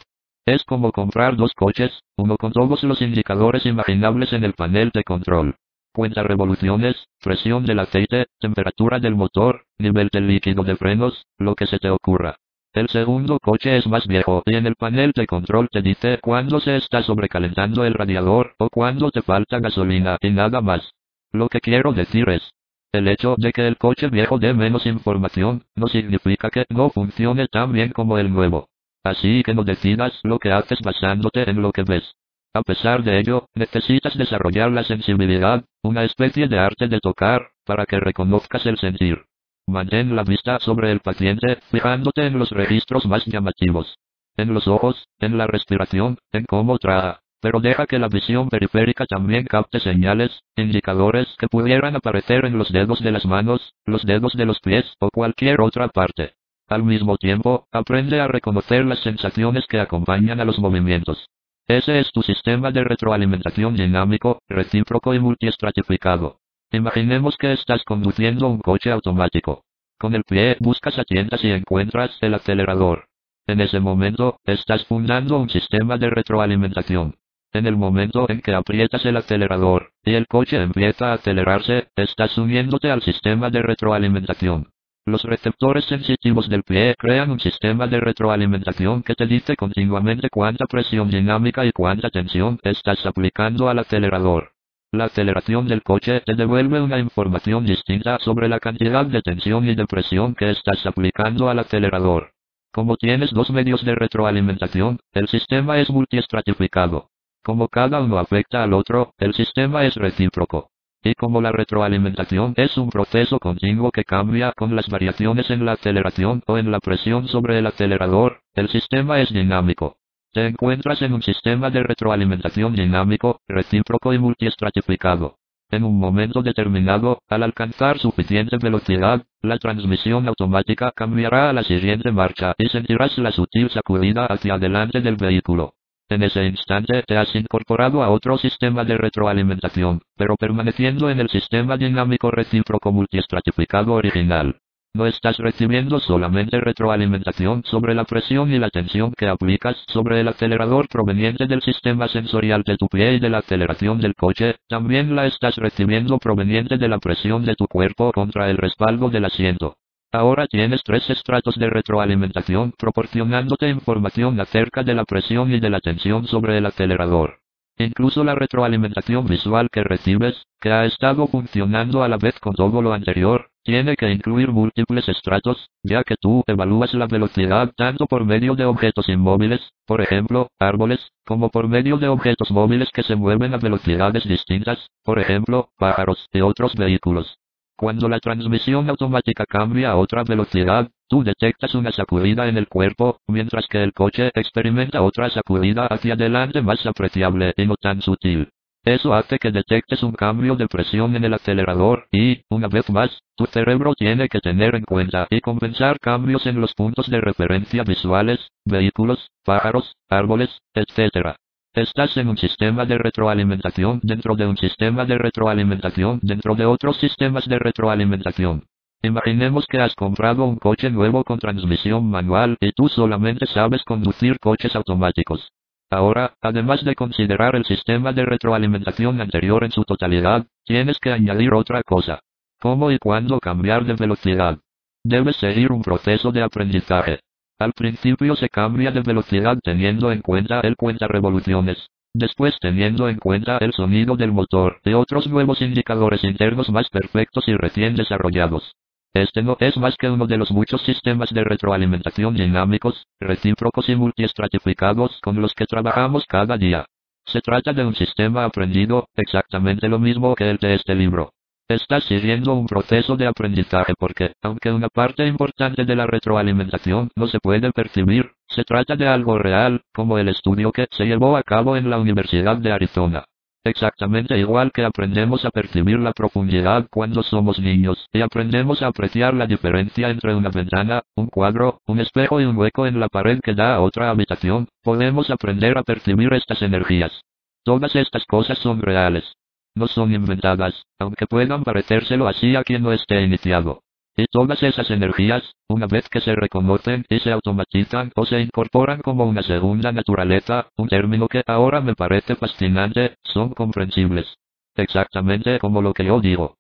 Es 0.46 0.64
como 0.64 0.92
comprar 0.92 1.36
dos 1.36 1.54
coches, 1.54 2.00
uno 2.18 2.38
con 2.38 2.52
todos 2.52 2.84
los 2.84 3.02
indicadores 3.02 3.66
imaginables 3.66 4.32
en 4.34 4.44
el 4.44 4.54
panel 4.54 4.92
de 4.94 5.04
control. 5.04 5.56
Cuenta 5.96 6.24
revoluciones, 6.24 7.08
presión 7.24 7.66
del 7.66 7.80
aceite, 7.80 8.26
temperatura 8.42 9.00
del 9.00 9.16
motor, 9.16 9.64
nivel 9.78 10.10
del 10.12 10.28
líquido 10.28 10.66
de 10.66 10.76
frenos, 10.76 11.26
lo 11.38 11.56
que 11.56 11.68
se 11.68 11.80
te 11.80 11.90
ocurra. 11.90 12.36
El 12.74 12.90
segundo 12.90 13.40
coche 13.40 13.78
es 13.78 13.88
más 13.88 14.06
viejo 14.06 14.44
y 14.46 14.56
en 14.56 14.68
el 14.68 14.76
panel 14.76 15.14
de 15.16 15.26
control 15.26 15.70
te 15.72 15.82
dice 15.82 16.20
cuándo 16.22 16.60
se 16.60 16.76
está 16.76 17.02
sobrecalentando 17.02 17.86
el 17.86 17.94
radiador 17.94 18.56
o 18.58 18.70
cuándo 18.70 19.10
te 19.10 19.22
falta 19.22 19.62
gasolina 19.62 20.18
y 20.20 20.32
nada 20.32 20.60
más. 20.60 20.92
Lo 21.32 21.48
que 21.48 21.62
quiero 21.62 21.94
decir 21.94 22.28
es, 22.28 22.44
el 22.92 23.08
hecho 23.08 23.36
de 23.38 23.54
que 23.54 23.66
el 23.66 23.78
coche 23.78 24.10
viejo 24.10 24.38
dé 24.38 24.54
menos 24.54 24.86
información, 24.86 25.64
no 25.76 25.88
significa 25.88 26.50
que 26.50 26.66
no 26.68 26.90
funcione 26.90 27.48
tan 27.48 27.72
bien 27.72 27.94
como 27.94 28.18
el 28.18 28.34
nuevo. 28.34 28.68
Así 29.02 29.44
que 29.44 29.54
no 29.54 29.64
decidas 29.64 30.20
lo 30.24 30.40
que 30.40 30.52
haces 30.52 30.80
basándote 30.84 31.50
en 31.50 31.62
lo 31.62 31.72
que 31.72 31.84
ves. 31.84 32.16
A 32.56 32.62
pesar 32.62 33.04
de 33.04 33.20
ello, 33.20 33.50
necesitas 33.54 34.18
desarrollar 34.18 34.72
la 34.72 34.86
sensibilidad, 34.86 35.66
una 35.84 36.06
especie 36.06 36.48
de 36.48 36.58
arte 36.58 36.88
de 36.88 37.02
tocar, 37.02 37.50
para 37.66 37.86
que 37.86 38.00
reconozcas 38.00 38.66
el 38.66 38.78
sentir. 38.78 39.26
Mantén 39.68 40.16
la 40.16 40.24
vista 40.24 40.58
sobre 40.62 40.90
el 40.94 41.02
paciente, 41.02 41.58
fijándote 41.70 42.26
en 42.26 42.40
los 42.40 42.52
registros 42.52 43.06
más 43.08 43.26
llamativos. 43.26 43.98
En 44.38 44.54
los 44.54 44.70
ojos, 44.70 45.10
en 45.20 45.38
la 45.38 45.48
respiración, 45.48 46.18
en 46.32 46.46
cómo 46.46 46.78
traga. 46.78 47.20
Pero 47.42 47.60
deja 47.60 47.88
que 47.88 48.00
la 48.00 48.08
visión 48.08 48.48
periférica 48.48 49.06
también 49.06 49.44
capte 49.44 49.82
señales, 49.82 50.40
indicadores 50.56 51.28
que 51.38 51.50
pudieran 51.50 51.98
aparecer 51.98 52.46
en 52.46 52.58
los 52.58 52.72
dedos 52.72 53.02
de 53.02 53.12
las 53.12 53.26
manos, 53.26 53.74
los 53.86 54.04
dedos 54.04 54.32
de 54.32 54.46
los 54.46 54.62
pies 54.62 54.86
o 55.02 55.10
cualquier 55.10 55.60
otra 55.60 55.90
parte. 55.90 56.36
Al 56.70 56.84
mismo 56.84 57.18
tiempo, 57.18 57.68
aprende 57.74 58.22
a 58.22 58.28
reconocer 58.30 58.86
las 58.86 59.00
sensaciones 59.00 59.66
que 59.68 59.82
acompañan 59.82 60.40
a 60.40 60.46
los 60.46 60.58
movimientos. 60.58 61.28
Ese 61.68 62.00
es 62.00 62.12
tu 62.12 62.22
sistema 62.22 62.72
de 62.72 62.84
retroalimentación 62.84 63.76
dinámico, 63.76 64.40
recíproco 64.48 65.16
y 65.16 65.20
multiestratificado. 65.20 66.40
Imaginemos 66.72 67.38
que 67.38 67.54
estás 67.54 67.84
conduciendo 67.84 68.48
un 68.48 68.60
coche 68.60 68.92
automático. 68.92 69.64
Con 69.98 70.14
el 70.14 70.24
pie 70.24 70.58
buscas 70.60 71.00
a 71.00 71.04
tiendas 71.04 71.44
y 71.44 71.50
encuentras 71.50 72.18
el 72.22 72.36
acelerador. 72.36 73.08
En 73.48 73.62
ese 73.62 73.80
momento, 73.80 74.40
estás 74.44 74.86
fundando 74.86 75.40
un 75.40 75.50
sistema 75.50 75.98
de 75.98 76.10
retroalimentación. 76.12 77.16
En 77.52 77.66
el 77.66 77.78
momento 77.78 78.30
en 78.30 78.42
que 78.42 78.54
aprietas 78.54 79.06
el 79.06 79.18
acelerador, 79.18 79.92
y 80.04 80.14
el 80.14 80.28
coche 80.28 80.62
empieza 80.62 81.12
a 81.12 81.14
acelerarse, 81.14 81.88
estás 81.96 82.38
uniéndote 82.38 82.92
al 82.92 83.02
sistema 83.02 83.50
de 83.50 83.62
retroalimentación. 83.62 84.68
Los 85.08 85.22
receptores 85.22 85.86
sensitivos 85.86 86.50
del 86.50 86.64
pie 86.64 86.96
crean 86.98 87.30
un 87.30 87.40
sistema 87.40 87.86
de 87.86 88.00
retroalimentación 88.00 89.04
que 89.04 89.14
te 89.14 89.28
dice 89.28 89.56
continuamente 89.56 90.32
cuánta 90.32 90.66
presión 90.66 91.12
dinámica 91.12 91.64
y 91.64 91.72
cuánta 91.72 92.10
tensión 92.10 92.58
estás 92.64 93.06
aplicando 93.06 93.70
al 93.70 93.78
acelerador. 93.78 94.54
La 94.92 95.06
aceleración 95.06 95.68
del 95.68 95.84
coche 95.84 96.22
te 96.22 96.34
devuelve 96.34 96.82
una 96.82 96.98
información 96.98 97.68
distinta 97.68 98.18
sobre 98.18 98.50
la 98.50 98.60
cantidad 98.60 99.06
de 99.06 99.22
tensión 99.22 99.70
y 99.70 99.76
de 99.76 99.86
presión 99.86 100.34
que 100.34 100.50
estás 100.50 100.84
aplicando 100.88 101.50
al 101.50 101.60
acelerador. 101.60 102.32
Como 102.74 102.98
tienes 102.98 103.30
dos 103.30 103.52
medios 103.52 103.86
de 103.86 103.94
retroalimentación, 103.94 105.00
el 105.14 105.28
sistema 105.28 105.78
es 105.78 105.92
multiestratificado. 105.92 107.12
Como 107.44 107.68
cada 107.68 108.02
uno 108.02 108.18
afecta 108.18 108.64
al 108.64 108.74
otro, 108.74 109.14
el 109.20 109.36
sistema 109.36 109.86
es 109.86 109.94
recíproco. 109.94 110.72
Y 111.06 111.14
como 111.14 111.40
la 111.40 111.52
retroalimentación 111.52 112.56
es 112.58 112.80
un 112.80 112.90
proceso 112.90 113.38
continuo 113.38 113.92
que 113.92 114.04
cambia 114.04 114.54
con 114.54 114.76
las 114.76 114.90
variaciones 114.90 115.52
en 115.52 115.64
la 115.64 115.74
aceleración 115.74 116.42
o 116.48 116.58
en 116.58 116.72
la 116.72 116.80
presión 116.80 117.28
sobre 117.28 117.60
el 117.60 117.68
acelerador, 117.68 118.42
el 118.56 118.70
sistema 118.70 119.22
es 119.22 119.32
dinámico. 119.32 119.98
Te 120.34 120.48
encuentras 120.48 121.04
en 121.04 121.14
un 121.14 121.22
sistema 121.22 121.70
de 121.70 121.84
retroalimentación 121.84 122.76
dinámico, 122.76 123.42
recíproco 123.48 124.14
y 124.14 124.18
multiestratificado. 124.18 125.38
En 125.70 125.84
un 125.84 126.00
momento 126.00 126.42
determinado, 126.42 127.20
al 127.30 127.44
alcanzar 127.44 128.00
suficiente 128.00 128.58
velocidad, 128.58 129.28
la 129.44 129.60
transmisión 129.60 130.28
automática 130.28 130.92
cambiará 130.92 131.52
a 131.52 131.54
la 131.54 131.62
siguiente 131.62 132.12
marcha 132.12 132.56
y 132.58 132.68
sentirás 132.70 133.16
la 133.20 133.32
sutil 133.32 133.70
sacudida 133.70 134.26
hacia 134.26 134.56
adelante 134.56 135.02
del 135.02 135.18
vehículo. 135.18 135.76
En 136.08 136.22
ese 136.22 136.46
instante 136.46 137.02
te 137.08 137.18
has 137.18 137.34
incorporado 137.36 138.04
a 138.04 138.12
otro 138.12 138.38
sistema 138.38 138.84
de 138.84 138.96
retroalimentación, 138.96 140.02
pero 140.16 140.36
permaneciendo 140.36 141.10
en 141.10 141.20
el 141.20 141.30
sistema 141.30 141.78
dinámico 141.78 142.30
recíproco 142.30 142.92
multiestratificado 142.92 143.94
original. 143.94 144.60
No 144.94 145.08
estás 145.08 145.38
recibiendo 145.40 146.00
solamente 146.00 146.62
retroalimentación 146.62 147.64
sobre 147.66 147.96
la 147.96 148.06
presión 148.06 148.54
y 148.54 148.60
la 148.60 148.70
tensión 148.70 149.14
que 149.18 149.28
aplicas 149.28 149.84
sobre 149.88 150.22
el 150.22 150.28
acelerador 150.28 150.88
proveniente 150.88 151.48
del 151.48 151.64
sistema 151.64 152.08
sensorial 152.08 152.62
de 152.62 152.78
tu 152.78 152.88
pie 152.88 153.16
y 153.16 153.20
de 153.20 153.32
la 153.32 153.40
aceleración 153.40 154.00
del 154.00 154.14
coche, 154.14 154.58
también 154.70 155.16
la 155.16 155.26
estás 155.26 155.56
recibiendo 155.56 156.20
proveniente 156.20 156.78
de 156.78 156.88
la 156.88 157.00
presión 157.00 157.44
de 157.46 157.56
tu 157.56 157.68
cuerpo 157.68 158.12
contra 158.12 158.50
el 158.52 158.58
respaldo 158.58 159.10
del 159.10 159.26
asiento. 159.26 159.76
Ahora 160.12 160.48
tienes 160.48 160.82
tres 160.84 161.10
estratos 161.10 161.56
de 161.56 161.70
retroalimentación 161.70 162.74
proporcionándote 162.78 163.70
información 163.70 164.40
acerca 164.40 164.84
de 164.84 164.94
la 164.94 165.06
presión 165.06 165.52
y 165.52 165.60
de 165.60 165.70
la 165.70 165.82
tensión 165.82 166.28
sobre 166.28 166.58
el 166.58 166.66
acelerador. 166.66 167.40
Incluso 167.78 168.24
la 168.24 168.36
retroalimentación 168.36 169.28
visual 169.28 169.70
que 169.70 169.84
recibes, 169.84 170.48
que 170.62 170.72
ha 170.72 170.86
estado 170.86 171.28
funcionando 171.28 172.04
a 172.04 172.08
la 172.08 172.18
vez 172.18 172.40
con 172.40 172.56
todo 172.56 172.82
lo 172.82 172.94
anterior, 172.94 173.50
tiene 173.64 173.98
que 173.98 174.10
incluir 174.10 174.52
múltiples 174.52 175.10
estratos, 175.10 175.70
ya 175.84 176.04
que 176.04 176.16
tú 176.16 176.44
evalúas 176.48 176.94
la 176.94 177.08
velocidad 177.08 177.74
tanto 177.76 178.06
por 178.06 178.24
medio 178.24 178.56
de 178.56 178.64
objetos 178.64 179.10
inmóviles, 179.10 179.60
por 179.86 180.00
ejemplo, 180.02 180.48
árboles, 180.60 181.12
como 181.26 181.50
por 181.50 181.68
medio 181.68 181.98
de 181.98 182.08
objetos 182.08 182.50
móviles 182.52 182.90
que 182.94 183.04
se 183.04 183.16
mueven 183.16 183.54
a 183.54 183.58
velocidades 183.58 184.24
distintas, 184.24 184.88
por 185.04 185.20
ejemplo, 185.20 185.70
pájaros 185.78 186.30
y 186.32 186.40
otros 186.42 186.76
vehículos. 186.76 187.40
Cuando 187.78 188.08
la 188.08 188.20
transmisión 188.20 188.90
automática 188.90 189.46
cambia 189.46 189.92
a 189.92 189.98
otra 189.98 190.24
velocidad, 190.24 190.90
tú 191.10 191.24
detectas 191.24 191.76
una 191.76 191.92
sacudida 191.92 192.48
en 192.48 192.58
el 192.58 192.70
cuerpo, 192.70 193.20
mientras 193.28 193.68
que 193.68 193.84
el 193.84 193.92
coche 193.92 194.32
experimenta 194.34 195.02
otra 195.02 195.30
sacudida 195.30 195.86
hacia 195.88 196.14
adelante 196.14 196.62
más 196.62 196.86
apreciable 196.86 197.54
y 197.58 197.66
no 197.66 197.76
tan 197.76 198.02
sutil. 198.02 198.50
Eso 198.86 199.14
hace 199.14 199.40
que 199.40 199.52
detectes 199.52 200.04
un 200.04 200.14
cambio 200.14 200.56
de 200.56 200.68
presión 200.68 201.16
en 201.16 201.26
el 201.26 201.34
acelerador 201.34 202.08
y, 202.12 202.44
una 202.50 202.68
vez 202.68 202.90
más, 202.92 203.20
tu 203.36 203.46
cerebro 203.48 203.94
tiene 203.94 204.30
que 204.30 204.40
tener 204.40 204.76
en 204.76 204.84
cuenta 204.84 205.28
y 205.30 205.42
compensar 205.42 206.00
cambios 206.00 206.46
en 206.46 206.62
los 206.62 206.74
puntos 206.76 207.10
de 207.10 207.20
referencia 207.20 207.84
visuales, 207.84 208.40
vehículos, 208.64 209.32
pájaros, 209.44 209.96
árboles, 210.08 210.62
etc. 210.76 211.36
Estás 211.76 212.16
en 212.16 212.30
un 212.30 212.38
sistema 212.38 212.86
de 212.86 212.98
retroalimentación 212.98 214.00
dentro 214.02 214.38
de 214.38 214.48
un 214.48 214.56
sistema 214.56 215.04
de 215.04 215.18
retroalimentación 215.18 216.22
dentro 216.24 216.56
de 216.56 216.66
otros 216.66 216.96
sistemas 216.96 217.46
de 217.50 217.60
retroalimentación. 217.60 218.64
Imaginemos 219.04 219.68
que 219.68 219.80
has 219.80 219.94
comprado 219.94 220.46
un 220.46 220.56
coche 220.56 220.90
nuevo 220.90 221.26
con 221.26 221.38
transmisión 221.38 222.10
manual 222.10 222.56
y 222.62 222.72
tú 222.72 222.88
solamente 222.88 223.46
sabes 223.48 223.84
conducir 223.84 224.40
coches 224.40 224.74
automáticos. 224.74 225.52
Ahora, 225.90 226.36
además 226.40 226.82
de 226.86 226.96
considerar 226.96 227.58
el 227.58 227.66
sistema 227.66 228.14
de 228.14 228.24
retroalimentación 228.24 229.20
anterior 229.20 229.66
en 229.66 229.72
su 229.72 229.84
totalidad, 229.84 230.48
tienes 230.64 230.98
que 231.00 231.12
añadir 231.12 231.54
otra 231.54 231.84
cosa. 231.84 232.22
¿Cómo 232.62 232.90
y 232.90 233.00
cuándo 233.00 233.42
cambiar 233.42 233.84
de 233.84 233.96
velocidad? 233.96 234.60
Debes 235.04 235.36
seguir 235.36 235.74
un 235.74 235.82
proceso 235.82 236.32
de 236.32 236.42
aprendizaje. 236.42 237.20
Al 237.58 237.72
principio 237.72 238.36
se 238.36 238.50
cambia 238.50 238.92
de 238.92 239.00
velocidad 239.00 239.58
teniendo 239.64 240.12
en 240.12 240.22
cuenta 240.22 240.60
el 240.60 240.76
cuenta 240.76 241.08
revoluciones. 241.08 241.90
Después 242.14 242.58
teniendo 242.60 243.08
en 243.08 243.18
cuenta 243.18 243.58
el 243.60 243.72
sonido 243.72 244.18
del 244.18 244.34
motor 244.34 244.82
y 244.84 244.92
otros 244.94 245.28
nuevos 245.28 245.62
indicadores 245.62 246.24
internos 246.26 246.70
más 246.70 246.90
perfectos 246.90 247.48
y 247.48 247.56
recién 247.56 247.96
desarrollados. 247.96 248.76
Este 249.14 249.42
no 249.42 249.56
es 249.62 249.78
más 249.78 249.96
que 249.96 250.10
uno 250.10 250.28
de 250.28 250.38
los 250.38 250.52
muchos 250.52 250.82
sistemas 250.82 251.30
de 251.30 251.46
retroalimentación 251.46 252.36
dinámicos, 252.36 253.08
recíprocos 253.22 253.88
y 253.88 253.96
multiestratificados 253.96 255.22
con 255.22 255.42
los 255.42 255.54
que 255.54 255.66
trabajamos 255.66 256.26
cada 256.26 256.58
día. 256.58 256.86
Se 257.26 257.40
trata 257.40 257.72
de 257.72 257.86
un 257.86 257.96
sistema 257.96 258.44
aprendido, 258.44 259.08
exactamente 259.16 259.88
lo 259.88 260.00
mismo 260.00 260.36
que 260.36 260.50
el 260.50 260.58
de 260.58 260.76
este 260.76 260.94
libro. 260.94 261.32
Estás 261.68 262.04
siguiendo 262.04 262.54
un 262.54 262.68
proceso 262.68 263.18
de 263.18 263.26
aprendizaje 263.26 263.96
porque, 263.98 264.34
aunque 264.44 264.72
una 264.72 264.88
parte 264.88 265.26
importante 265.26 265.84
de 265.84 265.96
la 265.96 266.06
retroalimentación 266.06 267.10
no 267.16 267.26
se 267.26 267.40
puede 267.40 267.72
percibir, 267.72 268.34
se 268.48 268.64
trata 268.64 268.96
de 268.96 269.08
algo 269.08 269.40
real, 269.40 269.82
como 269.92 270.20
el 270.20 270.30
estudio 270.30 270.72
que 270.72 270.86
se 270.92 271.06
llevó 271.06 271.36
a 271.36 271.42
cabo 271.42 271.76
en 271.76 271.90
la 271.90 271.98
Universidad 271.98 272.58
de 272.58 272.72
Arizona. 272.72 273.26
Exactamente 273.64 274.38
igual 274.38 274.72
que 274.72 274.86
aprendemos 274.86 275.44
a 275.44 275.50
percibir 275.50 275.98
la 275.98 276.14
profundidad 276.14 276.86
cuando 276.92 277.24
somos 277.24 277.58
niños, 277.58 278.10
y 278.14 278.22
aprendemos 278.22 278.84
a 278.84 278.88
apreciar 278.88 279.34
la 279.34 279.48
diferencia 279.48 280.12
entre 280.12 280.36
una 280.36 280.50
ventana, 280.50 281.02
un 281.16 281.26
cuadro, 281.26 281.80
un 281.88 282.00
espejo 282.00 282.40
y 282.40 282.46
un 282.46 282.56
hueco 282.58 282.86
en 282.86 283.00
la 283.00 283.10
pared 283.10 283.40
que 283.44 283.56
da 283.56 283.74
a 283.74 283.82
otra 283.82 284.12
habitación, 284.12 284.68
podemos 284.84 285.32
aprender 285.32 285.80
a 285.80 285.84
percibir 285.84 286.32
estas 286.36 286.62
energías. 286.62 287.22
Todas 287.64 287.96
estas 287.96 288.24
cosas 288.26 288.60
son 288.60 288.84
reales 288.84 289.36
no 289.76 289.88
son 289.88 290.14
inventadas, 290.14 290.86
aunque 291.00 291.28
puedan 291.28 291.64
parecérselo 291.64 292.28
así 292.28 292.56
a 292.56 292.64
quien 292.64 292.84
no 292.84 292.94
esté 292.94 293.22
iniciado. 293.22 293.82
Y 294.18 294.26
todas 294.28 294.64
esas 294.64 294.90
energías, 294.92 295.44
una 295.68 295.88
vez 295.88 296.08
que 296.08 296.22
se 296.22 296.34
reconocen 296.36 297.06
y 297.10 297.20
se 297.20 297.32
automatizan 297.32 298.12
o 298.16 298.26
se 298.26 298.40
incorporan 298.40 299.02
como 299.02 299.26
una 299.26 299.44
segunda 299.44 299.92
naturaleza, 299.92 300.70
un 300.78 300.88
término 300.88 301.28
que 301.28 301.44
ahora 301.46 301.82
me 301.82 301.96
parece 301.96 302.36
fascinante, 302.36 303.16
son 303.24 303.54
comprensibles. 303.54 304.38
Exactamente 304.76 305.60
como 305.60 305.82
lo 305.82 305.94
que 305.94 306.06
yo 306.06 306.22
digo. 306.22 306.56